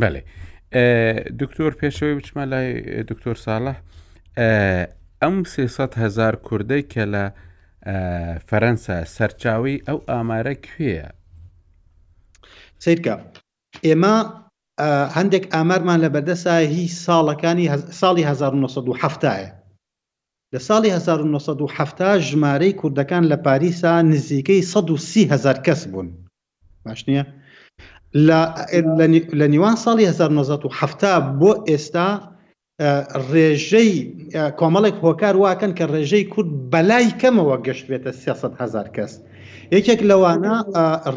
بەێ 0.00 0.22
دکتۆر 1.40 1.72
پێشەوەی 1.80 2.14
بچمە 2.18 2.44
لای 2.52 2.68
دکتۆر 3.10 3.36
ساڵح 3.44 3.76
ئەم 5.24 5.36
سێسە 5.54 5.86
هزار 6.02 6.34
کوردەی 6.46 6.82
کە 6.92 7.04
لە 7.14 7.24
فەرەنسا 8.48 8.96
سەرچاوی 9.14 9.76
ئەو 9.86 9.98
ئامارە 10.10 10.54
کوێە 10.66 11.06
سیرکە 12.84 13.14
ئێمە 13.86 14.16
هەندێک 15.16 15.44
ئامارمان 15.54 15.98
لە 16.04 16.08
بەردەسا 16.14 16.54
هی 16.72 16.86
ساڵەکانی 17.04 17.66
ساڵی 18.00 18.22
1970ە 18.30 19.34
لە 20.52 20.60
ساڵی 20.68 20.90
1970 20.96 22.28
ژمارەی 22.28 22.72
کوردەکان 22.80 23.24
لە 23.32 23.36
پاریسا 23.46 23.94
نزیکەی 24.08 24.62
130هزار 24.72 25.58
کەس 25.66 25.80
بوون 25.90 26.08
باش 26.84 27.00
نییە 27.08 27.24
لە 29.40 29.46
نیوان 29.52 29.76
ساڵی 29.84 30.04
1970 30.06 31.40
بۆ 31.40 31.50
ئێستا 31.70 32.08
ڕێژەی 33.32 33.90
کۆمەڵێک 34.60 34.96
هۆکار 35.06 35.34
واکەن 35.44 35.72
کە 35.78 35.84
ڕێژەی 35.92 36.24
کورد 36.32 36.50
بەلای 36.72 37.06
کەمەوە 37.20 37.56
گەشت 37.66 37.84
بێتە 37.90 38.10
300هزار 38.22 38.88
کەس. 38.96 39.12
یەکێک 39.76 40.00
لەوانە 40.10 40.54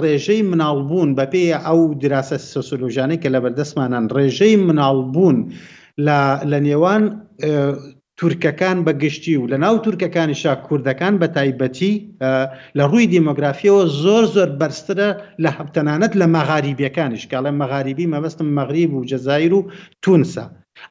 ڕێژەی 0.02 0.42
مناڵبوون 0.52 1.10
بە 1.18 1.26
پێی 1.32 1.52
ئەو 1.68 1.82
دراسە 2.04 2.38
سۆسلوژانەی 2.54 3.22
کە 3.24 3.30
لە 3.36 3.40
بەردەستمانان 3.44 4.06
ڕێژەی 4.16 4.56
مناڵبوون 4.68 5.38
لە 6.48 6.60
نێوان 6.68 7.04
تورکەکان 8.20 8.78
بەگشتی 8.86 9.36
و 9.42 9.50
لە 9.52 9.58
ناو 9.64 9.76
تورکەکانیشا 9.86 10.54
کوردەکان 10.66 11.14
بە 11.22 11.28
تایبەتی 11.36 11.94
لە 12.78 12.84
ڕووی 12.92 13.06
دیمۆگرافیەوە 13.14 13.82
زۆر 14.04 14.24
زۆر 14.36 14.50
بەرزترە 14.60 15.10
لە 15.44 15.50
هەفتەنانەت 15.58 16.14
لە 16.22 16.26
مەغاریبیەکانیش 16.36 17.24
کاڵێ 17.32 17.52
مەغاریبی 17.62 18.06
مەبەستم 18.14 18.48
مەغریب 18.58 18.92
و 18.94 19.06
جەزایر 19.12 19.54
و 19.58 19.62
تونسە. 20.06 20.46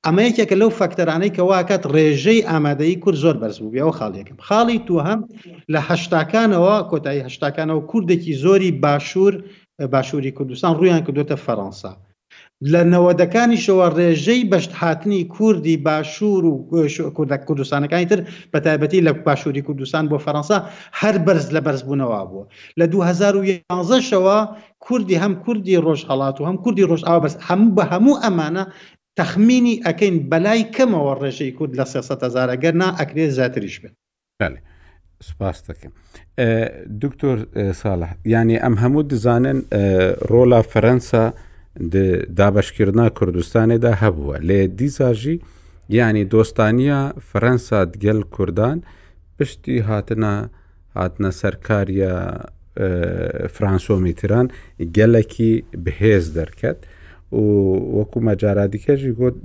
ئەمە 0.05 0.23
یەکێکە 0.29 0.57
لەو 0.63 0.71
فەکتەرانەی 0.81 1.35
کە 1.37 1.43
واکات 1.51 1.83
ڕێژەی 1.95 2.47
ئامادەی 2.51 3.01
کورد 3.03 3.19
زۆر 3.25 3.37
بەرز 3.43 3.57
بوو 3.61 3.73
بیەوە 3.75 3.97
خاڵیەکەم 3.99 4.39
خاڵی 4.49 4.79
تو 4.87 4.95
هەم 5.07 5.21
لە 5.73 5.81
هەشتاکانەوە 5.89 6.75
کۆتایی 6.91 7.25
هەشتاکانەوە 7.27 7.83
کوردێکی 7.91 8.35
زۆری 8.45 8.71
باشوور 8.85 9.35
باشووری 9.93 10.35
کوردستان 10.39 10.73
ڕویان 10.81 11.03
کردوتە 11.07 11.37
فەەنسا. 11.47 11.93
لە 12.73 12.83
نەوەدەکانیشەوە 12.93 13.87
ڕێژەی 13.99 14.49
بەشتهاتنی 14.53 15.21
کوردی 15.35 15.77
باشوور 15.89 16.43
و 16.47 16.55
کوردستانەکانی 17.49 18.07
تر 18.11 18.21
بە 18.53 18.59
تایبەتی 18.67 19.05
لە 19.07 19.13
باشووری 19.27 19.63
کوردستان 19.69 20.05
بۆ 20.11 20.19
فەەنسا 20.27 20.59
هەر 21.01 21.17
بەرز 21.27 21.47
لە 21.55 21.61
بەرزبوونەوە 21.67 22.21
بووە 22.31 22.45
لە 22.81 22.87
2011شەوە 22.95 24.37
کوردی 24.85 25.19
هەم 25.23 25.33
کوردی 25.45 25.77
ڕۆژهڵات 25.87 26.37
و 26.39 26.45
هەم 26.49 26.57
کوردی 26.65 26.89
ڕۆژ 26.91 27.03
ئاوە 27.09 27.21
بەس 27.25 27.35
هەموو 27.49 27.75
بە 27.77 27.85
هەموو 27.93 28.21
ئەمانە 28.25 28.65
تەخمینی 29.19 29.75
ئەەکەین 29.87 30.17
بەلای 30.31 30.61
کەمەوە 30.75 31.13
ڕێژەی 31.23 31.53
کورد 31.59 31.73
لە 31.81 31.85
300هزار 31.93 32.49
گەرنا 32.63 32.89
ئەکرێت 32.99 33.31
زیاتریش 33.39 33.77
بێت 33.83 33.95
سپاس 35.29 35.59
دەکەم 35.69 35.93
دکتۆر 37.03 37.37
ساڵح 37.83 38.11
ینی 38.35 38.59
ئەم 38.65 38.75
هەموو 38.83 39.09
دەزانن 39.13 39.59
ڕۆلا 40.33 40.61
فەرەنسا 40.73 41.25
دابشکردنا 42.39 43.07
کوردستانێدا 43.19 43.93
هەبووە 44.03 44.37
لێ 44.49 44.61
دیزاژی 44.79 45.37
ینی 45.99 46.25
دۆستانیە 46.33 47.01
فەرەنسا 47.29 47.79
دگەل 47.95 48.21
کوردان 48.35 48.79
پشتی 49.37 49.77
هاتنە 49.89 50.35
هاتنە 50.99 51.31
سەرکاریە 51.41 52.15
فرانسۆمیتران 53.57 54.47
گەلێکی 54.97 55.53
بەهێز 55.85 56.25
دەرکەت 56.39 56.79
وەکو 57.33 58.21
مەجارادیکەژی 58.29 59.13
گوت 59.21 59.37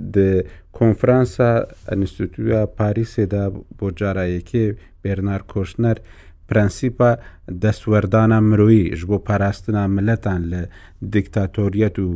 کۆنفرانسا 0.78 1.48
ئەنیستیتویا 1.88 2.62
پاریسێدا 2.78 3.44
بۆ 3.78 3.86
جارایەکێ 4.00 4.64
بێرنار 5.02 5.42
کۆشنەر 5.52 5.96
پرەنسیپە 6.48 7.10
دەسوەردانە 7.64 8.38
مرۆییش 8.50 9.00
بۆ 9.10 9.16
پاراستنا 9.28 9.82
ملەتان 9.96 10.40
لە 10.52 10.62
دیکتاتۆریەت 11.14 11.96
و 12.06 12.08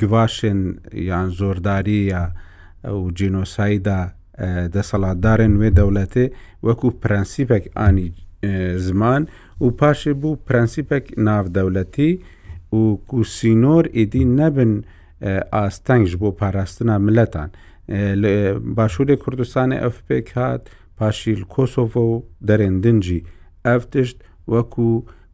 گواشن 0.00 0.60
یان 1.10 1.28
زۆرداری 1.38 1.98
یا 2.12 2.24
و 2.94 3.06
جینۆسایدا 3.18 4.00
دەسەڵاتدارن 4.76 5.52
وێ 5.60 5.68
دەوڵەتێ 5.78 6.26
وەکو 6.66 6.88
پرەنسیپێک 7.02 7.64
ئانی 7.78 8.08
زمان 8.86 9.22
و 9.60 9.68
پاشێ 9.80 10.12
بوو 10.20 10.40
پرەنسیپێک 10.48 11.04
ناودەوڵەتی 11.26 12.10
و 12.72 12.96
کوسینۆر 13.08 13.84
ئیدی 13.96 14.22
نەبن 14.38 14.72
ئاستەنگش 15.54 16.12
بۆ 16.20 16.28
پاراستنا 16.40 16.96
ملەتان 17.06 17.50
باشووری 18.76 19.16
کوردستانی 19.24 19.76
ئەFP 19.80 20.10
کات 20.34 20.60
پاشیل 20.98 21.42
کۆسۆڤۆ 21.54 21.96
و 21.96 22.22
دەرێندنجی 22.48 23.20
ئەفتشت 23.66 24.16
وەکو 24.54 24.86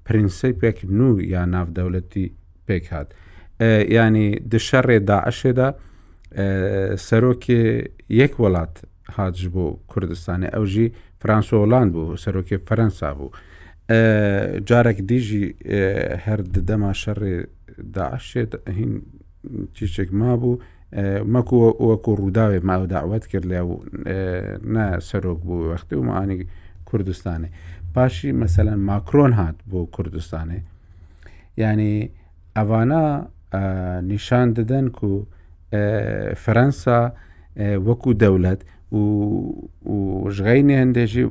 پرینسیپێک 0.06 0.78
نو 0.98 1.10
یا 1.32 1.42
ناودەولەتی 1.54 2.26
پێکات 2.66 3.08
ینی 3.96 4.28
دشەڕێ 4.52 4.98
داعشێدا 5.10 5.68
سەرۆکێ 7.08 7.62
یەک 8.20 8.32
وڵات 8.42 8.74
هاتش 9.16 9.44
بۆ 9.54 9.66
کوردستانی 9.90 10.48
ئەوژی 10.54 10.86
فرانسۆلان 11.22 11.86
بوو 11.94 12.16
سەرۆکی 12.24 12.56
فەرەنسا 12.66 13.10
بوو. 13.18 13.30
جارێک 14.66 14.98
دیژی 15.10 15.44
هەر 16.24 16.40
دەما 16.68 16.92
شەڕێ 17.02 17.34
داعشێت 17.94 18.52
هین 18.78 18.92
تیشێک 19.74 20.10
ما 20.20 20.32
بوو 20.40 20.60
مەکووە 21.34 21.66
وەکو 21.90 22.12
ڕووداوێ 22.20 22.60
ماوە 22.68 22.86
داوت 22.94 23.24
کرد 23.30 23.44
لێ 23.50 23.60
و 23.68 23.72
نا 24.74 24.86
سەرۆک 25.08 25.40
بوو 25.46 25.68
وەختی 25.72 25.94
و 25.98 26.02
معانی 26.08 26.46
کوردستانی 26.88 27.48
پاشی 27.94 28.30
مەسەەن 28.42 28.78
ماکرۆن 28.88 29.32
هات 29.38 29.56
بۆ 29.70 29.80
کوردستانی 29.94 30.60
ینی 31.62 32.10
ئەوانە 32.58 33.02
نیشان 34.10 34.48
دەدەن 34.56 34.86
و 35.08 35.26
فەرەنسا 36.42 36.98
وەکو 37.86 38.10
دەولەت 38.22 38.60
و 38.93 39.53
ژغینی 40.36 40.74
هەندێکی 40.82 41.24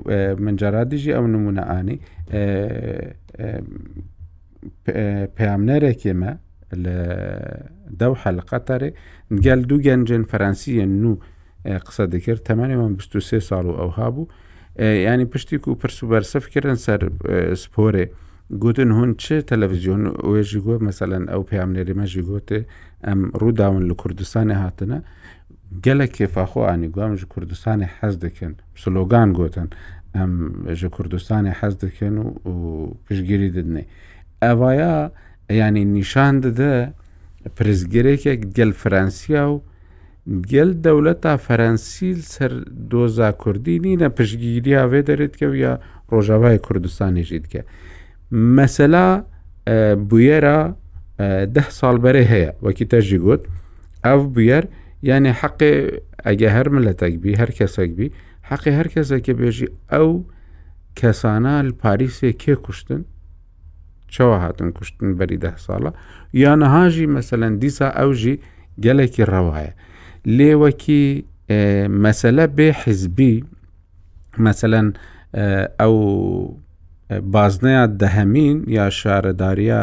منجارادیژی 0.45 1.11
ئەو 1.15 1.25
نمونەعانی 1.35 1.97
پامنەرێکێمە 5.37 6.31
لە 6.83 6.95
دەو 7.99 8.13
حەلقەتەرێ 8.23 8.89
گەل 9.45 9.61
دوو 9.69 9.81
گەنجێن 9.87 10.23
فەرەنسیەن 10.31 10.91
و 11.09 11.13
قسە 11.85 12.03
دەکرد 12.13 12.41
تەمانی 12.49 12.75
من 12.81 12.91
23 12.99 13.47
ساڵ 13.49 13.65
و 13.69 13.71
ئەوها 13.79 14.07
بوو 14.15 14.29
ینی 15.07 15.25
پشتیک 15.33 15.63
و 15.67 15.79
پرسوبەرسەف 15.81 16.45
کردن 16.53 16.77
سەر 16.85 16.99
سپۆرێ 17.63 18.05
گوتن 18.63 18.89
هون 18.97 19.11
چ 19.23 19.25
تەلەڤزیۆن 19.49 20.03
وێژی 20.31 20.59
گوە 20.65 20.77
مەسەەن 20.87 21.23
ئەو 21.31 21.41
پامنێریمەژی 21.49 22.23
گوتێ 22.29 22.59
ئەم 23.07 23.19
ڕووداون 23.39 23.83
لە 23.89 23.95
کوردستانی 24.01 24.55
هاتنە 24.63 24.99
گەلە 25.85 26.07
کێفاخۆ 26.15 26.61
ئانیگوامژ 26.69 27.19
کوردستانی 27.33 27.87
حەز 27.97 28.13
دەکەن 28.25 28.53
سلۆگان 28.81 29.29
گوتن 29.39 29.69
ئەم 30.15 30.33
ژە 30.79 30.89
کوردستانی 30.95 31.51
حەز 31.59 31.73
دەکەن 31.83 32.15
و 32.53 32.55
پشگیری 33.05 33.49
ددنێ 33.55 33.83
ئەوایە 34.43 34.95
ینی 35.59 35.85
نیشان 35.97 36.33
دەدە 36.45 36.69
پرزگرێکێک 37.57 38.41
گەل 38.57 38.71
فرەنسیا 38.81 39.43
و 39.51 39.57
گەل 40.51 40.71
دەولەتا 40.85 41.33
فەرەنسیل 41.45 42.19
سەر 42.33 42.51
دۆزا 42.91 43.29
کوردی 43.41 43.77
نینە 43.83 44.07
پشگیریا 44.17 44.81
وێ 44.91 45.01
دەرێت 45.09 45.33
کە 45.39 45.45
یا 45.65 45.73
ڕۆژاوای 46.11 46.57
کوردستانیژیت 46.65 47.45
کە 47.51 47.61
مەسەلا 48.57 49.07
بویەرە 50.09 50.59
ده 51.55 51.63
ساڵ 51.79 51.95
بەرە 52.03 52.23
هەیە 52.33 52.49
وەکی 52.65 52.85
تەژی 52.91 53.19
گوت 53.25 53.41
ئەو 54.05 54.19
بویەر 54.35 54.65
یعنی 55.09 55.29
حەقێ 55.41 55.73
ئەگە 56.25 56.49
هەر 56.55 56.67
ملەتەکبی 56.75 57.37
هەر 57.39 57.51
کەسێکبی 57.59 58.07
حەقی 58.49 58.71
هەر 58.77 58.87
کەسێکە 58.95 59.33
بێژی 59.39 59.67
ئەو 59.93 60.09
کەسانە 60.99 61.55
پاریسێ 61.81 62.29
کێ 62.41 62.55
کوشتن 62.65 63.01
چەوە 64.13 64.37
هاتن 64.43 64.69
کوشتن 64.77 65.09
بەری 65.19 65.37
ده 65.43 65.51
ساڵە 65.65 65.91
یانەهاژی 66.43 67.07
مەسەەن 67.15 67.53
دیسا 67.61 67.87
ئەوژی 67.99 68.35
گەلێکی 68.85 69.23
ڕەوایە 69.31 69.73
لێوەکی 70.37 71.03
مەسەلە 72.05 72.45
بێ 72.57 72.69
حیزبی 72.81 73.33
مەسەەن 74.45 74.87
ئەو 75.81 75.95
بازنەیە 77.33 77.83
دەهەمین 78.01 78.57
یا 78.77 78.85
شارەداریە 78.99 79.81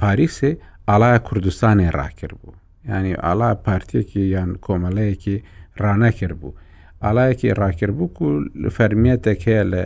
پاریسێ 0.00 0.52
ئاڵایە 0.88 1.18
کوردستانی 1.28 1.88
ڕاکرد 1.98 2.36
بوو 2.42 2.56
ینی 2.88 3.14
ئالا 3.14 3.54
پارتیەکی 3.66 4.22
یان 4.34 4.56
کۆمەلەیەکی 4.66 5.36
ڕانەکرد 5.82 6.36
بوو 6.40 6.52
ئالایەکی 7.04 7.50
ڕاکردبووک 7.60 8.14
و 8.22 8.28
فەرمیەتێک 8.76 9.40
هەیە 9.48 9.64
لە 9.72 9.82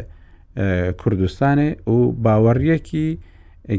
کوردستانی 1.00 1.70
و 1.94 1.98
باوەڕیەکی 2.24 3.06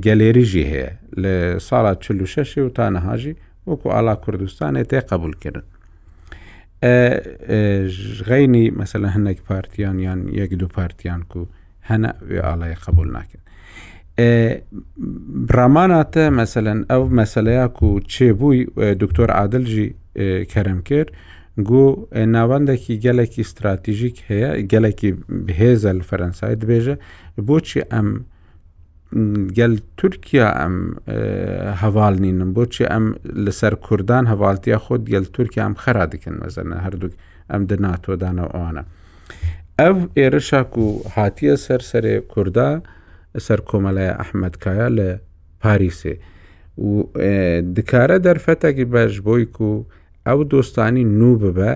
گەلێریژی 0.05 0.65
هەیە 0.71 0.89
لە 1.23 1.33
ساڵات 1.67 1.97
46 2.03 2.57
و 2.57 2.69
تا 2.75 2.89
نەهاژی 2.95 3.35
وەکو 3.67 3.87
ئالا 3.95 4.15
کوردستانی 4.25 4.83
تێ 4.89 4.99
قبولکردن 5.11 5.65
غینی 8.29 8.65
مەسەلە 8.79 9.07
هەنێک 9.15 9.39
پارتیان 9.49 9.99
یان 9.99 10.19
یەک 10.39 10.51
دوو 10.59 10.67
پارتیان 10.67 11.21
و 11.35 11.43
هەنە 11.89 12.09
ئالای 12.45 12.75
قبول 12.85 13.07
ناکرد 13.11 13.39
ڕاماناتە 15.55 16.23
مەسەەن 16.39 16.79
ئەو 16.91 17.03
مەسلەیەک 17.19 17.75
و 17.85 17.89
چێبووی 18.13 18.59
دکتۆر 19.01 19.29
عادلژی 19.39 19.87
کەرم 20.53 20.79
کرد 20.89 21.09
گو 21.69 21.83
ناوەندێکی 22.35 22.95
گەلێکی 23.05 23.41
استراتیژیک 23.45 24.17
هەیە 24.29 24.51
گەلێکی 24.71 25.11
بهێزە 25.45 25.91
لە 25.99 26.03
فەرەنسای 26.09 26.55
دبێژە 26.61 26.95
بۆچی 27.47 27.81
ئەم 27.93 28.07
گەل 29.57 29.73
تورکیا 29.99 30.47
ئەم 30.59 30.75
هەواڵنینم 31.81 32.49
بۆچی 32.57 32.85
ئەم 32.93 33.05
لەسەر 33.45 33.73
کوردان 33.85 34.23
هەواڵتیە 34.31 34.77
خۆت 34.85 35.01
گەل 35.13 35.25
تورکیا 35.35 35.63
ئەم 35.65 35.75
خەرا 35.83 36.05
دکن 36.11 36.35
مەزەنە 36.43 36.77
هەردووک 36.85 37.13
ئەم 37.51 37.61
دناتۆدانەوە 37.69 38.49
ئەوانە. 38.55 38.83
ئەو 39.79 39.97
ئێرەشاک 40.17 40.71
و 40.83 40.87
هاتیە 41.15 41.55
سەر 41.65 41.81
سەرێ 41.91 42.15
کووردا 42.33 42.69
سەر 43.37 43.61
کۆمەلای 43.69 44.09
ئەحمدکایە 44.19 44.87
لە 44.97 45.09
پاریسێ 45.61 46.15
و 46.85 46.89
دکارە 47.77 48.17
دەرفەتێکی 48.25 48.85
بەش 48.93 49.13
بۆی 49.27 49.45
و 49.69 49.85
ئەو 50.27 50.39
دۆستانی 50.53 51.03
نو 51.19 51.31
ببە 51.41 51.71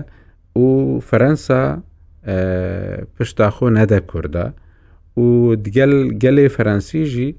و 0.58 0.68
فەرەنسا 1.08 1.60
پشتاخۆ 3.16 3.66
نەدە 3.76 4.00
کووردا 4.10 4.46
و 5.22 5.26
دگەل 5.64 5.92
گەلێ 6.22 6.44
فەرەنسیژی 6.56 7.30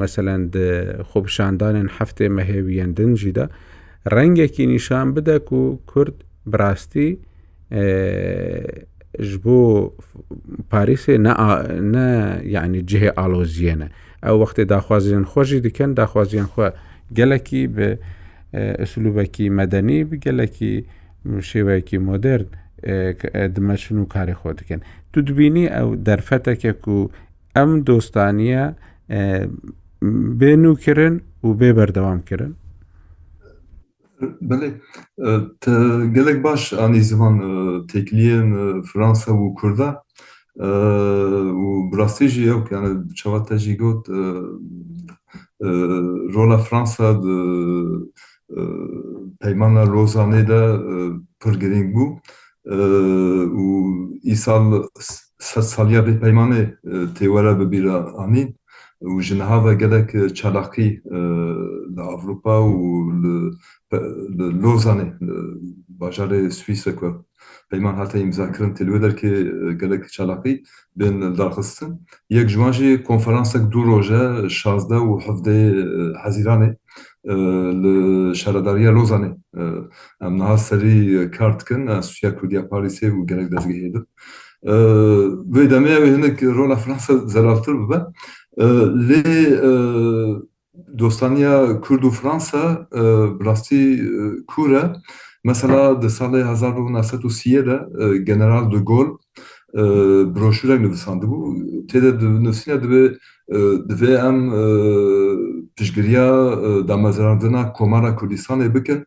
مەسەەن 0.00 0.42
خۆپشاندانن 1.10 1.88
هەفتێ 1.96 2.26
مەهێویەن 2.36 2.90
دنجیدا 2.96 3.46
ڕەنگێکی 4.14 4.64
نیشان 4.70 5.08
بدەک 5.14 5.46
و 5.58 5.62
کورد 5.90 6.16
براستی 6.52 7.10
ji 9.20 9.38
bo 9.44 9.92
Parîsê 10.70 11.16
ne 11.92 12.50
yani 12.50 12.86
cihê 12.86 13.10
aloziyene 13.16 13.88
ew 14.26 14.36
wextê 14.44 14.68
daxwaziyên 14.68 15.24
xwe 15.32 15.44
jî 15.44 15.58
dikin 15.64 15.94
daxwaziyên 15.96 16.48
xwe 16.54 16.68
gelekî 17.18 17.62
bi 17.76 17.88
esulubekî 18.84 19.50
medenî 19.50 20.10
bi 20.12 20.20
gelekî 20.20 20.84
şêwekî 21.50 21.98
modern 21.98 22.46
dimeşin 23.56 23.98
û 24.04 24.06
karê 24.14 24.34
xwe 24.40 24.58
dikin 24.58 24.80
tu 25.12 25.26
dibînî 25.26 25.64
ew 25.80 26.06
derfeteke 26.06 26.72
ku 26.72 27.10
em 27.56 27.86
dostaniye 27.86 28.74
bênûkirin 30.40 31.14
û 31.44 31.48
bê 31.60 31.76
berdewam 31.76 32.20
kirin 32.28 32.54
Bəli, 34.40 34.68
e, 35.18 35.28
gələk 36.16 36.42
baş 36.44 36.72
ani 36.72 37.02
zivan 37.02 37.34
e, 37.40 37.86
tekliyen 37.86 38.50
e, 38.78 38.82
Fransa 38.82 39.38
bu 39.38 39.54
Kurda 39.54 40.02
bu 41.60 41.90
brastiji 41.94 42.42
yok 42.42 42.72
yani 42.72 43.14
çavata 43.14 43.58
jigot 43.58 44.08
rola 46.34 46.58
Fransa 46.58 47.20
peymana 49.40 49.86
rozane 49.86 50.48
da 50.48 50.78
pırgering 51.40 51.94
bu 51.94 52.20
u 53.60 53.94
isal 54.22 54.82
salya 55.38 56.06
be 56.06 56.20
peymane 56.20 56.74
tevara 57.18 57.60
be 57.60 57.70
bir 57.70 57.84
ani 58.20 58.54
u 59.00 59.20
jinhava 59.20 59.72
gelek 59.72 60.36
çalaki 60.36 61.00
l'Avropa 61.96 62.60
ou 62.60 63.10
le, 63.10 63.50
le 63.92 64.50
Lausanne, 64.50 65.18
الباجار 65.90 66.32
السويسري 66.34 66.94
كوا 66.94 67.12
بيمان 67.70 67.96
حتى 68.00 68.20
يمذاكرن 68.20 68.74
تلويدر 68.74 69.12
كي 69.12 69.50
قالك 69.80 70.08
شلاقي 70.08 70.62
بين 70.96 71.32
دارخستن 71.34 71.98
يك 72.30 72.46
جوانجي 72.46 72.96
كونفرانسك 72.98 73.60
دو 73.60 73.82
روجا 73.82 74.48
شازدا 74.48 74.96
وحفدي 74.96 75.84
حزيراني 76.16 76.78
لشارداريا 77.74 78.90
لوزاني 78.90 79.38
ام 80.22 80.36
نهار 80.36 80.56
سري 80.56 81.28
كارتكن 81.28 82.00
سويا 82.02 82.32
كرديا 82.32 82.60
باريسي 82.60 83.10
وقالك 83.10 83.48
دازغي 83.50 83.74
هيدر 83.84 84.04
ويدامي 85.58 85.92
هناك 85.96 86.42
رولا 86.44 86.74
فرنسا 86.74 87.26
زرالتر 87.26 87.72
ببا 87.72 88.06
لي 88.88 89.56
dostanja 90.88 91.74
Kurdu 91.82 92.10
Franca 92.10 92.86
rasti 93.44 93.76
e, 93.76 93.92
e, 93.92 94.00
kure, 94.46 94.92
mesela 95.44 95.94
de 95.94 96.10
sale 96.10 96.44
1907 96.44 97.70
e, 97.70 98.24
general 98.26 98.70
de 98.72 98.78
Gaulle 98.80 99.16
broşürek 100.34 100.80
nivisandı 100.80 101.26
bu. 101.28 101.56
Tede 101.90 102.24
nefsine 102.44 102.82
dibe 102.82 103.14
dibe 103.88 104.12
em 104.12 104.50
pişgiriya 105.76 106.28
damazrandına 106.88 107.72
Komara 107.72 108.08
Kurdistanê 108.08 108.74
bükün, 108.74 109.04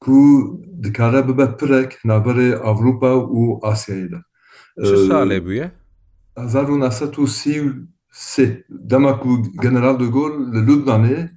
ku 0.00 0.14
dikare 0.82 1.28
bibe 1.28 1.56
pirek 1.56 1.92
naberê 2.04 2.54
Avrupa 2.56 3.06
û 3.12 3.60
Asyayê 3.62 4.10
de. 4.12 4.22
Çi 4.84 4.94
salê 4.94 5.44
bûye? 5.44 5.70
1930 6.46 7.46
C. 8.16 8.62
Demek 8.70 9.20
ku 9.22 9.42
General 9.62 9.98
de 10.00 10.04
Gaulle 10.06 10.50
li 10.52 10.60
Lübnanê 10.66 11.28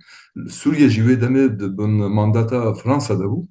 Suriye 0.49 0.89
jî 0.89 1.01
wê 1.01 1.15
demê 1.21 1.77
bin 1.77 1.89
mandata 1.89 2.73
Fransa 2.73 3.19
de 3.19 3.23
bû. 3.23 3.47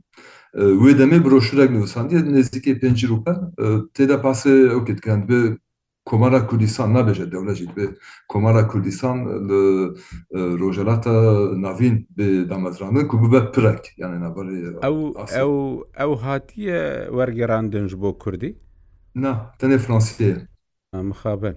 Wê 0.54 0.98
demê 0.98 1.24
broşurek 1.24 1.70
nivisandiye 1.70 2.20
nezdikê 2.20 2.72
pêncî 2.80 3.06
rûpe 3.08 3.32
tê 3.94 4.08
de 4.08 4.14
pasê 4.14 4.52
ew 4.74 4.84
ketkind 4.84 5.28
bi 5.28 5.58
Komara 6.04 6.46
Kurdistan 6.46 6.90
nabêje 6.94 7.32
dewle 7.32 7.54
jî 7.54 7.66
bi 7.76 7.88
Komara 8.28 8.66
Kurdistan 8.68 9.16
li 9.48 9.90
rojelata 10.34 11.12
navîn 11.64 12.06
bi 12.18 12.50
damezranin 12.50 13.08
ku 13.08 13.22
bibe 13.22 13.50
pirek 13.52 13.92
yani 13.96 14.16
nabarê 14.24 14.56
ew 14.88 14.98
ew 15.42 15.84
ew 16.04 16.22
hatiye 16.26 17.06
wergerandin 17.10 17.88
ji 17.88 18.00
bo 18.00 18.18
Kurdî? 18.18 18.58
Na 19.14 19.50
tenê 19.60 19.78
Fransiyê. 19.78 20.46
Mixabin. 21.02 21.56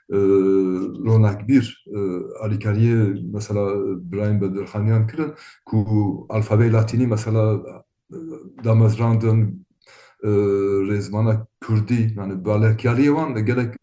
l'on 0.11 1.23
ee, 1.23 1.27
a 1.27 1.47
bir 1.47 1.83
e, 1.87 1.97
alikariye 2.43 3.13
mesela 3.33 3.69
e, 3.71 4.11
Brian 4.11 4.41
Bedirhanyan 4.41 5.07
kırın 5.07 5.33
ku 5.65 6.25
alfabe 6.29 6.71
latini 6.71 7.07
mesela 7.07 7.55
e, 8.11 8.17
damazrandın 8.63 9.65
rezmana 10.87 11.47
Kürdi 11.61 12.13
yani 12.17 12.45
böyle 12.45 12.77
kariye 12.77 13.13
var 13.15 13.35
da 13.35 13.39
gerek 13.39 13.73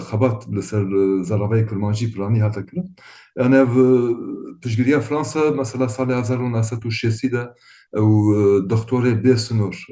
xabat 0.00 0.52
li 0.54 0.62
ser 0.62 0.82
zaravay 1.22 1.66
kurmanjî 1.66 2.12
planî 2.12 2.40
hata 2.42 2.66
kirin. 2.66 2.96
Yani 3.38 3.54
ev 3.54 3.68
pişgiriya 4.62 5.00
Fransa 5.00 5.50
mesela 5.56 5.84
salê 5.84 6.38
1960 6.40 7.04
de 7.04 7.20
ew 7.94 8.06
doktorê 8.70 9.22
bê 9.24 9.36
sunur 9.36 9.86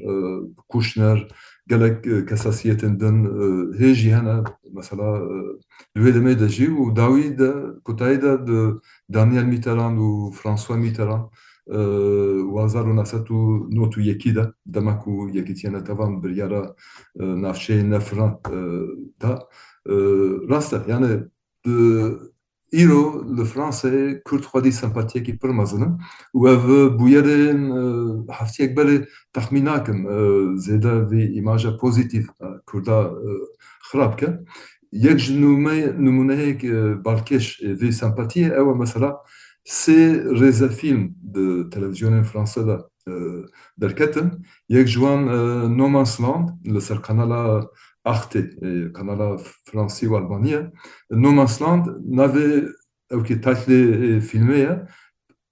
Kuşner 0.69 1.29
قال 1.71 2.01
كاساسيه 2.25 2.73
آه، 2.73 2.75
تندن 2.77 3.27
آه، 3.27 3.79
هيجي 3.83 4.13
هنا 4.15 4.45
مثلا 4.73 5.03
آه، 5.03 5.59
لوي 5.97 6.13
ميداجي 6.13 6.69
وداويد 6.69 7.43
كوتايدا 7.83 8.35
دانيال 9.09 9.47
ميتران 9.47 9.99
وفرانسوا 9.99 10.77
ميتران 10.77 11.29
وازارو 12.53 12.93
ناساتو 12.93 13.57
نوتو 13.73 14.01
يكيدا 14.01 14.53
دمكو 14.67 15.29
يكيتيانا 15.35 15.81
تفان 15.81 16.21
بريارا 16.21 16.75
نافشي 17.17 17.83
نفران 17.83 18.37
دا 19.21 19.39
راستا 20.51 20.85
يعني 20.89 21.31
Hiro, 22.75 23.23
le 23.31 23.45
français, 23.45 24.21
qui 24.29 24.73
sympathique 24.73 25.29
euh, 25.29 25.33
et 25.33 25.37
permazanın. 25.45 25.93
Ve 26.35 26.55
bu 26.99 27.09
yere 27.09 27.43
haftiyak 28.33 28.77
böyle 28.77 29.07
tahminakim 29.33 30.07
euh, 30.07 30.57
zeda 30.57 31.11
ve 31.11 31.31
imaja 31.39 31.77
pozitif 31.77 32.27
hein, 32.41 32.61
kurda 32.67 33.11
xrabke. 33.93 34.27
Euh, 34.27 34.33
hein. 34.33 34.45
Yek 34.93 35.31
numuneyek 35.99 36.63
balkeş 37.05 37.63
ve 37.63 37.93
sympathie 37.93 38.47
ewa 38.57 38.75
mesela 38.75 39.17
c'est 39.65 40.25
reza 40.25 40.69
film 40.69 41.15
de 41.23 41.65
télévision 41.71 42.23
française 42.25 42.79
derketin. 43.79 44.31
Yek 44.69 44.87
joan 44.89 45.25
No 45.79 45.89
Man's 45.89 46.21
Land, 46.21 46.49
le 46.65 46.81
serkanala 46.81 47.07
kanala 47.07 47.71
Arte, 48.05 48.37
et 48.37 48.49
euh, 48.63 48.91
canal 48.91 49.39
français 49.67 50.07
ou 50.07 50.17
albanien, 50.17 50.63
hein. 50.67 50.71
No 51.11 51.33
Man's 51.33 51.59
Land 51.61 51.85
n'avait 52.05 52.65
ki 53.27 53.41
tatli 53.41 54.21
filmeye 54.21 54.73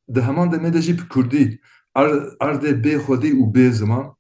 de 0.09 0.21
hemen 0.21 0.51
de 0.51 0.59
medecip 0.59 1.01
kurdi 1.09 1.61
arde 2.43 2.71
be 2.85 2.95
hodi 3.07 3.29
u 3.33 3.47
be 3.55 3.71
zaman 3.71 4.13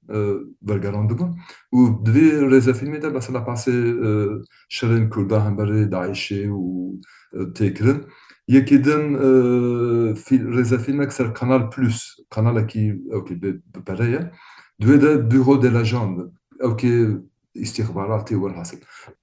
belgelandı 0.62 1.14
bu. 1.18 1.26
U 1.72 2.04
dvi 2.04 2.50
reze 2.50 2.74
filmi 2.74 3.02
de 3.02 3.08
mesela 3.08 3.44
euh, 3.68 4.40
şerin 4.68 5.04
euh, 5.06 5.10
kurda 5.10 5.44
hem 5.46 5.58
beri 5.58 5.92
daişi 5.92 6.50
u 6.50 7.00
euh, 7.34 7.54
tekrin. 7.54 8.00
Yekidin 8.48 9.14
reza 10.58 10.78
filmek 10.78 11.12
ser 11.12 11.34
canal 11.40 11.70
Plus, 11.70 12.16
kanal 12.30 12.66
ki, 12.68 13.02
ki 13.28 13.42
bereye. 13.88 14.30
Dve 14.80 15.00
de 15.02 15.30
Bureau 15.30 15.62
de 15.62 15.70
l'Agent, 15.70 16.18
ok 16.60 16.84
استخباراتي 17.56 18.34
والحاصل 18.34 18.78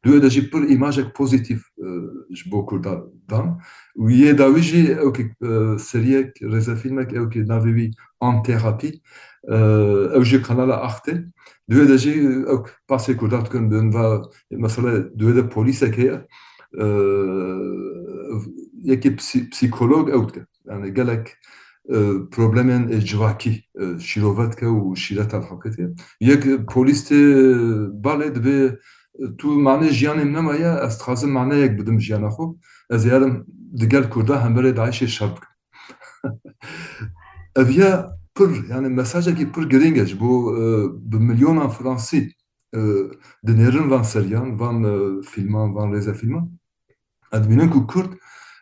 دو 0.05 0.13
هذا 0.15 0.27
جي 0.27 0.41
بور 0.41 0.63
ايماجك 0.63 1.17
بوزيتيف 1.19 1.71
آه، 1.83 2.09
جبو 2.31 2.65
كل 2.65 2.81
دام 3.29 3.57
ويا 3.95 4.31
دا 4.31 4.45
ويجي 4.45 4.99
اوكي 4.99 5.29
آه، 5.43 5.77
سيريك 5.77 6.43
ريزا 6.43 6.75
فيلمك 6.75 7.13
اوكي 7.15 7.39
نافيبي 7.39 7.91
ان 8.23 8.43
ثيرابي 8.45 9.01
آه، 9.49 10.15
او 10.15 10.21
جي 10.23 10.37
قناه 10.37 10.85
اختي 10.85 11.11
دو 11.67 11.81
هذا 11.81 11.95
جي 11.95 12.27
اوك 12.49 12.69
باسي 12.89 13.13
كل 13.13 13.29
دات 13.29 13.47
كون 13.51 13.69
بنفا 13.69 14.29
مثلا 14.51 15.11
دو 15.15 15.27
هذا 15.29 15.41
بوليس 15.41 15.83
هكايا 15.83 16.27
ياكي 18.83 19.09
بسيكولوج 19.09 20.09
اوت 20.09 20.43
يعني 20.67 20.91
قال 20.91 21.23
Ee, 21.95 22.11
problemen 22.31 22.99
civakî 22.99 23.63
e, 23.81 23.99
şîrovetka 23.99 24.65
û 24.65 24.95
şîreta 24.95 25.37
Hewketê 25.37 25.87
yek 26.29 26.45
e, 26.45 26.49
polîstê 26.55 27.19
e, 27.39 27.43
balê 28.05 28.35
dibe 28.35 28.77
tu 29.37 29.47
manê 29.47 29.89
jiyanê 29.99 30.23
min 30.25 30.33
nemaye 30.33 30.71
ez 30.85 30.93
dixwazim 30.93 31.31
maneyek 31.37 31.71
bidim 31.79 31.97
jiyana 32.01 32.27
xwe 32.27 32.43
ez 32.91 33.05
ê 33.05 33.45
digel 33.79 34.09
Kurda 34.09 34.35
hemberê 34.43 34.71
Daişê 34.77 35.07
şer 35.07 35.29
bikim 35.35 35.53
Ev 37.59 37.69
ya 37.69 38.17
pir 38.35 38.69
yani 38.69 38.87
mesajı 38.89 39.35
ki 39.35 39.47
giring 39.71 39.97
e 39.97 40.05
bu 40.19 40.19
bo 40.21 41.11
bi 41.11 41.15
milyonan 41.17 41.69
Fransî 41.69 42.31
dinêrin 43.47 43.89
van 43.89 44.03
seriyan 44.03 44.59
van 44.59 44.77
filman 45.21 45.75
van 45.75 45.89
rêzefilman 45.93 46.47
Edbînin 47.33 47.69
ku 47.69 47.87
Kurd 47.87 48.09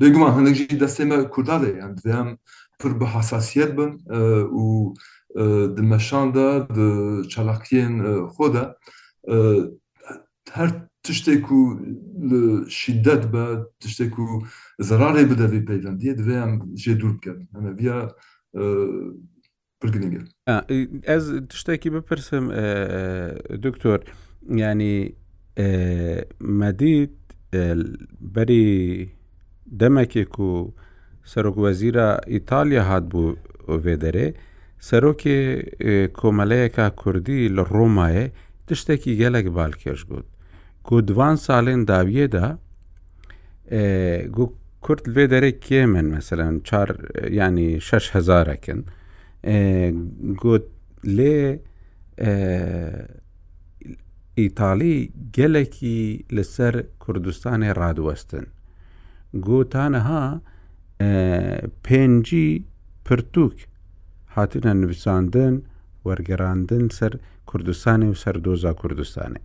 بێگومان 0.00 0.32
هەندێکی 0.36 0.78
دەستێمە 0.82 1.16
کورداڵێ 1.34 1.72
ئەم 2.10 2.28
پر 2.80 2.92
بە 2.98 3.06
حساسیت 3.16 3.70
بن 3.78 3.90
و 4.62 4.94
dimeşanda 5.76 6.48
di 6.76 6.88
çalakiyên 7.32 7.94
xwe 8.34 8.46
de 8.54 8.62
her 10.56 10.70
tiştê 11.06 11.34
ku 11.46 11.58
şiddet 12.80 13.22
be 13.32 13.44
tiştê 13.82 14.04
ku 14.14 14.24
zerarê 14.88 15.24
bide 15.30 15.46
vê 15.52 15.60
peyvendiye 15.70 16.12
divê 16.20 16.36
em 16.46 16.52
jê 16.82 16.94
dûr 17.00 17.12
bikin 17.16 17.38
hemeviya 17.56 17.98
pirgininge 19.80 20.20
Ez 21.16 21.24
tiştekî 21.50 21.88
bipirsim 21.94 22.44
doktor 23.64 23.98
yani 24.62 24.92
medît 26.62 27.10
berî 28.34 28.68
دەمەکێک 29.80 30.34
و 30.40 30.50
سەرۆکوەزیرە 31.32 32.08
ئیتالیا 32.32 32.82
هات 32.90 33.04
بوو 33.12 33.36
وێدەرێ 33.84 34.28
سەرۆکێ 34.88 35.38
کۆمەلەیەکە 36.18 36.86
کوردی 37.00 37.42
لە 37.56 37.62
ڕۆمایە 37.74 38.24
تشتێکی 38.66 39.12
گەلک 39.20 39.46
بالکێش 39.56 40.00
گوت 40.10 40.26
گودوان 40.88 41.36
ساڵێن 41.46 41.80
داویێدا 41.90 42.46
کورت 44.84 45.02
لێ 45.14 45.24
دەرێک 45.32 45.56
کێ 45.66 45.82
من 45.94 46.06
مەمثلەن 46.12 46.54
ینی 47.40 47.68
6 47.80 48.04
هزارەکەن 48.14 48.80
گوت 50.42 50.66
لێ 51.16 51.36
ئیتالی 54.40 54.96
گەلێکی 55.36 55.98
لەسەر 56.36 56.74
کوردستانی 57.02 57.70
ڕادوەستن 57.80 58.46
گۆتانەها 59.46 60.40
پێنجی 61.84 62.48
پرتوک 63.04 63.54
هاتنە 64.36 64.70
نووساندن 64.80 65.62
وەرگەڕاندن 66.06 66.84
سەر 66.98 67.12
کوردستانی 67.50 68.08
و 68.12 68.16
سەردۆزا 68.22 68.72
کوردستانی 68.80 69.42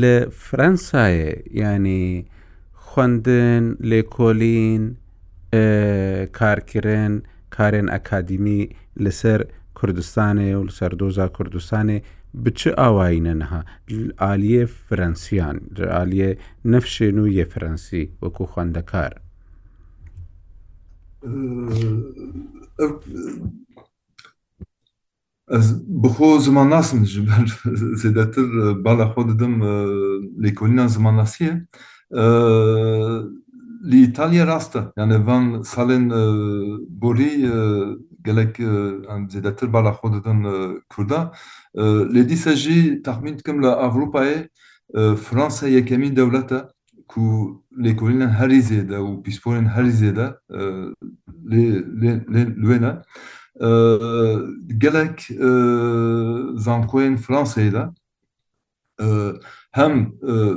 لە 0.00 0.14
فرەنسایە 0.44 1.30
ینی 1.60 2.26
خوندن 2.74 3.64
لێکۆلین 3.90 4.82
کارکردن 6.38 7.12
کارێن 7.56 7.88
ئەکادمی 7.94 8.62
لەسەر 9.04 9.40
کوردستانی 9.78 10.54
و 10.54 10.60
سەردۆزا 10.80 11.26
کوردستانی 11.36 11.98
بچ 12.34 12.60
ئاواینە 12.80 13.34
نەها 13.40 13.60
عالیە 14.24 14.64
فرەنسیان 14.86 15.56
عالیە 15.98 16.30
نەفشێن 16.72 17.16
و 17.18 17.26
یە 17.38 17.44
فرەنسی 17.52 18.04
وەکو 18.22 18.44
خوندەکار 18.52 19.12
Ez 25.56 25.66
bixo 26.02 26.28
zimannasim 26.46 27.00
ji 27.12 27.20
ber 27.30 27.46
zêdetir 28.02 28.48
bala 28.84 29.06
xwe 29.12 29.22
didim 29.30 29.54
lêkolînan 30.44 30.88
zimannasiye 30.96 31.52
li 33.90 33.98
Îtalya 34.08 34.44
rast 34.52 34.72
yani 35.00 35.16
van 35.28 35.44
salên 35.72 36.04
borî 37.02 37.32
gelek 38.26 38.52
zêdetir 39.34 39.68
bala 39.76 39.90
xwe 39.96 40.08
didin 40.14 40.38
Kurda 40.92 41.20
Euh, 41.78 42.06
les 42.12 42.24
dissagés 42.24 43.00
sages, 43.04 43.42
comme 43.44 43.60
la 43.60 43.72
avlopae 43.72 44.46
euh, 44.94 45.14
France 45.16 45.62
et 45.62 45.84
Camille 45.84 46.12
Daulata, 46.12 46.68
ou 47.16 47.60
les 47.76 47.94
collines 47.94 48.22
Harizeda 48.22 49.02
ou 49.02 49.22
Harizeda, 49.68 50.38
les 51.44 51.82
Luena, 51.84 53.02
Galak 53.60 55.28
les, 55.28 55.36
France 57.18 57.56
les, 57.56 57.70
les, 57.70 57.70
les, 57.70 57.78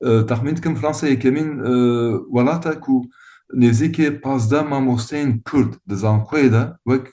tahminimce 0.00 0.74
Fransa'ya 0.74 1.18
kemin 1.18 1.58
walata 2.28 2.80
ku 2.80 3.04
nêzîkê 3.52 4.20
pazda 4.20 4.62
mamosteyên 4.62 5.40
Kurd 5.42 5.72
di 5.88 5.94
Zanxuyê 5.94 6.52
de 6.52 6.62
wek 6.86 7.06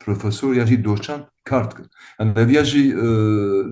profesor 0.00 0.54
ya 0.54 0.66
jî 0.66 0.84
doçent 0.84 1.24
kar 1.44 1.70
dikin. 1.70 1.86
Endeviya 2.20 2.64
jî 2.64 2.92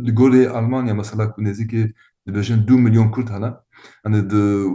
li 0.06 0.12
golê 0.14 0.48
Almanya 0.48 0.94
mesela 0.94 1.30
ku 1.32 1.42
nêzîkê 1.42 1.92
dibêjin 2.28 2.62
2 2.64 2.72
milyon 2.72 3.10
Kurd 3.10 3.28
hene. 3.28 3.50
Yani 4.06 4.30
di 4.30 4.66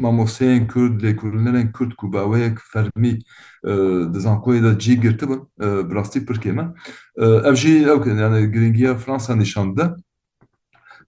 mamosteyên 0.00 0.66
Kurd, 0.72 1.00
lêkolînerên 1.00 1.72
Kurd 1.72 1.92
ku 1.92 2.12
baweyek 2.12 2.58
fermî 2.60 3.18
di 4.14 4.18
Zankoyê 4.20 4.62
de 4.74 4.78
cî 4.78 5.00
girtibin 5.00 5.40
bi 5.60 5.94
rastî 5.94 6.24
pirkê 6.26 6.52
me. 6.52 6.68
Ev 7.48 7.54
jî 7.54 7.78
ew 7.82 8.04
kirin 8.04 8.18
yani 8.18 8.52
giringiya 8.52 8.94
Fransa 8.96 9.36
nîşan 9.36 9.76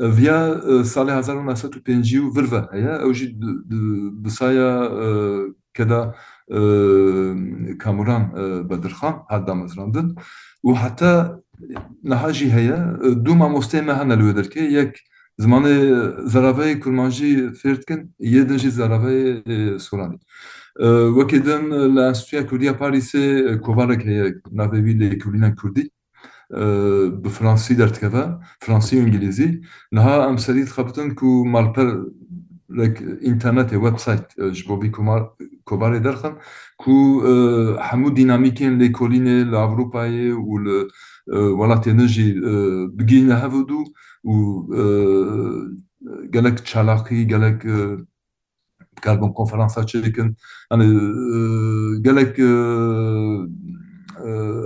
via 0.00 0.60
صالح 0.82 1.12
هزار 1.14 1.40
منصات 1.42 1.74
البي 1.76 2.18
وفيرفا 2.18 2.68
هي 2.72 3.00
اوجد 3.02 3.40
بصايا 4.22 4.88
كذا 5.74 6.12
كاموران 7.80 8.28
بدرخان 8.70 9.14
هذا 9.30 9.52
مزراندن 9.54 10.14
وحتى 10.62 11.36
نحاجي 12.04 12.52
هي 12.52 12.96
دوما 13.02 13.48
مستمع 13.48 13.92
هنا 14.02 14.14
الودركي 14.14 14.60
يك 14.72 15.02
زماني 15.38 15.94
زرافي 16.28 16.74
كرمانجي 16.74 17.50
فيرتكن 17.52 18.08
يدنجي 18.20 18.70
زرافي 18.70 19.42
سوراني 19.78 20.18
وكدن 20.86 21.94
لانستويا 21.94 22.42
كوريا 22.42 22.72
باريسي 22.72 23.56
كوفارك 23.56 24.06
هي 24.06 24.34
نافيبي 24.52 25.08
لكولينا 25.08 25.48
كردي 25.48 25.92
آه، 26.52 27.06
بفرنسي 27.06 27.74
درت 27.74 27.98
كفا 28.04 28.40
فرنسي 28.60 28.96
وانجليزي 29.00 29.60
نهار 29.92 30.28
ام 30.28 30.36
سريت 30.36 30.68
خبطن 30.68 31.10
كو 31.14 31.44
مالبر 31.44 32.06
لك 32.70 33.02
انترنت 33.02 33.74
ويب 33.74 33.98
سايت 33.98 34.22
آه، 34.40 34.48
جبوبي 34.48 34.88
كومار 34.88 35.34
كوباري 35.64 35.98
درخن 35.98 36.36
كو 36.76 37.22
آه، 37.26 37.76
حمو 37.82 38.08
ديناميكين 38.08 38.78
لي 38.78 38.88
كوليني 38.88 39.44
لافروباي 39.44 40.32
و 40.32 40.48
ولا 41.32 41.76
تنجي 41.76 42.34
بقينا 42.94 43.44
هافودو 43.46 43.84
و 44.24 44.60
قالك 46.34 46.60
تشالاقي 46.60 47.24
قالك 47.24 47.58
كاربون 49.02 49.32
كونفرنسات 49.32 49.88
شركن 49.88 50.22
يعني، 50.22 50.34
انا 50.72 50.84
قالك 52.06 52.40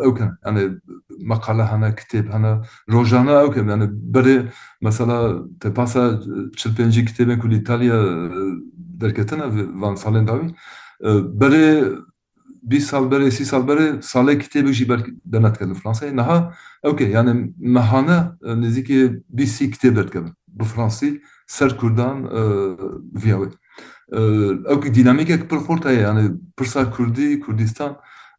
او 0.05 0.15
كان 0.15 0.37
يعني 0.45 0.81
مقاله 1.21 1.75
هنا 1.77 1.91
كتاب 1.91 2.31
هنا 2.31 2.63
روجانا 2.91 3.41
او 3.41 3.51
كان 3.51 3.69
يعني 3.69 3.87
بري 3.93 4.49
مثلا 4.83 5.49
تباسا 5.61 6.21
تشلبنجي 6.57 7.03
كتاب 7.03 7.39
كل 7.39 7.53
ايطاليا 7.53 7.93
آه، 7.95 8.59
دركتنا 8.79 9.51
فان 9.51 9.97
سالين 9.97 10.25
داوي 10.25 10.55
آه، 11.05 11.19
بري 11.21 11.83
بي 12.63 12.81
سال 12.81 13.09
بري 13.09 13.31
سي 13.31 13.45
سال 13.45 13.63
بري 13.63 14.03
سالي 14.03 14.37
كتاب 14.37 14.65
جي 14.65 14.85
برك 14.85 15.07
دنات 15.25 15.57
كان 15.57 15.75
فرنسي 15.75 16.11
نها 16.11 16.53
اوكي 16.85 17.11
يعني 17.11 17.55
مهانا 17.59 18.37
آه، 18.45 18.55
نزيكي 18.55 19.21
بي 19.29 19.47
سي 19.47 19.67
كتاب 19.67 20.01
كان 20.09 20.35
بالفرنسي 20.49 21.21
سر 21.47 21.73
كردان 21.73 22.29
فياوي 23.19 23.51
او 24.71 24.75
ديناميكك 24.75 25.51
بالخورتها 25.51 25.93
يعني 25.93 26.39
برسا 26.59 26.85
كردي 26.85 27.37
كردستان 27.37 27.95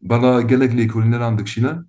برا 0.06 0.36
قال 0.36 0.60
لك 0.60 0.70
ليكول 0.72 1.06
نلعب 1.06 1.36
داك 1.36 1.45
الشيء 1.45 1.64
لان 1.64 1.86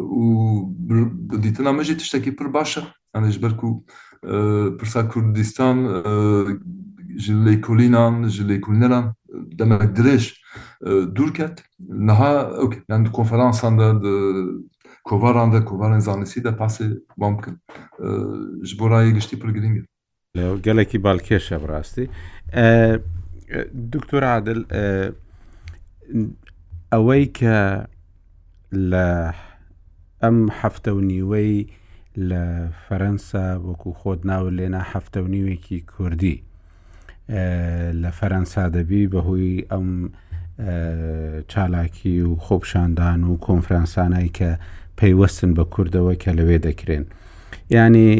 وبديت 0.00 1.60
انا 1.60 1.72
ما 1.72 1.82
جيتش 1.82 2.02
تشتكي 2.02 2.30
بر 2.30 2.46
برشا 2.46 2.82
انا 3.16 3.30
جبركو 3.30 3.84
برسا 4.78 5.02
كردستان 5.02 6.02
جلي 7.16 7.56
كولينا 7.56 8.22
جلي 8.28 8.58
كولنا 8.58 9.14
لما 9.60 9.76
قدريش 9.76 10.44
دركت 11.00 11.64
نها 11.88 12.42
اوكي 12.58 12.80
عند 12.90 13.08
كونفرنس 13.08 13.64
عند 13.64 14.02
كوفار 15.02 15.38
عند 15.38 15.56
كوفار 15.56 15.98
زانسي 15.98 16.40
ده 16.40 16.50
باسي 16.50 16.98
ممكن 17.16 17.56
جبوراي 18.62 19.12
قشتي 19.12 19.36
بر 19.36 19.50
جرينجر 19.50 19.86
قال 20.36 20.76
لك 20.76 20.96
بالكيش 20.96 21.52
براسي 21.54 22.08
دكتور 23.74 24.24
عادل 24.24 24.66
ئەوەی 26.92 27.24
کە 27.38 27.58
لە 28.90 29.08
ئەم 30.22 30.38
هەفتە 30.60 30.90
و 30.96 31.00
نیوەی 31.10 31.52
لە 32.30 32.42
فەرەنسا 32.86 33.46
وەکو 33.66 33.90
خۆت 34.00 34.20
ناو 34.30 34.44
لێنا 34.56 34.82
هەفتە 34.92 35.18
و 35.24 35.28
نیوێکی 35.34 35.78
کوردی 35.92 36.36
لە 38.02 38.10
فەرەنسا 38.18 38.62
دەبی 38.76 39.04
بەهۆی 39.12 39.52
ئەم 39.72 39.88
چالاکی 41.50 42.14
و 42.28 42.30
خۆپشاندان 42.44 43.20
و 43.24 43.32
کۆنفرانسانایی 43.46 44.32
کە 44.38 44.50
پەیوەستن 44.98 45.50
بە 45.58 45.64
کوردەوە 45.74 46.14
کە 46.22 46.30
لەوێ 46.38 46.58
دەکرێن 46.66 47.04
ینی 47.74 48.12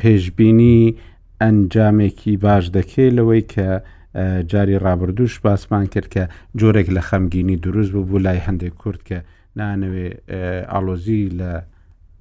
پێشببینی 0.00 0.94
ئەنجامێکی 1.42 2.34
باش 2.44 2.64
دەکەی 2.78 3.10
لەوەی 3.16 3.42
کە 3.52 3.68
جاری 4.52 4.76
ڕابردوش 4.82 5.38
باسمان 5.42 5.84
کرد 5.94 6.06
کە 6.14 6.22
جۆرێک 6.60 6.88
لە 6.96 7.00
خەمگینی 7.08 7.56
دروست 7.64 7.92
بوو 7.92 8.04
بوو 8.08 8.18
لای 8.24 8.40
هەندێک 8.46 8.74
کورد 8.82 9.00
کە 9.08 9.18
نانوێ 9.58 10.08
ئالۆزی 10.70 11.28
لە 11.40 11.50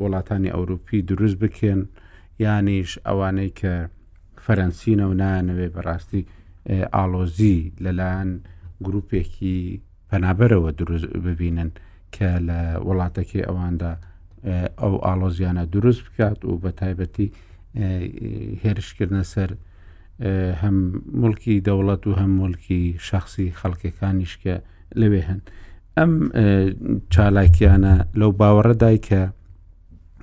وڵاتانی 0.04 0.52
ئەوروپی 0.54 1.00
دروست 1.10 1.38
بکەن 1.42 1.80
یانیش 2.40 2.92
ئەوانەی 3.08 3.52
کە 3.62 3.74
فەرەنسینە 4.46 5.02
و 5.10 5.14
نانوێ 5.22 5.68
بەڕاستی 5.76 6.24
ئالۆزی 6.94 7.58
لەلایەن 7.84 8.30
گرروپێکی 8.86 9.58
پەنابەرەوە 10.10 10.72
دروست 10.80 11.06
ببینن 11.28 11.72
کە 12.16 12.30
لە 12.48 12.60
وڵاتەکەی 12.88 13.48
ئەواندا 13.48 13.94
ئەو 14.80 14.94
ئالۆزیانە 15.06 15.64
دروست 15.74 16.02
بکات 16.06 16.40
و 16.46 16.60
بە 16.64 16.70
تایبەتی 16.80 17.28
هێرشکردە 18.64 19.24
سەر 19.34 19.50
هەم 20.22 20.92
ملکی 21.14 21.62
دەوڵەت 21.66 22.08
و 22.08 22.14
هەم 22.16 22.32
ملکی 22.42 22.98
شخصی 23.00 23.52
خەڵکەکانیشکە 23.62 24.56
لەوێ 25.00 25.22
هەن 25.30 25.42
ئەم 25.98 26.12
چالاکیانە 27.14 27.96
لەو 28.20 28.32
باوەڕەدای 28.40 28.98
کە 29.08 29.22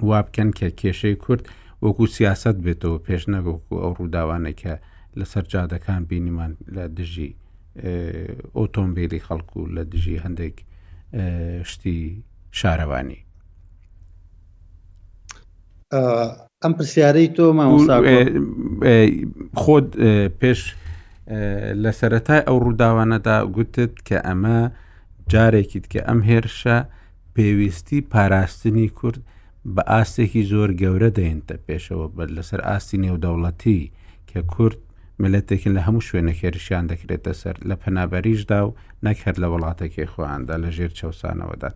وا 0.08 0.18
بکەن 0.26 0.48
کە 0.58 0.68
کێشەی 0.80 1.16
کورد 1.24 1.42
وەکو 1.84 2.06
سیاست 2.16 2.56
بێتەوە 2.64 2.98
پێش 3.06 3.22
نەگوکو 3.34 3.74
ئەو 3.82 3.92
ڕووداوانێکە 3.98 4.74
لەسەر 5.18 5.44
جادەکان 5.52 6.02
بینیمان 6.10 6.52
لە 6.76 6.84
دژی 6.96 7.30
ئۆتۆمبیلی 8.58 9.24
خەڵکو 9.26 9.60
لە 9.76 9.82
دژی 9.92 10.22
هەندێک 10.24 10.56
شتی 11.70 12.22
شارەوانی 12.60 13.20
ئەم 16.64 16.72
پرسیارەی 16.78 17.28
تۆ 17.36 17.46
خۆت 19.62 19.88
پێش 20.40 20.60
لە 21.82 21.90
سەتای 22.00 22.40
ئەو 22.46 22.56
ڕووداوانەدا 22.64 23.36
گوتت 23.56 23.94
کە 24.08 24.18
ئەمە 24.26 24.58
جارێکیت 25.32 25.86
کە 25.92 26.00
ئەم 26.08 26.20
هێرشە 26.28 26.76
پێویستی 27.34 27.98
پاراستنی 28.12 28.88
کورد 28.98 29.18
بە 29.74 29.82
ئاستێکی 29.92 30.42
زۆر 30.52 30.70
گەورە 30.80 31.10
دەێنتە 31.18 31.56
پێشەوە 31.66 32.06
بە 32.16 32.24
لەسەر 32.36 32.60
ئاستی 32.68 32.98
نێودەوڵەتی 33.04 33.80
کە 34.30 34.40
کورد 34.54 34.78
ملەتێکن 35.22 35.72
لە 35.78 35.82
هەموو 35.86 36.06
شوێنە 36.08 36.32
خێرشیان 36.40 36.84
دەکرێتە 36.92 37.32
سەر 37.42 37.56
لە 37.68 37.74
پەنابەریشدا 37.82 38.60
و 38.66 38.74
نەک 39.06 39.18
هەر 39.24 39.36
لە 39.42 39.48
وڵاتێکی 39.52 40.06
خۆیاندا 40.12 40.54
لە 40.64 40.68
ژێر 40.76 40.92
چاوسانەوەدان 40.98 41.74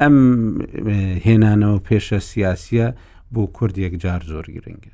ئەم 0.00 0.16
هێنانەوە 1.26 1.78
پێشە 1.88 2.20
سیاسە 2.30 2.88
بۆ 3.36 3.40
کوردێک 3.56 3.94
جار 4.02 4.22
زۆر 4.30 4.46
گرنگە 4.56 4.92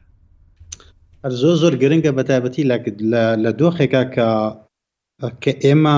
زۆ 1.40 1.50
زۆر 1.62 1.74
گرنگە 1.82 2.10
بە 2.16 2.22
تایبەتی 2.30 2.64
لە 3.44 3.50
دۆخێکە 3.60 4.02
کە 4.14 4.28
کە 5.42 5.52
ئێمە 5.64 5.96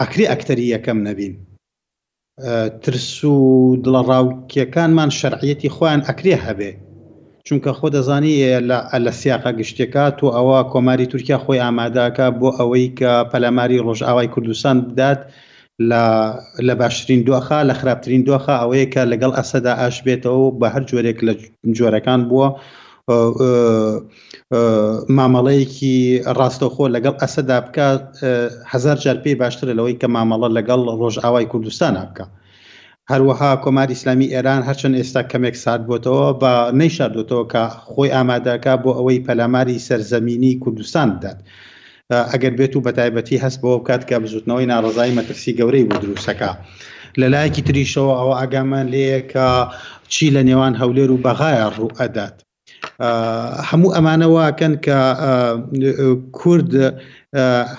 ئەکری 0.00 0.28
ئەکتەری 0.30 0.70
یەکەم 0.74 0.98
نەبین 1.08 1.34
ترس 2.82 3.08
و 3.24 3.36
دڵەڕاوکیەکانمان 3.84 5.10
شەرعەتی 5.18 5.72
خۆیان 5.76 6.00
ئەکرێ 6.08 6.36
هەبێ 6.46 6.72
چونکە 7.46 7.70
خۆ 7.78 7.86
دەزانی 7.96 8.34
لە 9.04 9.12
سیاقا 9.20 9.52
گشتێکات 9.60 10.16
و 10.22 10.26
ئەوە 10.36 10.58
کۆماری 10.72 11.10
تورکیا 11.12 11.38
خۆی 11.44 11.62
ئاماداکە 11.62 12.26
بۆ 12.40 12.48
ئەوەی 12.58 12.86
کە 12.98 13.12
پەلاماری 13.30 13.82
ڕۆژاوای 13.86 14.32
کوردستان 14.34 14.76
بدات 14.88 15.20
لە 16.68 16.74
باشترین 16.78 17.20
دۆخە 17.26 17.58
لە 17.68 17.74
خراپترین 17.80 18.22
دۆخە 18.28 18.54
ئەوەیە 18.60 18.86
کە 18.94 19.02
لەگەڵ 19.12 19.32
ئەسەدا 19.38 19.72
ئاش 19.80 19.96
بێتەوە 20.06 20.46
بە 20.60 20.66
هەر 20.74 20.82
جۆرێک 20.90 21.18
لە 21.28 21.32
جۆرەکان 21.78 22.20
بووە 22.28 22.48
مامەڵەیەکی 25.16 25.96
ڕاستەخۆ 26.38 26.84
لەگەڵ 26.94 27.14
ئەسەدا 27.22 27.58
بکات 27.66 28.02
هزار 28.72 28.96
جار 29.04 29.16
پێی 29.24 29.36
باشترە 29.42 29.72
لەوەی 29.78 29.96
کە 30.00 30.06
مامەڵە 30.16 30.48
لەگەڵ 30.56 30.80
ڕۆژئاوای 31.00 31.50
کوردستانە 31.52 32.02
بکە. 32.10 32.26
هەروەها 33.12 33.50
کۆماری 33.64 33.96
ئسلامی 33.96 34.28
ئێران 34.34 34.62
هەرچەند 34.68 34.94
ئێستا 34.98 35.22
کەمێک 35.32 35.56
سات 35.64 35.80
بۆتەوە 35.88 36.26
بە 36.40 36.52
نەیشاردوتەوە 36.80 37.44
کە 37.52 37.62
خۆی 37.92 38.08
ئامادەکە 38.14 38.74
بۆ 38.82 38.90
ئەوەی 38.98 39.24
پەلاماری 39.26 39.84
سەرزەمینی 39.88 40.52
کوردستان 40.62 41.08
دەات. 41.22 41.40
ئەگەر 42.32 42.52
بێت 42.58 42.72
و 42.76 42.84
بەتایبەتی 42.86 43.36
هەست 43.44 43.58
بەوە 43.62 43.78
بکات 43.82 44.02
کە 44.08 44.14
بزوتنەوەی 44.22 44.66
ناڕزای 44.72 45.12
مەترسی 45.18 45.56
گەورەی 45.58 45.86
بۆ 45.88 45.96
دروستەکە 46.04 46.50
لە 47.20 47.26
لایەکی 47.32 47.66
تریشەوە 47.68 48.12
ئەوە 48.20 48.34
ئاگامان 48.40 48.86
لەیە 48.94 49.20
کە 49.32 49.48
چی 50.12 50.26
لە 50.36 50.42
نێوان 50.48 50.74
هەولێر 50.80 51.10
و 51.12 51.22
بەغایە 51.26 51.66
ڕوو 51.76 51.90
ئەدات 52.00 52.36
هەموو 53.70 53.94
ئەمانەواکەن 53.96 54.74
کە 54.86 54.98
کورد 56.38 56.70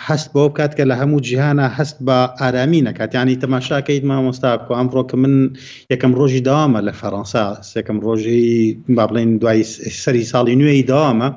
هەست 0.07 0.27
بۆ 0.33 0.41
بکات 0.49 0.71
کە 0.77 0.83
لە 0.89 0.95
هەموو 1.01 1.23
جیهانە 1.27 1.65
هەست 1.77 1.97
بە 2.07 2.17
ئارامی 2.41 2.81
نەکاتیانی 2.89 3.39
تەماشاکەیت 3.43 4.03
مامۆستا 4.09 4.51
بکە 4.59 4.73
ئەمڕۆ 4.79 5.01
کە 5.09 5.15
من 5.23 5.35
یەکەم 5.93 6.11
ڕۆژی 6.19 6.41
داوامە 6.47 6.79
لە 6.87 6.93
فەڕەنسا 6.99 7.43
سێکەم 7.71 7.97
ڕۆژی 8.05 8.47
با 8.95 9.03
بڵێن 9.09 9.29
دوای 9.41 9.59
سەری 10.03 10.23
ساڵی 10.31 10.55
نوێی 10.61 10.83
داوامە 10.91 11.29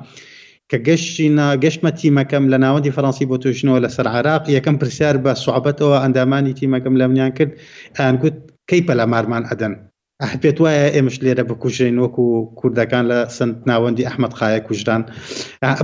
کە 0.69 0.77
گەشتینە 0.87 1.47
گەشتمە 1.63 1.91
تیمەکەم 1.99 2.43
لە 2.51 2.57
ناوەندی 2.65 2.93
فەڕەنسی 2.95 3.29
بۆ 3.29 3.35
توژنەوە 3.43 3.79
لەسەر 3.85 4.07
عراق 4.15 4.43
یەکەم 4.57 4.75
پرسیار 4.81 5.15
بە 5.25 5.31
سوعبەتەوە 5.43 5.97
ئەندامانی 6.03 6.57
تیمەکەم 6.59 6.95
لەمنیان 7.01 7.31
کرد 7.37 7.51
ئەنگوت 7.99 8.37
کەی 8.69 8.81
پەلامارمان 8.87 9.43
ئەدەن 9.49 9.73
پێت 10.41 10.57
وایە 10.63 10.85
ئێمەش 10.95 11.15
لێرە 11.25 11.43
بکوژین 11.49 11.95
وەکو 12.03 12.25
کوردەکان 12.59 13.05
لە 13.11 13.19
سند 13.37 13.55
ناوەندی 13.71 14.07
ئەحمد 14.07 14.33
خایە 14.39 14.59
کوژران 14.67 15.01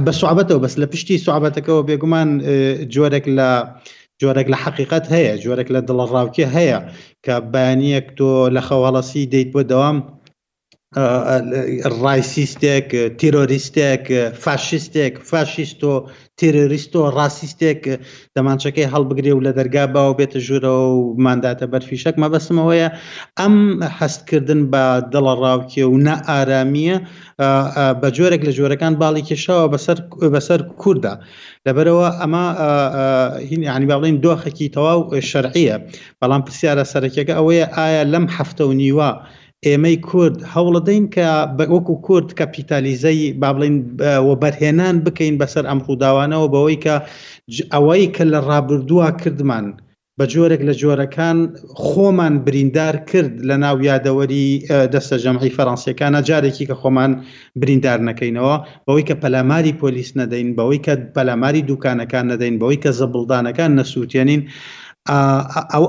بە 0.06 0.12
سوعبەتەوە 0.22 0.60
بەس 0.64 0.74
لە 0.82 0.88
پشتی 0.92 1.24
سوعبەتەکەەوە 1.26 1.82
بێگومان 1.90 2.30
جۆرێک 2.94 3.26
لە 3.38 3.50
جۆرەك 4.22 4.48
لە 4.54 4.58
حقیقت 4.66 5.04
هەیە 5.16 5.34
جۆرەك 5.44 5.70
لە 5.76 5.80
دڵڕاوکی 5.88 6.46
هەیە 6.56 6.80
کە 7.26 7.36
بانیەک 7.54 8.06
تۆ 8.18 8.30
لە 8.56 8.62
خەواڵەسی 8.68 9.30
دەیت 9.34 9.50
بۆ 9.54 9.62
دەوام 9.72 9.98
ڕایسیستێک 12.04 12.88
تیرۆریستێک 13.20 14.04
فاشستێک 14.44 15.14
فاشیستۆ 15.32 15.94
تیرۆریستۆ 16.40 17.02
ڕاستیستێک 17.18 17.82
دەمانچەکەی 18.36 18.92
هەڵبگرێ 18.94 19.32
و 19.36 19.44
لە 19.48 19.52
دەرگا 19.60 19.84
باوە 19.96 20.14
بێتە 20.20 20.40
ژوورەوە 20.46 20.88
و 20.96 21.00
ماداتە 21.26 21.66
بەرفیشک 21.72 22.16
مەبەسمەوەیە 22.24 22.88
ئەم 23.40 23.56
هەستکردن 24.00 24.62
بە 24.72 24.84
دڵەڕاوکێ 25.14 25.84
و 25.88 25.94
نەئارامیە 26.08 26.98
بە 28.02 28.08
جۆرێک 28.18 28.42
لە 28.48 28.52
جۆرەکان 28.58 28.94
باڵی 29.02 29.24
کێشاوە 29.30 29.66
بەسەر 30.34 30.60
کووردا 30.82 31.14
لەبەرەوە 31.66 32.08
ئەمە 32.22 32.46
هینی 33.50 33.88
باڵین 33.92 34.18
دۆخەکی 34.26 34.72
تەواو 34.76 35.00
شەرعیە 35.30 35.76
بەڵام 36.20 36.42
پرسیارە 36.48 36.84
سەرەکیەکە 36.94 37.34
ئەوەیە 37.38 37.66
ئایا 37.78 38.04
لەم 38.14 38.26
هەفتە 38.38 38.64
و 38.68 38.74
نیوە 38.84 39.12
ئێمەی 39.68 39.98
کورد 40.10 40.38
هەوڵە 40.56 40.82
دەین 40.90 41.06
کە 41.16 41.28
بەوەکو 41.58 41.96
کورد 42.08 42.30
کەپیتالیزەی 42.40 43.20
با 43.42 43.50
بڵین 43.56 43.76
بەرهێنان 44.44 44.96
بکەین 45.06 45.36
بەسەر 45.42 45.66
ئەم 45.70 45.80
ڕووداوانەوە 45.86 46.48
بەوەی 46.54 46.78
کە 46.86 46.96
ئەوەی 47.74 48.06
کە 48.16 48.24
لە 48.34 48.40
ڕابردووە 48.50 49.08
کردمان 49.22 49.68
بە 50.18 50.26
جۆرێک 50.34 50.62
لە 50.70 50.74
جۆرەکان 50.82 51.38
خۆمان 51.86 52.34
بریندار 52.46 52.96
کرد 53.10 53.34
لە 53.50 53.56
ناو 53.64 53.76
یادەوەری 53.90 54.48
دەستە 54.94 55.18
جەمعی 55.24 55.56
فەڕەنسیەکانە 55.58 56.20
جارێکی 56.30 56.66
کە 56.70 56.76
خۆمان 56.82 57.12
بریندار 57.62 58.00
نەکەینەوە 58.10 58.56
بەوەی 58.86 59.08
کە 59.10 59.16
پەلاماری 59.22 59.78
پۆلیس 59.82 60.10
نەدەین 60.20 60.48
بەوەی 60.58 60.80
کە 60.86 60.94
پەلاماری 61.16 61.66
دوکانەکان 61.70 62.26
نەدەین 62.32 62.56
بەوەی 62.62 62.80
کە 62.84 62.92
زەبڵدانەکان 63.00 63.72
نەسووتێنین 63.80 64.42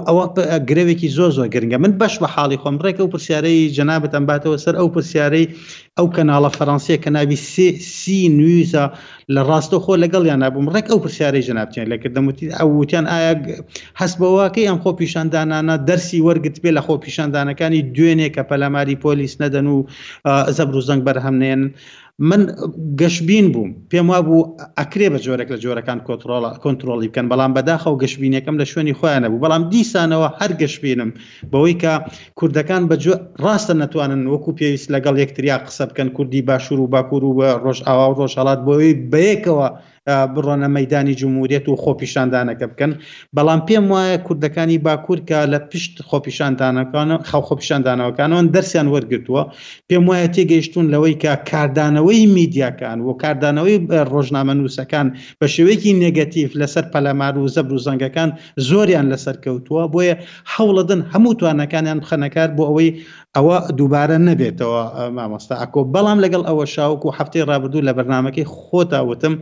ئەوە 0.08 0.24
گرێوێکی 0.68 1.08
زۆ 1.16 1.26
زۆر 1.36 1.48
گرنگە 1.54 1.78
من 1.84 1.92
بەش 2.00 2.14
بە 2.22 2.28
حاڵی 2.34 2.58
خۆم 2.62 2.76
ڕێک 2.84 2.96
ئەو 3.00 3.08
پرسیارەی 3.12 3.60
جەنابەت 3.76 4.12
ئەمباتەوە 4.16 4.56
سەر 4.64 4.74
ئەو 4.80 4.88
پرسیارەی 4.94 5.46
ئەو 5.98 6.06
کەناڵە 6.16 6.50
فەرانسیە 6.58 6.96
کە 7.04 7.10
ناوی 7.16 7.38
سی 8.00 8.18
نویزە 8.38 8.84
لە 9.34 9.40
ڕاستە 9.48 9.76
خۆ 9.84 9.92
لەگەڵ 10.02 10.22
یان 10.30 10.40
نبووم 10.44 10.66
ڕێک 10.74 10.86
ئەو 10.90 10.98
پرسیارەی 11.04 11.46
جنابچێن 11.48 11.86
لەکردموتی 11.92 12.46
ئەو 12.58 12.68
وتیان 12.80 13.06
ئایا 13.12 13.32
هەست 14.00 14.16
بەواکەی 14.20 14.68
ئەم 14.68 14.78
خۆ 14.82 14.90
پیشاندانانە 15.00 15.74
دەرسی 15.88 16.18
وەرگت 16.26 16.56
بێ 16.62 16.70
لە 16.76 16.82
خۆ 16.86 16.94
پیشاندانەکانی 17.04 17.80
دوێنێ 17.96 18.28
کە 18.34 18.42
پەلاماری 18.50 18.96
پۆلیس 19.04 19.34
نەدەن 19.42 19.66
و 19.74 19.76
زەبر 20.56 20.74
و 20.78 20.82
زەنگ 20.88 21.00
بەرهەمنێن 21.06 21.60
من 22.18 22.40
گەشببین 23.00 23.46
بووم 23.52 23.70
پێم 23.90 24.08
وا 24.10 24.20
بوو 24.26 24.48
ئەکرێ 24.78 25.06
بە 25.14 25.18
جۆرەك 25.24 25.48
لە 25.54 25.58
جۆرەکان 25.64 25.98
کۆتترۆڵ 26.06 26.44
کۆنتترۆلی 26.62 27.08
بکەن 27.10 27.26
بەڵام 27.32 27.52
بەداخە 27.56 27.88
و 27.90 28.00
گەشببینەکەم 28.02 28.56
لە 28.60 28.66
شوێنی 28.70 28.94
خۆیانە 28.98 29.28
بوو 29.30 29.42
بەڵام 29.44 29.62
دیسانەوە 29.72 30.28
هەر 30.38 30.50
گەشببینم 30.62 31.10
بەوەی 31.52 31.74
کە 31.82 31.92
کوردەکان 32.38 32.82
بە 32.90 32.96
ڕاستە 33.44 33.74
نتوانن 33.82 34.22
وەکو 34.32 34.56
پێویست 34.58 34.88
لەگەڵ 34.94 35.14
یەکتریا 35.22 35.56
قسە 35.66 35.84
بکەن 35.90 36.08
کوردی 36.16 36.42
باشوور 36.48 36.80
و 36.80 36.90
باکوور 36.94 37.22
و 37.24 37.32
بە 37.38 37.48
ڕۆژ 37.64 37.78
ئاوا 37.86 38.06
و 38.08 38.18
ڕۆژهڵات 38.20 38.60
بۆەوەی 38.66 38.94
بەیەکەوە 39.12 39.68
بڕۆنە 40.06 40.68
مەدانی 40.76 41.14
جمهوریت 41.14 41.68
و 41.68 41.76
خۆپیشاندانەکە 41.84 42.66
بکەن 42.72 42.90
بەڵام 43.36 43.60
پێم 43.68 43.84
وایە 43.92 44.16
کوردەکانی 44.26 44.78
باکوورکە 44.86 45.38
لە 45.52 45.58
پشت 45.70 45.94
خۆپیشاندانەکانە 46.08 47.16
خەو 47.30 47.42
خۆپیشاندانەوەکانەوە 47.48 48.40
دەرسیان 48.54 48.88
وەرگتووە 48.94 49.42
پێم 49.88 50.04
وایە 50.10 50.28
تێگەیشتون 50.36 50.84
لەوەی 50.92 51.14
کە 51.22 51.32
کاردانەوەی 51.50 52.24
میدیاکان 52.36 52.98
و 53.06 53.10
کاردانەوەی 53.22 53.76
ڕۆژنامە 54.12 54.52
نووسەکان 54.58 55.06
بە 55.40 55.46
شێوەیەکی 55.54 55.92
نگەتیف 56.06 56.50
لەسەر 56.60 56.84
پەلەمار 56.92 57.34
و 57.38 57.48
زەبر 57.54 57.72
و 57.74 57.82
زەنگەکان 57.86 58.28
زۆریان 58.68 59.06
لەسەر 59.12 59.36
کەوتووە 59.44 59.84
بۆیە 59.92 60.14
هەوڵەدن 60.54 61.00
هەموو 61.12 61.38
توانەکانیان 61.40 62.00
خەنەکار 62.10 62.48
بۆ 62.56 62.62
ئەوەی 62.68 62.90
ئەوە 63.38 63.56
دووبارە 63.78 64.18
نەبێتەوە 64.28 64.82
مامۆستا 65.16 65.54
ئەکۆ 65.62 65.80
بەڵام 65.94 66.18
لەگەڵ 66.24 66.42
ئەوە 66.48 66.64
شاوک 66.74 67.02
و 67.04 67.14
هەفتەی 67.18 67.46
ڕابردوو 67.50 67.86
لە 67.88 67.92
بەرنمەکەی 67.96 68.46
خۆتاوتم 68.58 69.34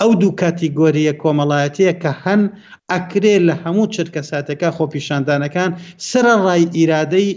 ئەو 0.00 0.10
دوو 0.20 0.36
کاتیگۆریە 0.42 1.12
کۆمەڵایەتەیە 1.22 1.94
کە 2.02 2.12
هەن 2.22 2.42
ئەکرێ 2.92 3.34
لە 3.48 3.54
هەموو 3.62 3.90
چرکەساتەکە 3.94 4.68
خۆپیشاندانەکان 4.76 5.70
سرە 6.08 6.34
ڕای 6.46 6.62
ئیرادەی 6.76 7.28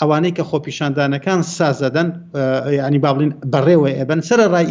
ئەوانەی 0.00 0.34
کە 0.36 0.42
خۆپیشاندانەکان 0.50 1.40
سازەدەن 1.56 2.08
ینی 2.78 3.00
باڵین 3.04 3.30
بەڕێوە 3.52 3.88
ئەبن 3.98 4.20
سرە 4.28 4.46
ڕای 4.54 4.66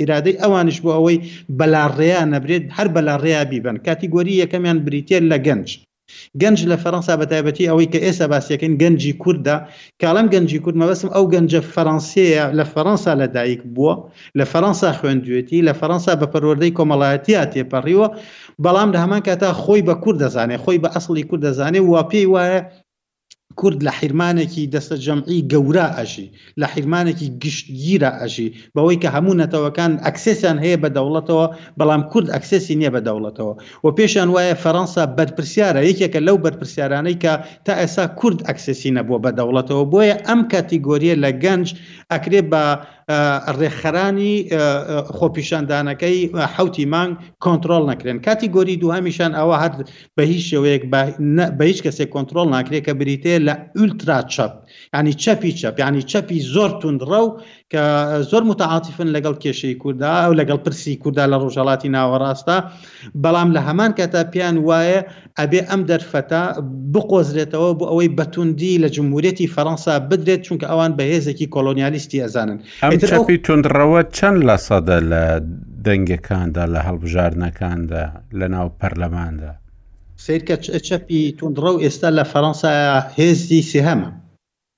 ئیرادەی 0.00 0.40
ئەوانش 0.42 0.76
بۆ 0.84 0.90
ئەوەی 0.96 1.16
بەلاڕێیان 1.58 2.28
نەبرێت 2.34 2.64
هەر 2.76 2.88
بەلاڕێیا 2.94 3.42
بیبن 3.50 3.76
کاتیگۆری 3.86 4.40
یەکەمیان 4.42 4.78
بریتێر 4.86 5.22
لە 5.32 5.38
گەنج. 5.46 5.68
گەنج 6.40 6.58
لە 6.70 6.76
فەەنسا 6.82 7.12
بەتایبەتی 7.20 7.68
ئەوەی 7.70 7.90
کە 7.92 7.98
ئێستا 8.04 8.26
باسیەکەین 8.32 8.74
گەنجی 8.82 9.12
کووردا 9.22 9.56
کاڵم 10.02 10.26
گەنجی 10.34 10.62
کورد 10.64 10.76
مەبەسم 10.82 11.08
ئەو 11.14 11.24
گەنجە 11.34 11.60
فەەنسیەیە 11.74 12.44
لە 12.58 12.64
فەەنسا 12.72 13.12
لەدایک 13.20 13.60
بووە 13.74 13.94
لە 14.38 14.44
فەەنسا 14.52 14.90
خوێندوێتی 14.98 15.64
لە 15.68 15.72
فەەنسا 15.80 16.12
بە 16.20 16.26
پەروەردەی 16.32 16.74
کۆمەڵایەتی 16.78 17.34
تێپەڕیوە 17.52 18.08
بەڵام 18.64 18.88
لە 18.94 18.98
هەمان 19.04 19.22
کاتا 19.26 19.50
خۆی 19.62 19.86
بە 19.88 19.94
کوور 20.02 20.16
دەزانێ 20.22 20.56
خۆی 20.64 20.82
بە 20.82 20.88
ئەسلی 20.94 21.26
کوور 21.28 21.40
دەزانێ 21.46 21.80
و 21.82 21.94
پێی 22.10 22.26
وایە 22.32 22.60
کورد 23.60 23.80
لە 23.86 23.92
حیرمانێکی 24.00 24.64
دەستە 24.74 24.96
جەمعی 25.06 25.40
گەورە 25.52 25.86
ئەژی 25.96 26.28
لە 26.60 26.66
حیرمانێکی 26.74 27.28
گشتگیرە 27.42 28.10
ئەژی 28.20 28.48
بەوەی 28.74 28.98
کە 29.02 29.08
هەموو 29.16 29.38
نەتەوەکان 29.42 29.92
ئەکسسیان 30.06 30.58
هەیە 30.64 30.76
بە 30.82 30.88
دەوڵەتەوە 30.96 31.46
بەڵام 31.78 32.02
کورد 32.10 32.28
ئەکسسی 32.34 32.74
نییە 32.80 32.90
بە 32.96 33.00
دەوڵەتەوە 33.06 33.54
و 33.84 33.88
پێشیان 33.98 34.28
وایە 34.34 34.54
فەەنسا 34.64 35.02
بەرپسیارە 35.16 35.80
یەکێکە 35.90 36.20
لەو 36.26 36.36
بەرپسیارانەی 36.44 37.16
کە 37.22 37.32
تا 37.64 37.72
ئێسا 37.80 38.04
کورد 38.20 38.38
ئەکسسی 38.48 38.90
نەبووە 38.96 39.18
بە 39.24 39.30
دەوڵەتەوە 39.38 39.84
بۆیە 39.92 40.16
ئەم 40.28 40.40
کاتیگۆریە 40.52 41.14
لە 41.24 41.30
گەنج 41.44 41.66
ئەکرێ 42.12 42.40
بە 42.52 42.64
ڕێخەرانی 43.60 44.34
خۆپیشاندانەکەی 45.16 46.18
حوتی 46.54 46.84
مانگ 46.94 47.12
کۆنتترۆل 47.44 47.84
نەکرێن 47.90 48.18
کاتی 48.26 48.48
گۆری 48.56 48.76
دوهامیشان 48.82 49.32
ئەوە 49.38 49.56
هەر 49.62 49.72
بە 50.16 50.22
هیچ 50.32 50.42
شێوەیەک 50.50 50.82
بە 51.58 51.64
هیچ 51.70 51.78
کەسێک 51.86 52.08
کۆنتترۆل 52.14 52.48
ناکرێت 52.56 52.82
کە 52.86 52.92
بریتێ 53.00 53.34
لە 53.46 53.54
ئولترا 53.76 54.18
چەپ 54.34 54.52
ینی 54.96 55.14
چەپی 55.22 55.52
چەپ 55.60 55.76
ینی 55.82 56.02
چەپی 56.10 56.38
زۆر 56.54 56.70
تونندڕە 56.80 57.20
و 57.24 57.28
کە 57.74 57.82
زۆر 58.30 58.42
متعاتیفن 58.50 59.08
لەگەڵ 59.16 59.34
کێشەی 59.44 59.74
کووردا 59.80 60.10
ئەو 60.24 60.32
لەگەڵ 60.40 60.58
پرسی 60.64 60.92
کووردا 61.02 61.24
لە 61.32 61.36
ڕۆژەڵاتی 61.42 61.88
ناوەڕاستە 61.96 62.56
بەڵام 63.22 63.48
لە 63.56 63.60
هەمان 63.68 63.90
کەتا 63.98 64.20
پیان 64.32 64.56
وایە 64.68 65.00
ئەبێ 65.38 65.60
ئەم 65.70 65.80
دەرفەتە 65.90 66.42
بقۆزرێتەوە 66.92 67.70
بۆ 67.78 67.84
ئەوەی 67.90 68.08
بەتوندی 68.18 68.80
لە 68.82 68.88
جمهورەتی 68.96 69.52
فەەنسا 69.54 69.94
بدرێت 70.10 70.40
چونکە 70.46 70.66
ئەوان 70.72 70.92
بەهێزێکی 70.98 71.46
کۆلۆنیالیستی 71.54 72.22
ئەزانن 72.24 72.58
ئەمپی 73.14 73.36
تونندڕەوە 73.46 74.00
چەند 74.16 74.38
لە 74.48 74.56
سەدە 74.66 74.98
لە 75.12 75.22
دەنگەکاندا 75.86 76.64
لە 76.74 76.80
هەڵبژارنەکاندا 76.88 78.04
لە 78.38 78.46
ناو 78.54 78.66
پەرلەماندا 78.80 79.52
سیرکە 80.24 80.56
چەپی 80.86 81.20
تونندڕە 81.38 81.70
و 81.72 81.82
ئێستا 81.84 82.08
لە 82.18 82.24
فەەنسا 82.32 82.72
هێزی 83.18 83.62
سێهەمە 83.72 84.10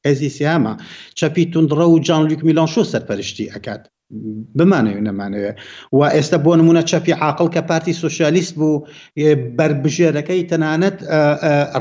ئەزی 0.06 0.30
سیامە 0.36 0.74
چەپی 1.18 1.50
تونندڕە 1.52 1.86
و 1.88 2.02
جانلوک 2.06 2.40
میلان 2.46 2.68
شو 2.72 2.82
سەرپەرشتی 2.92 3.50
ئەکات 3.52 3.82
بمانەوێت 4.58 5.00
نەمانەوێت 5.08 5.56
و 5.92 5.98
ئێستا 6.14 6.38
بۆ 6.44 6.52
نمونە 6.60 6.82
چەپی 6.90 7.12
عاقل 7.22 7.48
کە 7.54 7.60
پارتی 7.70 7.92
سوسیالیست 8.02 8.54
بوو 8.58 8.74
بربژێرەکەی 9.58 10.42
تەنانەت 10.50 10.96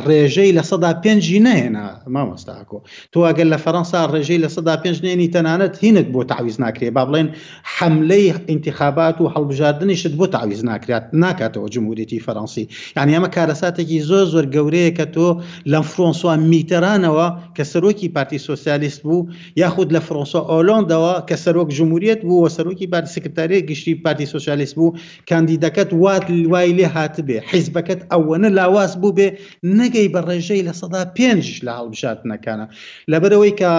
ڕێژەی 0.07 0.51
لە 0.57 0.64
سەدا 0.69 0.91
پێنجی 1.03 1.39
نەهێنا 1.47 1.85
مامۆستاکۆ 2.14 2.77
توواگەل 3.14 3.47
لە 3.53 3.60
فەەنسا 3.65 4.01
ڕێژەی 4.14 4.39
لە 4.45 4.49
سەدا 4.56 4.76
پێنج 4.84 4.97
نێنی 5.06 5.27
تەنانەت 5.35 5.73
هینت 5.84 6.07
بۆ 6.14 6.22
تعویز 6.31 6.57
ناکرێ 6.64 6.89
با 6.95 7.03
بڵێن 7.10 7.27
حملەی 7.76 8.27
انتخابات 8.53 9.15
و 9.22 9.26
هەڵبژاردننیشت 9.35 10.11
بۆ 10.19 10.26
تعویز 10.35 10.61
ناکرات 10.69 11.06
ناکاتەوە 11.23 11.68
جمهوریەتی 11.76 12.19
فەڕەنسی 12.26 12.65
یعنی 12.97 13.11
ئەمە 13.18 13.30
کارەساتێکی 13.35 13.99
زۆر 14.10 14.26
زۆر 14.34 14.45
گەورەیە 14.56 14.91
کە 14.97 15.06
تۆ 15.15 15.27
لە 15.72 15.80
فرۆنسوا 15.91 16.34
میتەرانەوە 16.51 17.27
کە 17.56 17.64
سەرۆکی 17.72 18.07
پارتی 18.15 18.38
سوسیالیست 18.47 19.01
بوو 19.03 19.27
یاخود 19.64 19.89
لە 19.95 19.99
فرۆنسا 20.07 20.39
ئۆلۆندەوە 20.51 21.14
کە 21.30 21.35
سەرۆک 21.43 21.69
جمهوریت 21.80 22.19
سکرتێرێت 22.24 22.26
بوو 22.28 22.44
وە 22.44 22.50
سەرۆکی 22.58 22.88
پارتی 22.94 23.12
سکرتارەیە 23.18 23.66
گشتی 23.70 23.94
پارتی 24.04 24.26
سوسیالیست 24.34 24.76
بوو 24.78 24.96
کاندیدەکەت 25.30 25.90
وات 26.04 26.26
وای 26.52 26.72
لێ 26.80 26.88
هاتبێ 26.96 27.38
حیزبەکەت 27.52 28.00
ئەوەنە 28.12 28.50
لاوااز 28.58 28.91
بوو 29.02 29.16
بێ 29.18 29.28
نەگەی 29.80 30.12
بە 30.14 30.20
ڕێژەی 30.28 30.66
لە 30.68 30.74
سەدا 30.80 31.02
پێنجش 31.18 31.58
لە 31.68 31.72
هەڵبشاتنەکانە 31.78 32.66
لەبەرەوەی 33.12 33.54
کە 33.60 33.70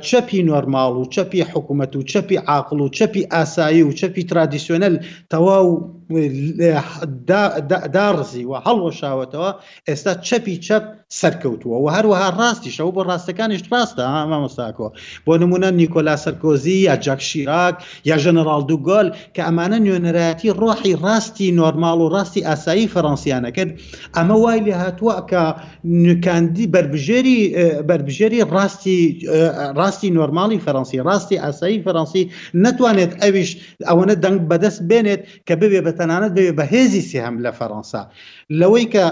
چەپی 0.00 0.42
نۆرمال 0.42 0.92
و 0.96 1.04
چەپی 1.04 1.42
حکوومەت 1.42 1.96
و 1.96 2.02
چەپی 2.02 2.36
عاقل 2.46 2.80
و 2.80 2.88
چەپی 2.88 3.22
ئاسایی 3.32 3.82
و 3.82 3.92
چەپی 3.92 4.22
ترادیسیۆنل 4.30 4.98
تەواو 5.34 5.68
دارزی 7.92 8.44
و 8.44 8.54
هەڵۆشاوەتەوە 8.66 9.50
ئێستا 9.88 10.14
چەپی 10.28 10.58
چەپ 10.66 10.82
سەرکەوتووە 11.20 11.76
و 11.84 11.88
هەروەها 11.96 12.30
ڕاستیشەوە 12.38 12.92
بۆ 12.96 13.02
ڕاستەکانیش 13.10 13.62
ڕاستە 13.72 14.02
ئامامەساکۆ 14.06 14.88
بۆ 15.26 15.34
نمونە 15.42 15.70
نیکۆلا 15.80 16.16
سەرکۆزی 16.24 16.76
یا 16.86 16.96
جاکشیراک 16.96 17.74
یا 18.04 18.16
ژەنەرال 18.22 18.62
دوگۆل 18.70 19.08
کە 19.36 19.40
ئەمانە 19.48 19.78
نوێنەرایەتی 19.86 20.50
ڕۆحی 20.60 20.94
ڕاستی 21.04 21.46
نۆرمال 21.60 21.98
و 22.04 22.06
ڕاستی 22.14 22.40
ئاسایی 22.46 22.90
فەڕەنسیانە 22.94 23.50
کرد 23.56 23.72
ئەمە 24.16 24.36
وای 24.42 24.60
لێ 24.66 24.74
هاتووە 24.82 25.16
کە 25.30 25.42
نوکاندی 25.84 26.66
بربژێری 26.66 27.38
بربژێری 27.88 28.40
ڕاستی 28.54 29.00
ڕاستی 29.78 30.08
نۆرمالی 30.18 30.58
فەڕەنسی 30.66 30.98
ڕاستی 31.08 31.38
ئاسایی 31.44 31.82
فەڕەنسی 31.86 32.22
نتوانێت 32.64 33.12
ئەویش 33.22 33.50
ئەوەنە 33.88 34.14
دەنگ 34.24 34.38
بەدەست 34.50 34.80
بێنێت 34.90 35.22
کە 35.48 35.54
ببێ 35.62 35.80
بە 35.86 35.92
تەنانەت 35.98 36.32
بێ 36.36 36.52
بەهێزی 36.58 37.02
سێهم 37.10 37.36
لە 37.44 37.50
فەڕەنسا 37.58 38.02
لەوەی 38.60 38.86
کە 38.94 39.04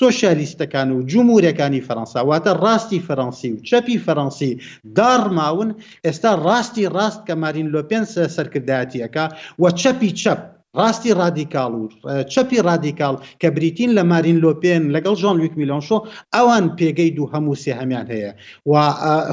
سۆشیالیستەکان 0.00 0.88
و 0.92 0.98
جمهورەکانی 1.12 1.84
فەڕەنسا 1.88 2.20
واتە 2.28 2.52
ڕاستی 2.62 3.04
فەڕەنسی 3.08 3.48
و 3.52 3.58
چەپی 3.68 3.98
فەڕەنسی 4.06 4.52
دارماون 4.96 5.70
ئێستا 6.04 6.32
ڕاستی 6.46 6.84
ڕاست 6.96 7.20
کە 7.26 7.34
مارین 7.42 7.68
لۆپێن 7.74 8.04
سەرکردایەتیەکە 8.36 9.24
و 9.62 9.70
چەپی 9.80 10.10
چەپ 10.22 10.40
ڕاستی 10.78 11.10
رادیکال 11.20 11.72
و 11.74 11.88
چپی 12.32 12.56
رادیکال 12.68 13.14
کە 13.40 13.46
بریتین 13.56 13.90
لە 13.98 14.02
مارین 14.10 14.38
لۆپێن 14.44 14.82
لەگەڵ 14.96 15.14
ژان 15.20 15.34
لوک 15.40 15.52
میلۆنشۆ 15.60 15.98
ئەوان 16.34 16.64
پێگەی 16.78 17.12
دوو 17.16 17.30
هەمووسی 17.32 17.72
هەمان 17.80 18.06
هەیە 18.12 18.32
و 18.70 18.74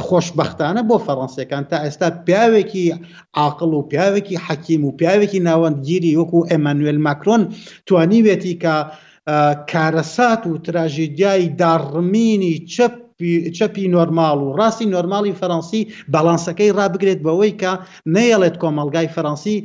خۆشببختانە 0.07 0.81
بۆ 0.89 0.97
فەڕەنسیەکان 1.05 1.63
تا 1.69 1.77
ئێستا 1.83 2.07
پیاوێکی 2.25 2.85
عقل 3.45 3.71
و 3.73 3.81
پیاوێکی 3.91 4.35
حەکیم 4.47 4.81
و 4.85 4.91
پیاوێکی 4.99 5.39
ناوەندگیری 5.49 6.17
وەکو 6.19 6.39
ئەمانوێل 6.51 6.99
ماکرۆن 7.07 7.43
توانیوێتی 7.87 8.53
کە 8.63 8.75
کارەسات 9.71 10.41
و 10.51 10.57
تراژیدیای 10.65 11.43
داڕمینی 11.61 12.55
چپ 12.73 12.93
چپی 13.57 13.85
نۆرمال 13.95 14.37
و 14.41 14.55
ڕاستی 14.59 14.89
نۆرمالی 14.95 15.37
فەەنسی 15.41 15.81
بەڵانسەکەی 16.13 16.75
ڕابگرێت 16.77 17.19
بەوەی 17.25 17.53
کە 17.61 17.71
نەیەڵێت 18.15 18.55
کۆمەلگای 18.61 19.09
فەەنسی 19.15 19.57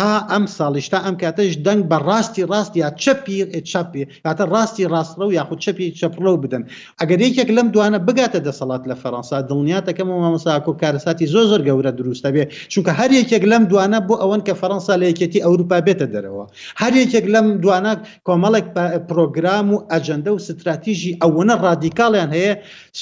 تا 0.00 0.12
ئەم 0.34 0.44
ساڵیشتا 0.50 0.98
ئەم 1.06 1.16
کاتەش 1.20 1.56
دەنگ 1.64 1.82
بە 1.88 1.96
ڕاستی 2.04 2.42
ڕاست 2.50 2.76
یا 2.80 2.88
چپی 3.04 3.38
چپی 3.72 4.04
کاتە 4.26 4.44
ڕاستی 4.52 4.84
ڕاستڕە 4.92 5.24
و 5.26 5.32
یاخود 5.32 5.58
چپی 5.64 5.88
چپڕۆ 6.00 6.32
بدەن 6.44 6.62
ئەگەر 7.00 7.20
یەکێک 7.26 7.50
لەم 7.56 7.68
دوانە 7.74 7.98
بگاتە 8.06 8.40
دەسەڵات 8.46 8.82
لە 8.90 8.94
فەەنسا 9.02 9.40
دڵنیاتەکەم 9.50 10.08
مامەساکۆ 10.22 10.72
کارساتی 10.82 11.26
زۆ 11.32 11.42
زۆر 11.50 11.62
گەورە 11.68 11.92
دروستە 11.98 12.30
بێ 12.34 12.44
چونکە 12.72 12.90
هەر 13.00 13.10
یەکێک 13.18 13.44
لەم 13.52 13.64
دوانە 13.72 13.98
بۆ 14.08 14.14
ئەوەن 14.22 14.42
کە 14.46 14.54
فەەنسا 14.60 14.94
لە 15.00 15.04
یەکێتی 15.10 15.40
ئەوروپا 15.44 15.78
بێتە 15.86 16.06
دەرەوە 16.14 16.44
هەر 16.82 16.92
یەکێک 17.02 17.26
لەم 17.34 17.46
دوانە 17.62 17.92
کۆمەڵێک 18.26 18.66
پرۆگرام 19.10 19.66
و 19.74 19.76
ئەجەندە 19.92 20.30
و 20.32 20.38
استراتیژی 20.40 21.16
ئەوەنە 21.22 21.54
ڕادیکاڵیان 21.64 22.30
هەیە 22.36 22.52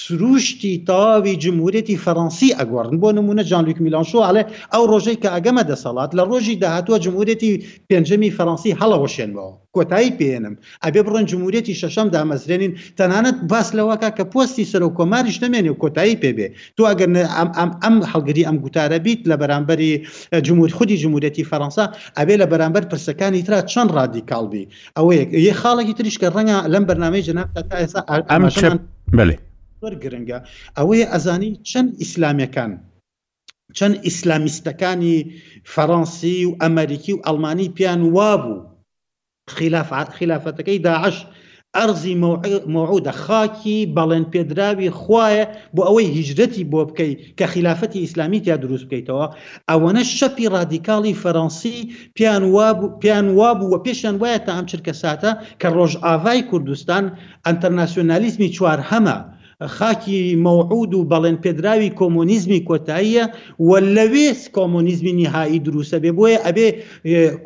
سروشتی 0.00 0.72
تاوی 0.88 1.34
جمهورەتی 1.44 2.00
فەڕەنسی 2.04 2.50
ئەگۆڕن 2.58 2.96
بۆ 3.02 3.08
نمونە 3.18 3.42
جانلوک 3.50 3.78
میلانشۆ 3.84 4.20
علێ 4.28 4.42
ئەو 4.72 4.84
ڕۆژەی 4.92 5.18
کە 5.22 5.28
ئەگەمە 5.36 5.62
دەسەڵات 5.70 6.10
لە 6.18 6.22
ڕۆژی 6.30 6.56
داهات 6.62 6.87
هاتووە 6.88 6.98
جمهورەتی 7.04 7.52
پێنجەمی 7.90 8.34
فەڕەنسی 8.36 8.76
هەڵەوەشێنەوە 8.80 9.48
کۆتایی 9.76 10.12
پێێنم 10.18 10.54
ئەبێ 10.84 11.00
بڕن 11.06 11.24
جمهورەتی 11.32 11.74
شەشەم 11.82 12.08
دامەزرێنین 12.14 12.72
تەنانەت 12.98 13.36
باس 13.50 13.68
لەوەکە 13.78 14.10
کە 14.16 14.24
پۆستی 14.32 14.64
سەر 14.72 14.82
و 14.84 14.94
کۆماریش 14.98 15.36
نامێنێ 15.42 15.70
و 15.72 15.80
کۆتایی 15.82 16.16
پێبێ 16.22 16.48
تو 16.76 16.82
ئەگەر 16.90 17.08
ئەم 17.84 17.96
هەڵگری 18.12 18.42
ئەم 18.48 18.56
گوتارە 18.64 18.98
بیت 19.06 19.20
لە 19.30 19.36
بەرامبەری 19.40 19.92
جمهور 20.46 20.70
خودی 20.78 20.96
جمهورەتی 21.04 21.44
فەڕەنسا 21.50 21.84
ئەبێ 22.18 22.34
لە 22.42 22.46
بەرامبەر 22.52 22.84
پرسەکانی 22.90 23.44
تررا 23.46 23.60
چەند 23.72 23.90
رادیکالبی 23.98 24.64
ئەوەیە 24.98 25.22
یە 25.46 25.54
خاڵێکی 25.60 25.94
تریشکە 25.98 26.28
ڕەنگە 26.36 26.56
لەم 26.72 26.84
بەرنامەی 26.88 27.22
جناب 27.28 27.48
تا 27.70 27.76
ئێستا 27.82 28.00
ئەم 28.32 28.44
بەێ 29.82 29.96
گرنگە 30.04 30.38
ئەوەیە 30.76 31.06
ئەزانی 31.12 31.50
چەند 31.70 31.88
ئیسلامیەکان 32.02 32.72
چەند 33.78 33.94
ئیسلامیستەکانی 34.08 35.18
فەڕەنسی 35.74 36.36
و 36.48 36.56
ئەمریکی 36.60 37.12
و 37.14 37.22
ئەلمانی 37.26 37.68
پیان 37.76 38.00
وابوو 38.16 38.64
خلافەتەکەی 40.16 40.82
داعش 40.88 41.16
ئەرزی 41.76 42.14
مەعودە 42.74 43.12
خاکی 43.24 43.78
بەڵێن 43.96 44.24
پێدراوی 44.32 44.94
خویە 45.00 45.44
بۆ 45.74 45.82
ئەوەی 45.88 46.12
هیجرەتی 46.16 46.68
بۆ 46.70 46.80
بکەیت 46.88 47.18
کە 47.38 47.44
خلافەتی 47.54 48.02
ئیسلامی 48.04 48.40
تیا 48.44 48.56
دروست 48.64 48.84
بکەیتەوە 48.86 49.26
ئەوەنە 49.70 50.02
شەپی 50.18 50.50
رادیکاڵی 50.56 51.18
فەڕەنسی 51.22 51.76
پیان 53.02 53.26
وابوو 53.38 53.70
و 53.74 53.82
پێشیان 53.84 54.16
وایە 54.22 54.38
تا 54.46 54.52
ئەم 54.56 54.66
چرکە 54.70 54.92
ساتە 55.02 55.30
کە 55.60 55.68
ڕۆژ 55.76 55.92
ئاوای 56.04 56.40
کوردستان 56.50 57.04
ئەتەرناسیۆنالیزمی 57.46 58.52
چوار 58.56 58.80
هەمە 58.90 59.16
خاکی 59.66 60.36
مەوعود 60.44 60.92
و 60.94 61.04
بەڵێن 61.10 61.36
پێدراوی 61.44 61.90
کۆمونیزمی 62.00 62.60
کۆتاییە 62.68 63.24
و 63.68 63.70
لەوێس 63.96 64.40
کۆمونیزمی 64.56 65.12
نیهایی 65.18 65.58
دروسە 65.66 65.98
بێ 66.02 66.10
بۆیە 66.18 66.38
ئەبێ 66.46 66.68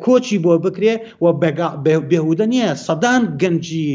کۆچی 0.03 0.37
بۆ 0.43 0.53
بکرێ 0.65 0.95
و 1.23 1.25
بێهودە 2.09 2.45
نیە 2.53 2.67
سەدان 2.85 3.21
گەنجی 3.41 3.89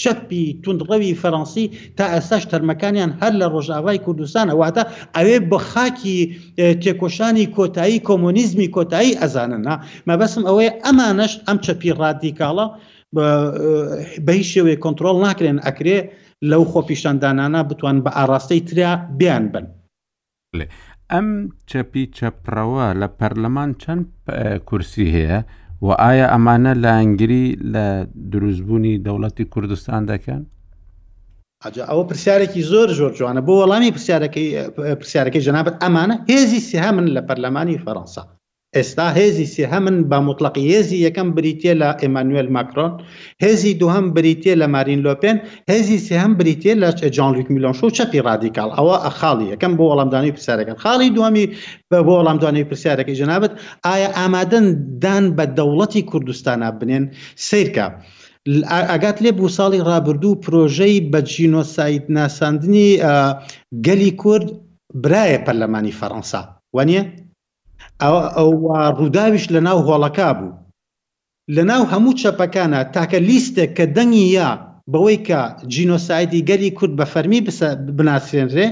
چەپی 0.00 0.42
تونندڕەوی 0.62 1.18
فەڕەنسی 1.22 1.64
تا 1.96 2.04
ئەساش 2.14 2.42
تەرمەکانیان 2.50 3.10
هەر 3.20 3.32
لە 3.40 3.46
ڕۆژاوای 3.54 3.98
کوردستان 4.04 4.46
ئەواتە 4.52 4.82
ئەوێ 5.16 5.36
بە 5.50 5.58
خاکی 5.70 6.18
تێکۆشانی 6.82 7.46
کۆتایی 7.56 7.98
کۆمونیزمی 8.08 8.68
کۆتایی 8.76 9.18
ئەزاننا 9.20 9.74
مەبەسم 10.08 10.42
ئەوەیە 10.48 10.72
ئەمانەش 10.84 11.32
ئەم 11.46 11.58
چەپی 11.64 11.90
ڕادیکاڵە 12.00 12.66
بە 14.26 14.32
هیچ 14.38 14.48
شێوەیە 14.54 14.78
کۆنتترۆل 14.84 15.16
ناکرێن 15.26 15.58
ئەکرێ 15.68 15.98
لەو 16.46 16.64
خۆپیشاندانانە 16.72 17.60
بتوان 17.70 17.96
بە 18.04 18.10
ئاراستەی 18.16 18.60
تریا 18.68 18.92
بیان 19.18 19.44
بن 19.52 19.66
ئەم 21.12 21.28
چەپی 21.70 22.04
چەپڕەوە 22.16 22.86
لە 23.00 23.08
پەرلەمان 23.18 23.70
چەند 23.82 24.04
کورسی 24.68 25.06
هەیە 25.16 25.38
و 25.86 25.88
ئایا 26.02 26.26
ئەمانە 26.32 26.72
لە 26.82 26.90
ئەنگری 26.98 27.44
لە 27.74 27.86
دروستبوونی 28.32 29.00
دەوڵەتی 29.06 29.48
کوردستان 29.52 30.00
دەکەن؟ 30.12 30.42
ئەوە 31.90 32.04
پرسیارێکی 32.08 32.62
زۆر 32.70 32.88
زۆر 32.98 33.12
جوانە 33.18 33.40
بۆ 33.46 33.52
وەڵامی 33.60 33.94
پرسیارەکەی 33.96 34.48
پرسیارەکەی 35.00 35.44
ژەنابەت 35.46 35.76
ئەمانە 35.82 36.16
هێزی 36.30 36.60
سیها 36.68 36.90
من 36.96 37.06
لە 37.16 37.20
پەرلەمانی 37.28 37.82
فەەنسا. 37.84 38.22
ئێستا 38.78 39.08
هێزی 39.18 39.46
سێهەمن 39.56 39.96
با 40.10 40.18
مطلقی 40.28 40.64
هێزی 40.72 40.98
یەکەم 41.06 41.28
بریتە 41.36 41.72
لە 41.82 41.88
ئەمانوئل 42.02 42.48
ماکرۆن 42.56 42.92
هێزی 43.44 43.72
دوهم 43.82 44.06
بریتە 44.16 44.52
لە 44.60 44.66
مارین 44.74 45.00
لۆپێن 45.06 45.36
هێزی 45.72 45.98
سێهم 46.08 46.32
بریتە 46.40 46.72
لە 46.82 46.88
جانلوک 47.16 47.48
میلۆنش 47.54 47.78
و 47.84 47.90
چەپی 47.98 48.20
رادیکال 48.28 48.70
ئەوە 48.78 48.96
ئەخاڵی 49.04 49.46
یەکەم 49.52 49.72
بۆ 49.78 49.84
وەڵامدانی 49.90 50.30
پرسیارەکەن 50.36 50.78
خاڵی 50.82 51.08
دومی 51.16 51.46
بە 51.90 51.98
بۆ 52.06 52.12
وەڵامدانی 52.18 52.62
پرسیارەکەی 52.70 53.16
جنابەت 53.22 53.52
ئایا 53.86 54.08
ئامادەن 54.18 54.66
دان 55.04 55.24
بە 55.36 55.44
دەوڵەتی 55.58 56.02
کوردستانە 56.10 56.68
بنێن 56.80 57.04
سیرکە. 57.48 57.86
ئاگات 58.92 59.18
لێ 59.24 59.30
بوو 59.38 59.48
ساڵی 59.58 59.80
ڕابردوو 59.88 60.40
پرۆژەی 60.44 60.96
بە 61.12 61.20
جینۆسایت 61.32 62.04
ناساندنی 62.16 62.88
گەلی 63.86 64.10
کورد 64.22 64.46
برایە 65.04 65.38
پەرلەمانی 65.46 65.96
فەڕەنسا 66.00 66.42
وانە؟ 66.76 67.00
ئەو 68.02 68.52
ڕووداویش 69.00 69.44
لە 69.54 69.60
ناو 69.68 69.78
هۆڵەکە 69.88 70.30
بوو 70.38 70.52
لە 71.56 71.62
ناو 71.70 71.82
هەموو 71.92 72.18
چەپەکانە 72.22 72.78
تاکە 72.94 73.18
لیستێک 73.28 73.70
کە 73.78 73.84
دەنگی 73.96 74.26
یا 74.38 74.48
بەوەی 74.92 75.18
کە 75.28 75.40
جینۆسایدی 75.72 76.44
گەری 76.48 76.70
کورد 76.78 76.94
بە 77.00 77.06
فەرمی 77.12 77.40
بناسێنرێ 77.98 78.66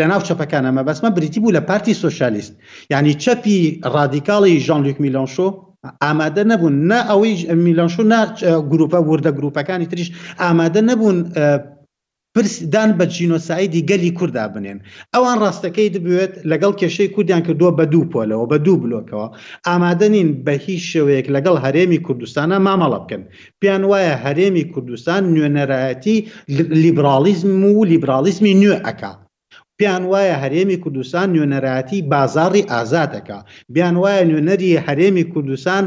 لە 0.00 0.06
ناو 0.12 0.20
چەپەکانە 0.28 0.70
مەبەسمە 0.78 1.08
بریتی 1.16 1.40
بوو 1.42 1.56
لە 1.56 1.60
پارتی 1.68 1.98
سوۆشالیست 2.00 2.52
ینی 2.92 3.14
چەپی 3.22 3.56
ڕادیکاڵی 3.94 4.54
ژانلوک 4.66 4.96
میلۆنشۆ 5.04 5.46
ئامادە 6.04 6.42
نەبوون 6.52 6.74
نە 6.90 6.98
ئەوەی 7.10 7.34
میلانشو 7.66 8.02
نا 8.12 8.20
گروپە 8.70 8.98
وردە 9.08 9.30
گروپەکانی 9.38 9.86
تریش 9.90 10.08
ئامادە 10.42 10.80
نەبوون 10.90 11.18
پرسیدان 12.36 12.90
بە 12.98 13.04
جینۆسایدی 13.16 13.80
گەلی 13.90 14.10
کووردا 14.18 14.44
بنێن 14.54 14.78
ئەوان 15.14 15.36
ڕاستەکەی 15.44 15.92
دەبوێت 15.94 16.32
لەگەڵ 16.50 16.72
کێشەی 16.80 17.12
کوردیان 17.14 17.42
کردووە 17.46 17.70
بە 17.78 17.84
دوو 17.92 18.10
پۆلەوە 18.12 18.44
بە 18.52 18.56
دوو 18.66 18.76
بلۆکەوە 18.84 19.26
ئامادە 19.68 20.08
نین 20.14 20.28
بە 20.44 20.54
هیچ 20.66 20.82
شێوەیەک 20.92 21.26
لەگەڵ 21.34 21.56
هەرێمی 21.64 22.00
کوردستانە 22.06 22.56
مامەڵە 22.66 22.98
بکەن 23.04 23.22
پێیان 23.60 23.82
وایە 23.90 24.14
هەرێمی 24.24 24.64
کوردستان 24.72 25.22
نوێنەرایەتی 25.34 26.16
لیبرالیزم 26.84 27.50
و 27.78 27.84
لیبرالیزمی 27.92 28.54
نوێ 28.62 28.76
ئەکات 28.86 29.18
پیان 29.78 30.02
وایە 30.12 30.36
هەرێمی 30.42 30.76
کوردستان 30.84 31.26
نوێنەراتی 31.34 31.98
بازاڕی 32.12 32.62
ئازادەکە 32.72 33.38
بیان 33.74 33.96
وایە 34.02 34.22
نوێنەری 34.30 34.70
هەرێمی 34.86 35.24
کوردستان 35.32 35.84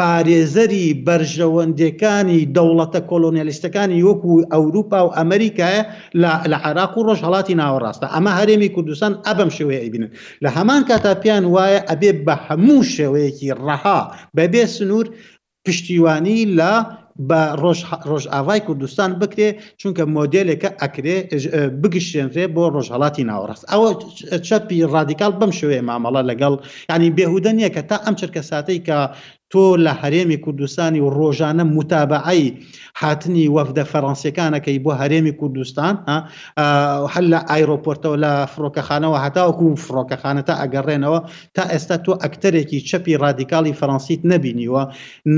پارێزەری 0.00 0.86
بەرژەوەندەکانی 1.06 2.40
دەوڵەتە 2.56 3.00
کۆلۆنیلیستەکانی 3.10 4.04
وەکو 4.08 4.32
ئەوروپا 4.52 5.00
و 5.06 5.14
ئەمریکایە 5.18 5.82
لە 6.52 6.58
عراق 6.68 6.92
و 6.98 7.06
ڕۆژهڵاتی 7.08 7.56
ناوەڕاستە 7.62 8.06
ئەمە 8.14 8.32
هەرێمی 8.38 8.72
کوردستان 8.74 9.12
ئەبم 9.26 9.50
شێوەیە 9.56 9.90
بینن 9.92 10.10
لە 10.44 10.48
هەمان 10.56 10.82
کاتاپیان 10.88 11.44
وایە 11.54 11.80
ئەبێ 11.90 12.10
بە 12.26 12.34
هەموو 12.46 12.78
شێوەیەکی 12.96 13.48
ڕەها 13.66 14.00
بەبێ 14.36 14.64
سنوور 14.76 15.06
پشتیوانی 15.64 16.40
لە 16.58 16.72
بە 17.28 17.40
ڕۆژئاوای 18.10 18.60
کوردستان 18.66 19.10
بکرێ 19.20 19.48
چونکە 19.80 20.02
مۆدلێکە 20.16 20.70
ئەکرێ 20.82 21.16
بگشێنرێ 21.82 22.44
بۆ 22.54 22.64
ڕۆژهڵاتی 22.74 23.24
ناوەڕاست 23.30 23.64
ئەوە 23.72 23.88
چەپی 24.46 24.78
ڕادیکال 24.94 25.32
بەم 25.40 25.50
شوێ 25.60 25.78
مامەڵە 25.88 26.22
لەگەڵ 26.30 26.52
ینی 26.92 27.10
بێهودە 27.16 27.50
نییە 27.58 27.70
کە 27.74 27.82
تا 27.90 27.96
ئەم 28.04 28.14
چرکە 28.20 28.42
ساتەی 28.50 28.78
کە 28.86 28.98
تۆ 29.54 29.62
لە 29.86 29.92
هەرێمی 30.02 30.38
کوردستانی 30.44 31.00
و 31.02 31.08
ڕۆژانە 31.18 31.64
متابعایی 31.76 32.48
هاتنی 33.02 33.46
وەفدە 33.56 33.84
فەڕەنسیەکانەکەی 33.92 34.82
بۆ 34.84 34.90
هەرێمی 35.00 35.34
کوردستان 35.40 35.94
هەل 37.14 37.26
لە 37.34 37.40
ئایرۆپۆرتەوە 37.50 38.16
لە 38.24 38.32
فرۆکەخانەوە 38.52 39.18
هەتاوەکو 39.24 39.66
فرۆکەخانە 39.84 40.42
تا 40.48 40.54
ئەگەڕێنەوە 40.62 41.20
تا 41.56 41.62
ئێستا 41.72 41.96
تۆ 42.04 42.12
ئەکتەرێکی 42.22 42.84
چەپی 42.88 43.18
رادیکاڵی 43.24 43.78
فەڕەنسیت 43.80 44.20
نەبینیوە 44.32 44.82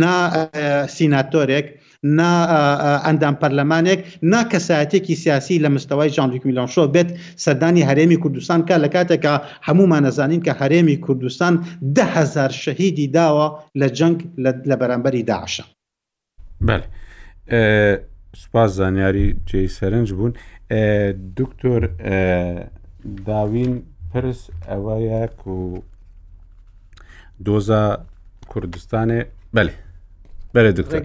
نا 0.00 0.14
سیناتۆرێک 0.96 1.66
ئەندام 3.06 3.36
پەرلەمانێک 3.42 3.98
نا 4.32 4.40
کەسایەتێکی 4.50 5.12
سیاسی 5.22 5.60
لە 5.64 5.68
مستەوای 5.78 6.08
ژانریک 6.16 6.42
میلانشۆ 6.46 6.84
بێت 6.94 7.08
سەردانی 7.44 7.86
هەرێمی 7.88 8.18
کوردستان 8.22 8.60
کا 8.68 8.76
لە 8.84 8.88
کاتێکە 8.94 9.34
هەمومان 9.66 10.02
نەزانین 10.06 10.40
کە 10.46 10.52
هەرێمی 10.60 10.96
کوردستان 11.04 11.54
دههزار 11.96 12.50
شەهیدی 12.62 13.06
داوە 13.16 13.46
لە 13.80 13.88
جەنگ 13.98 14.18
لە 14.68 14.76
بەرامبەری 14.80 15.22
داعشە. 15.30 15.64
سوپاس 18.36 18.70
زانیاری 18.80 19.26
جێی 19.48 19.68
سەرنج 19.78 20.08
بوون 20.16 20.32
دکتۆر 21.38 21.82
داوین 23.28 23.72
پرس 24.12 24.40
ئەوەیە 24.70 25.48
و 25.48 25.82
دۆزە 27.46 27.82
کوردستانێ 28.52 29.20
بەێ 29.56 29.70
بەرە 30.54 30.70
دکتۆر 30.78 31.02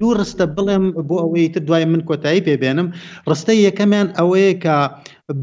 دوو 0.00 0.12
ڕستە 0.20 0.44
بڵێم 0.56 0.84
بۆ 1.08 1.16
ئەوەی 1.22 1.46
تر 1.54 1.62
دوای 1.68 1.84
من 1.92 2.00
کۆتایی 2.08 2.44
پێبێنم 2.48 2.88
ڕستەی 3.30 3.58
یەکەمیان 3.66 4.08
ئەوەیە 4.18 4.54
کە 4.64 4.76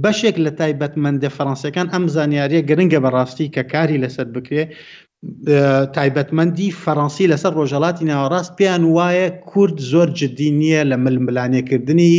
بەشێک 0.03 0.35
لە 0.45 0.51
تایبەتمەندە 0.59 1.30
فەڕەنسیەکان 1.38 1.88
ئەم 1.93 2.05
زانیاریە 2.15 2.61
گرنگە 2.69 2.99
بەڕاستی 3.05 3.51
کە 3.55 3.64
کاری 3.73 4.01
لەسەر 4.03 4.27
بکرێ 4.35 4.64
تایبەتمەندی 5.95 6.76
فەڕەنسی 6.84 7.30
لەسەر 7.34 7.51
ڕۆژەڵاتی 7.59 8.07
ناوەڕاست 8.11 8.51
پێیان 8.57 8.84
وایە 8.95 9.27
کورد 9.49 9.77
زۆر 9.91 10.07
جدی 10.19 10.49
نییە 10.59 10.81
لە 10.91 10.97
ململانێکردنی 11.05 12.15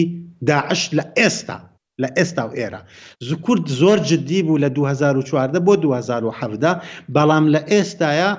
داعش 0.49 0.83
لە 0.99 1.05
ئێستا 1.19 1.57
لە 2.03 2.09
ئێستا 2.17 2.45
و 2.49 2.53
ئێرە 2.59 2.81
زکورد 3.29 3.67
زۆر 3.81 3.99
جدی 4.11 4.41
بوو 4.47 4.61
لە 4.65 4.69
2014 4.75 5.61
بۆ 5.67 5.73
2017 5.83 6.73
بەڵام 7.15 7.45
لە 7.55 7.61
ئێستاە 7.71 8.31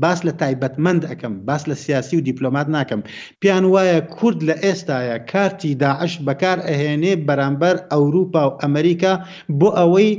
باس 0.00 0.18
لە 0.26 0.32
تایبەتمەند 0.42 1.02
ئەەکەم 1.10 1.32
باس 1.48 1.62
لە 1.70 1.74
سیاسی 1.84 2.16
و 2.18 2.24
دیپلۆمات 2.30 2.66
ناکەم 2.76 3.00
پیان 3.40 3.64
وایە 3.72 3.98
کورد 4.16 4.38
لە 4.48 4.54
ئێستاە 4.64 5.18
کارتی 5.32 5.74
داعش 5.84 6.12
بەکار 6.26 6.58
ئەهێنێ 6.68 7.14
بەرامبەر 7.28 7.76
ئەوروپا 7.92 8.42
و 8.48 8.52
ئەمریکا 8.62 9.12
بۆ 9.58 9.68
ئەوەی 9.78 10.10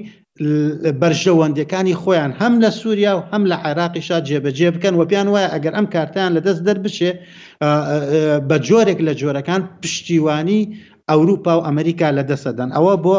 بەرژەوەندەکانی 1.02 1.96
خۆیان 2.02 2.32
هەم 2.42 2.54
لە 2.64 2.70
سووریا 2.80 3.14
و 3.18 3.22
هەم 3.32 3.44
لە 3.52 3.58
عێراقیشا 3.68 4.18
جێبەجێ 4.28 4.70
بکەن 4.76 4.94
و 4.96 5.06
پیان 5.12 5.28
وایە 5.34 5.50
ئەگەر 5.56 5.74
ئەم 5.78 5.88
کارتیان 5.96 6.32
لەدەست 6.38 6.62
دەربچێ 6.68 7.12
بە 8.50 8.58
جۆرێک 8.68 9.00
لە 9.08 9.14
جۆرەکان 9.22 9.62
پشتیوانی 9.82 10.62
ئەوروپا 11.14 11.54
و 11.62 11.66
ئەمریکا 11.68 12.08
لە 12.18 12.24
دەسەدەن 12.32 12.70
ئەوە 12.78 12.94
بۆ 13.06 13.14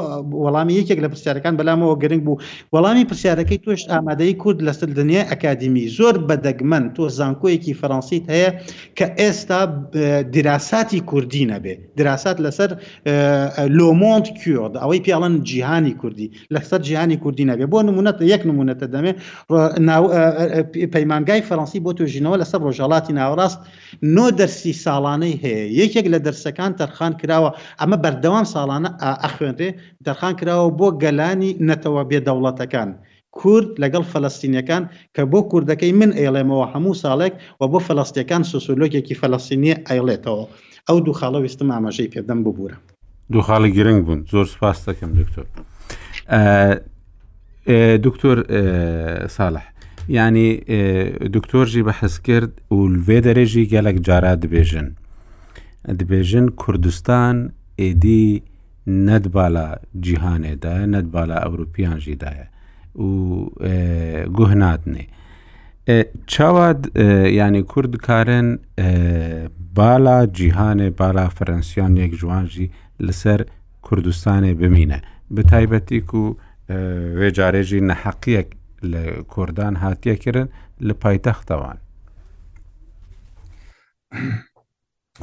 وەڵامی 0.45 0.75
یەکێک 0.81 0.99
لە 1.05 1.09
پرسیارەکان 1.13 1.55
بەلامەوە 1.59 1.95
گرنگ 2.03 2.23
بوو 2.27 2.39
وەڵامی 2.75 3.05
پرسیارەکەی 3.11 3.59
توش 3.65 3.81
ئامادەی 3.91 4.35
کورد 4.43 4.59
لەسەر 4.69 4.89
دنیا 5.01 5.23
ئەکادمی 5.31 5.85
زۆر 5.99 6.15
بەدەگمەن 6.29 6.85
تۆ 6.97 7.05
زانکۆیەکی 7.19 7.75
فەڕەنسیت 7.81 8.25
هەیە 8.35 8.51
کە 8.99 9.07
ئێستا 9.21 9.61
دراساتی 10.37 11.01
کوردی 11.11 11.45
نەبێ 11.53 11.75
دراسات 11.99 12.37
لەسەر 12.45 12.71
لۆمۆند 13.79 14.27
کورد 14.43 14.75
ئەوەی 14.83 15.01
پیاڵەن 15.07 15.35
جیهانی 15.49 15.95
کوردی 16.01 16.29
لەسەر 16.55 16.79
جیهانی 16.87 17.17
کوردی 17.23 17.45
نەبێ 17.51 17.65
بۆ 17.73 17.79
نمونەت 17.89 18.17
یەک 18.35 18.43
نمونەتە 18.51 18.87
دەمێ 18.95 19.13
پەیمانگای 20.95 21.41
فەڕەنسی 21.49 21.79
بۆ 21.85 21.91
توۆژینەوە 21.99 22.37
لەسەر 22.43 22.61
ڕۆژهڵاتی 22.67 23.13
ناوەڕاست 23.21 23.59
نۆ 24.17 24.27
دەرسی 24.39 24.73
ساڵانەی 24.85 25.35
هەیە 25.45 25.65
یەکێک 25.81 26.07
لە 26.15 26.19
دەرسەکان 26.27 26.73
تەرخان 26.81 27.13
کراوە 27.21 27.51
ئەمە 27.85 27.97
بەردەوام 28.05 28.47
ساڵانە 28.55 28.89
ئەخوێنرێ 29.25 29.69
دەرخان 30.07 30.35
کراوە 30.41 30.69
بۆ 30.79 30.89
گەلانی 31.03 31.51
نەتەوە 31.69 32.03
بێدەوڵەتەکان. 32.11 32.91
کورد 33.39 33.69
لەگەڵ 33.83 34.05
فلەستینیەکان 34.13 34.83
کە 35.15 35.23
بۆ 35.33 35.41
کوردەکەی 35.51 35.93
من 36.01 36.11
ئێڵێمەوە 36.21 36.67
هەموو 36.75 36.95
ساڵێک 37.03 37.35
و 37.61 37.63
بۆ 37.73 37.79
فلەستیەکان 37.87 38.43
سوسولۆکێکی 38.53 39.15
فلەستینیە 39.21 39.77
ئەیڵێتەوە 39.89 40.45
ئەو 40.89 40.99
دوو 41.05 41.15
خاڵە 41.19 41.39
ویستم 41.45 41.69
ئاماژەی 41.75 42.09
پێدەم 42.15 42.39
ببوورە 42.45 42.77
دوو 43.33 43.43
خاڵی 43.49 43.71
گرنگ 43.77 44.01
بوون 44.05 44.21
زۆر 44.33 44.47
سپاس 44.55 44.79
دەکەم 44.89 45.11
دکتۆر 45.21 45.47
دکتۆر 48.07 48.37
ساڵح 49.37 49.65
ینی 50.17 50.49
دکتۆرژی 51.37 51.83
بەحەز 51.87 52.15
کرد 52.27 52.53
و 52.75 52.79
لێ 53.07 53.19
دەرێژی 53.27 53.65
گەلک 53.73 53.97
جارا 54.07 54.35
دبێژن 54.43 54.89
دبێژن 55.99 56.47
کوردستان 56.63 57.37
ئێدی 57.83 58.25
نەت 59.07 59.25
بالا 59.37 59.67
جیهانێدا 60.05 60.77
نەت 60.95 61.07
بالا 61.17 61.37
ئەوروپیان 61.45 61.99
ژیدایە 62.07 62.47
و 63.07 63.09
گوهناتنێ 64.37 65.05
چاواد 66.33 66.81
ینی 67.41 67.63
کورد 67.73 67.93
کارن 68.07 68.49
بالا 69.79 70.17
جیهانێ 70.39 70.89
بالا 71.01 71.27
فەرەنسیان 71.37 71.93
یەک 72.03 72.13
جوانژی 72.21 72.73
لەسەر 73.07 73.41
کوردستانێ 73.87 74.53
بمینە 74.61 74.99
بتایبەتی 75.37 76.01
و 76.21 76.25
وێجارێژی 77.21 77.81
نەحەقیەک 77.91 78.49
لە 78.93 79.03
کوردان 79.35 79.75
هاتیەکردن 79.83 80.49
لە 80.87 80.95
پایتەختەوان. 81.03 81.79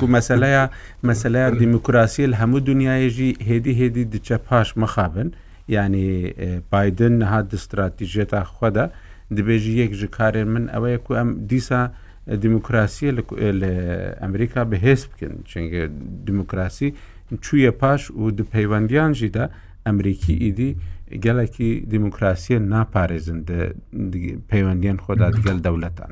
و 0.02 0.06
مەسلەیە 0.18 0.64
مەسلەیە 1.10 1.48
دیموکراسی 1.64 2.24
لە 2.32 2.36
هەموو 2.42 2.60
دنیاێژی 2.70 3.32
هێدی 3.50 3.74
هێدی 3.82 4.06
دچە 4.14 4.38
پاش 4.48 4.68
مەخابن 4.82 5.30
ینی 5.78 6.08
بادن 6.72 7.14
نەهات 7.22 7.46
دستراتیژێتا 7.54 8.42
خۆدا 8.56 8.86
دبێژی 9.38 9.74
یەک 9.82 9.92
ژ 10.00 10.04
کارێن 10.18 10.48
من 10.56 10.66
ئەوەیە 10.74 11.00
کو 11.06 11.12
ئەم 11.20 11.30
دیسا 11.52 11.82
دیموکراسیە 12.44 13.10
لە 13.62 13.72
ئەمریکا 14.24 14.62
بەهێز 14.72 15.02
بکەن 15.10 15.34
چەنگە 15.50 15.82
دیموکراسی 16.28 16.90
چویە 17.44 17.72
پاش 17.82 18.02
و 18.22 18.24
دپەیوەندیانژیدا 18.40 19.46
ئەمریکی 19.88 20.34
ئیدی 20.44 20.72
گەلێکی 21.26 21.70
دیموکراسیە 21.94 22.58
ناپارێزن 22.74 23.40
پەیوەندیان 24.52 24.98
خۆدا 25.06 25.28
گەل 25.46 25.60
دەولەتان 25.68 26.12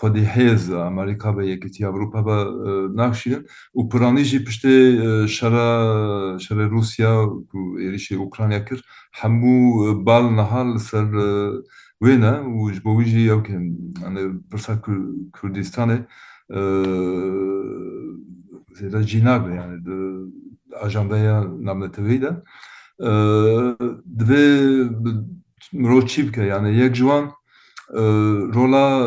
Hodiheza, 0.00 0.84
Amerika 0.86 1.38
ve 1.38 1.46
Yekiti 1.46 1.86
Avrupa 1.86 2.26
ve 2.26 2.40
e, 2.40 2.46
Nakşir. 2.96 3.46
U 3.74 3.88
piranici 3.88 4.44
pişte 4.44 4.68
şara 5.28 6.38
şara 6.38 6.70
Rusya 6.70 7.24
ku 7.52 7.80
erişi 7.80 8.18
Ukrayna 8.18 8.64
kir 8.64 8.84
hamu 9.10 9.86
e, 9.86 10.06
bal 10.06 10.36
nahal 10.36 10.78
ser 10.78 11.06
vena 12.02 12.42
u 12.46 12.70
jbovici 12.72 13.18
yavken 13.20 13.76
yani 14.02 14.40
pırsa 14.50 14.82
Kürdistan'e 15.40 16.06
zira 18.78 19.02
cinabe 19.02 19.54
yani 19.54 19.86
de 19.86 19.96
ajandaya 20.76 21.44
namleteveyden. 21.64 22.42
Dve 24.20 24.44
Roçivka 25.74 26.42
yani 26.42 26.76
yek 26.78 26.94
jvan 26.96 27.30
رولا 28.54 29.06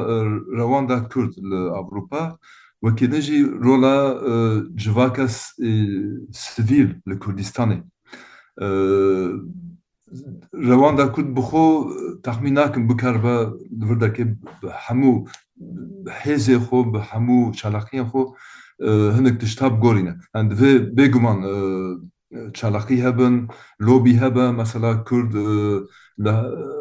رواندا 0.58 1.00
كرد 1.00 1.40
لأوروبا 1.40 2.36
وكي 2.82 3.08
نجي 3.08 3.44
رولا 3.44 4.68
جواكا 4.76 5.28
سفيل 6.32 7.02
الكردستاني 7.08 7.90
رواندا 10.56 11.08
كرد 11.08 11.34
بخو 11.34 11.92
تخميناكم 12.24 12.88
بكربا 12.88 13.58
بردك 13.72 14.36
بحمو 14.64 15.26
حيزي 16.10 16.60
خو 16.60 16.84
بحمو 16.84 17.52
شالاقيا 17.54 18.04
خو 18.04 18.34
هنك 18.88 19.42
تشتاب 19.42 19.84
غورينا 19.86 20.20
عند 20.36 20.54
في 20.54 20.80
بيغمان 20.80 22.10
چالاقی 22.58 22.92
هبن 23.04 23.48
لوبی 23.80 24.18
هبن 24.18 24.52
مثلا 24.56 24.94
کرد 25.04 25.34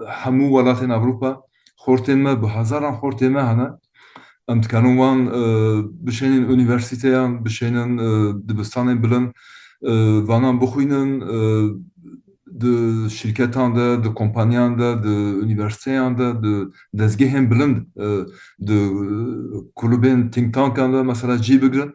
حمو 0.08 0.56
ولاتین 0.56 0.90
اروپا 0.90 1.42
xortên 1.84 2.24
bu 2.42 2.46
hazaran 2.46 2.94
hezaran 3.02 3.34
hana, 3.34 3.52
me 3.62 3.62
hene 3.62 3.70
em 4.48 4.62
dikarin 4.62 4.96
wan 5.02 5.18
e, 5.26 5.40
bişênên 6.06 6.44
üniversiteyan 6.54 7.44
bişênin 7.44 7.98
e, 8.02 8.06
dibistanê 8.48 9.02
bilin 9.02 9.26
e, 9.90 10.28
vanan 10.28 10.60
bixwînin 10.60 11.10
di 12.60 12.72
şirketan 13.10 13.76
de, 13.76 14.04
di 14.04 14.14
kompanyan 14.14 14.78
de, 14.78 15.02
di 15.04 15.08
üniversiteyan 15.46 16.18
de, 16.18 16.26
di 16.42 16.52
dezgehên 16.98 17.50
bilind, 17.50 17.76
di 18.68 20.30
think 20.32 20.54
tankan 20.54 20.92
de 20.92 21.02
mesela 21.02 21.38
cî 21.42 21.62
bigirin, 21.62 21.94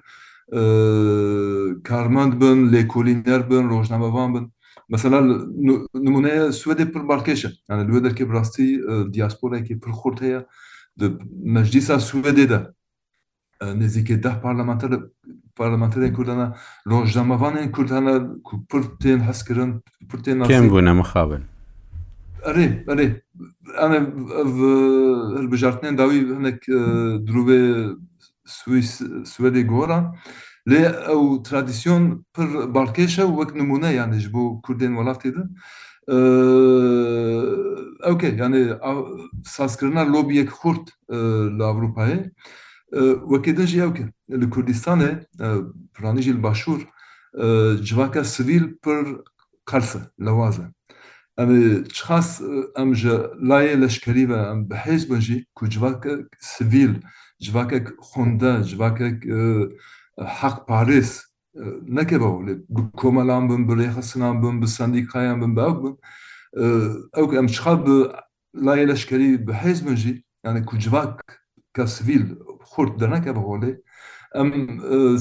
karmand 1.84 2.34
bin, 2.34 2.72
lêkolîner 2.74 3.50
bin, 3.50 3.70
rojnamevan 3.70 4.34
bin. 4.36 4.52
مثلا 4.90 5.50
نمونه 5.96 6.30
السويد 6.48 6.82
بالماركيشه 6.82 7.54
يعني 7.70 7.82
الواد 7.82 8.14
كيف 8.14 8.30
راستي 8.30 8.80
اه، 8.90 9.04
دياسبورا 9.04 9.60
كيف 9.60 9.78
بالخورت 9.78 10.24
هي 10.24 10.46
مجلس 11.44 11.92
السويد 11.92 12.28
ده 12.40 12.76
اه، 13.62 13.74
نزيك 13.74 14.12
ده 14.12 14.34
بارلمانتر 14.44 15.10
بارلمانتر 15.60 16.08
كردنا 16.08 16.54
لون 16.86 17.06
جاما 17.06 17.38
فان 17.38 17.72
كردنا 17.72 19.24
حسكرن 19.24 19.80
برتين 20.02 20.46
كم 20.46 20.70
بنا 20.70 20.94
مخابن 20.94 21.44
اري 22.48 22.86
اري 22.90 23.22
انا 23.80 23.98
البجارتين 25.40 25.90
اه، 25.90 25.96
داوي 25.96 26.20
هناك 26.22 26.66
دروبي 27.20 27.86
سويس 28.46 29.04
سويدي 29.24 29.68
غورا 29.68 30.12
لێ 30.72 30.84
ئەو 31.08 31.22
ترادیسیۆن 31.48 32.04
پر 32.36 32.48
بارکێشە 32.76 33.26
وەک 33.38 33.50
نمونە 33.62 33.90
یانش 34.00 34.26
بۆ 34.34 34.44
کوردێن 34.66 34.94
وڵاتی 35.00 35.30
دن 35.36 35.48
ئەوکە 38.06 38.30
یانێ 38.42 38.62
سازکردنا 39.56 40.04
لۆبیەک 40.14 40.50
خورد 40.60 40.86
لە 41.58 41.64
ئەوروپایە 41.70 42.20
وەکێدەژی 43.32 43.82
ئەوکە 43.84 44.06
لە 44.42 44.46
کوردستانێ 44.54 45.12
پرانیژی 45.96 46.34
باشوور 46.48 46.82
civaka 47.88 48.24
sivîl 48.36 48.66
pir 48.84 49.06
qerse 49.70 50.00
lewaz 50.26 50.58
e 50.60 50.66
em 51.44 51.50
çixas 51.96 52.30
em 52.82 52.90
ji 53.02 53.16
layê 53.50 53.76
leşkerî 53.84 54.24
ve 54.32 54.38
em 54.52 54.60
bihêz 54.72 55.02
bin 55.10 55.20
jî 55.26 55.38
ku 55.58 55.64
civakek 55.74 56.26
sivîl 56.54 56.94
civakek 57.46 57.88
xunda 58.10 58.54
civakek 58.70 59.18
hak 60.26 60.68
Paris 60.68 61.24
e, 61.56 61.62
nekê 61.88 62.20
bavê 62.20 62.58
bi 62.70 62.82
komelan 62.98 63.50
bin 63.50 63.68
bi 63.70 63.84
rêxisinan 63.84 64.42
bin 64.44 64.62
bi 64.62 64.68
sendîkayan 64.68 65.42
bin 65.42 65.56
bi 65.56 65.60
ew 65.60 65.76
bin 65.84 65.96
ew 67.22 67.38
em 67.42 67.48
çixar 67.48 67.86
bi 67.88 67.96
layê 68.68 68.88
leşkerî 68.88 69.48
bi 69.48 69.52
hêz 69.52 69.86
min 69.90 69.96
jî 69.96 70.24
yani 70.46 70.66
ku 70.66 70.80
civak 70.80 71.44
ka 71.74 71.88
sivîl 71.88 72.26
xurt 72.74 73.00
derneke 73.00 73.36
bi 73.36 73.40
holê 73.40 73.82
em 74.36 74.48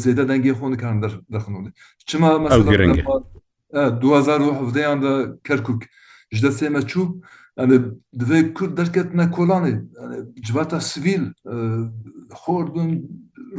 zêde 0.02 0.24
dengê 0.30 0.52
xwe 0.56 0.70
nikarin 0.70 1.02
dixin 1.02 1.54
holê 1.54 1.72
çima 2.06 2.38
mesela 2.38 2.74
2017 2.92 4.78
e, 4.78 4.82
da 5.02 5.36
Kerkuk 5.44 5.82
ji 6.32 6.46
destê 6.46 6.68
me 6.70 6.78
çû 6.78 7.22
yani 7.58 7.80
divê 8.14 8.54
Kurd 8.54 8.78
derketine 8.78 9.22
kolanê 9.22 9.86
yani 10.02 10.42
civata 10.42 10.80
sivîl 10.80 11.22
e, 11.52 11.54
xordun 12.44 13.02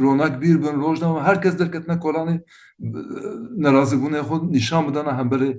رونق 0.04 0.32
بیر 0.42 0.56
بن 0.64 0.76
روش 0.84 0.98
و 1.02 1.18
هر 1.28 1.36
کس 1.44 1.54
در 1.60 1.68
کتنه 1.74 1.96
نرازگونه 1.96 2.40
نرازی 3.64 3.96
بونه 3.96 4.22
خود 4.22 4.42
نشان 4.56 4.82
بدن 4.86 5.06
هم 5.18 5.28
بره 5.32 5.50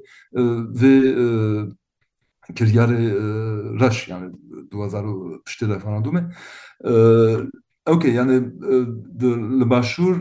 و 0.79 0.81
کریار 2.57 2.89
رش 3.81 4.07
یعنی 4.07 4.27
دوازار 4.71 5.05
و 5.07 5.39
پشتی 5.45 5.65
دومه. 5.65 6.21
اوکی 7.87 8.11
یعنی 8.17 8.35
لباشور 9.59 10.15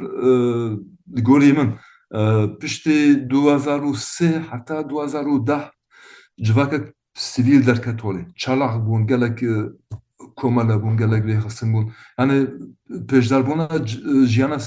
گوری 1.26 1.52
من 1.52 1.68
پشتی 2.62 3.14
دوازار 3.14 3.84
و 3.84 3.94
سه 3.94 4.38
حتی 4.40 4.82
دوازار 4.84 5.28
و 5.28 5.38
ده 5.38 5.64
جواک 6.40 6.72
سیویل 7.16 7.62
در 7.62 7.78
کتوله 7.86 8.26
چلاخ 8.36 8.72
بون 8.86 9.02
گلک 9.06 9.40
کماله 10.40 10.76
بون 10.82 10.94
گلگ 11.02 11.22
ری 11.28 11.36
خستن 11.44 11.68
بون 11.74 11.84
یعنی 12.18 12.36
پیشدار 13.10 13.42
بونا 13.48 13.66
جیانا 14.32 14.58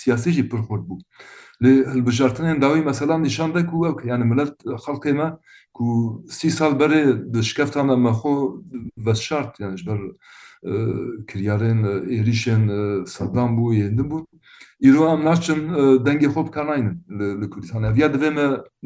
سیاسی 0.00 0.28
جی 0.36 0.42
پرخورد 0.50 0.84
بود 0.90 1.02
لی 1.62 1.72
البجارتن 1.94 2.44
این 2.50 2.58
داوی 2.62 2.80
مثلا 2.90 3.14
نشان 3.28 3.50
ده 3.54 3.62
کو 3.70 3.76
یعنی 4.10 4.24
ملت 4.30 4.52
خلقی 4.84 5.12
ما 5.20 5.28
که 5.76 5.84
سی 6.38 6.48
سال 6.58 6.72
بره 6.80 7.02
دشکفت 7.34 7.76
ما 7.76 8.12
خو 8.20 8.32
و 9.04 9.08
شرط 9.26 9.52
یعنی 9.60 9.82
بر 9.88 10.00
کریارین، 11.28 11.78
ایریشین، 12.12 12.62
صدام 13.14 13.50
بو 13.56 13.74
یندم 13.74 14.08
بود 14.12 14.26
ایرو 14.84 15.02
هم 15.10 15.20
ناشن 15.28 15.60
دنگی 16.06 16.28
خوب 16.34 16.46
کناینن 16.54 16.94
لکردستان 17.42 17.84
اویا 17.88 18.08
دوی 18.14 18.30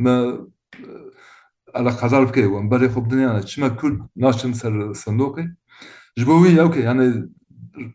ما 0.05 0.15
على 1.79 1.91
قزار 2.01 2.25
بكي 2.29 2.47
خوب 2.53 2.87
خبدني 2.95 3.25
انا 3.31 3.41
تشما 3.47 3.69
کل 3.81 3.95
ناشن 4.25 4.53
سر 4.61 4.93
صندوقي 5.05 5.45
ji 6.17 6.25
bo 6.27 6.37
wî 6.45 6.63
ok 6.63 6.77
yani 6.83 7.25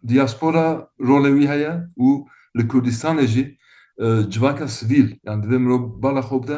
diaspora 0.07 0.67
role 1.07 1.29
wî 1.37 1.45
heye 1.53 1.73
û 1.97 2.07
li 2.57 2.63
Kurdistanê 2.71 3.25
jî 3.33 3.45
civaka 4.33 4.67
sivîl 4.77 5.09
yani 5.27 5.41
divê 5.45 5.57
mirov 5.63 5.83
bala 6.03 6.19
xwe 6.27 6.37
bide 6.43 6.57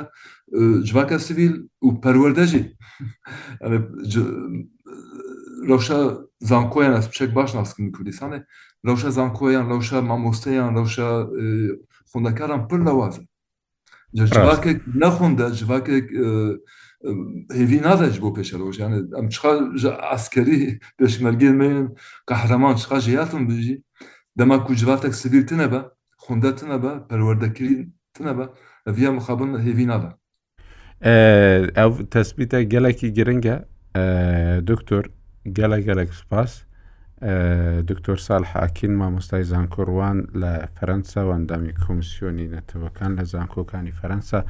civaka 0.88 1.15
sivîl 1.27 1.56
û 1.85 2.02
perwerde 2.03 2.45
jî 2.52 2.64
yani 3.61 3.77
rewşa 5.69 5.99
zankoyan 6.49 6.94
ez 6.99 7.06
pişek 7.10 7.35
baş 7.35 7.49
naskim 7.57 7.88
Kurdistanê 7.95 8.40
rewşa 8.88 9.10
zankoyan 9.18 9.65
rewşa 9.72 9.99
mamosteyan 10.10 10.69
rewşa 10.77 11.10
xwendekaran 12.10 12.61
pir 12.68 12.80
lewaz 12.88 13.15
e 14.22 14.26
civakek 14.34 14.77
nexwende 15.03 15.45
civakek 15.60 16.06
هێوی 17.59 17.80
نادەش 17.88 18.15
بۆ 18.23 18.30
پێشەرۆژیانە 18.38 18.99
ئەم 19.17 19.27
چ 19.35 19.38
ئاسکەری 20.09 20.61
پێشمەرگێن 20.99 21.55
من 21.61 21.77
قەحرەمان 22.30 22.75
چقا 22.81 22.97
ژیاتم 23.07 23.43
بژی 23.47 23.77
دەما 24.39 24.57
کوجاتێک 24.67 25.13
سبیرتنە 25.21 25.67
بە 25.73 25.80
خوندەتنە 26.23 26.77
بە 26.84 26.91
پەروەردەکردتنە 27.09 28.34
بە 28.38 28.45
ئەڤیا 28.88 29.11
مخابن 29.17 29.49
هێوی 29.65 29.85
نادە 29.91 30.11
ئەو 31.80 31.91
تەسبیتە 32.13 32.59
گەلێکی 32.73 33.09
گرنگە 33.17 33.55
دکتۆر 34.69 35.05
گەلە 35.57 35.77
گەلێک 35.88 36.11
سپاس 36.21 36.51
دکتۆر 37.89 38.19
سال 38.27 38.43
حاکین 38.53 38.93
مامۆستای 39.01 39.43
زانکۆڕوان 39.51 40.17
لە 40.41 40.51
فەرەنسا 40.75 41.21
وەندامی 41.30 41.73
کۆمسیۆنی 41.84 42.51
نەتەوەکان 42.55 43.11
لە 43.17 43.23
زانکۆکانی 43.34 43.93
فەرەنسا. 43.99 44.41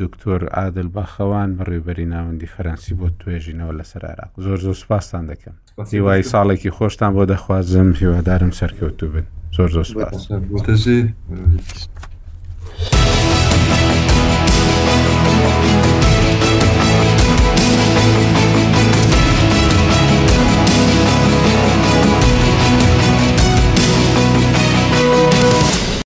دکتۆر 0.00 0.44
ئادل 0.56 0.88
باخەوان 0.96 1.48
بەڕێبەری 1.58 2.06
ناوەندی 2.12 2.48
فەرەنسی 2.54 2.94
بۆ 2.98 3.08
توێژینەوە 3.20 3.72
لەسەر 3.80 4.02
عراق 4.12 4.32
زۆر 4.44 4.58
زۆر 4.64 4.74
سوپاسان 4.82 5.24
دەکەم 5.32 5.54
دیوای 5.90 6.22
ساڵێکی 6.32 6.70
خۆشتان 6.76 7.10
بۆ 7.16 7.24
دەخوازم 7.32 7.88
هیوادارم 8.00 8.50
سەرکەوتو 8.60 9.06
بن 9.14 9.26
زۆر 9.56 9.68
زۆر 9.76 9.84
سوپاس. 9.90 10.28
Thank 15.22 15.64
you. 15.64 15.69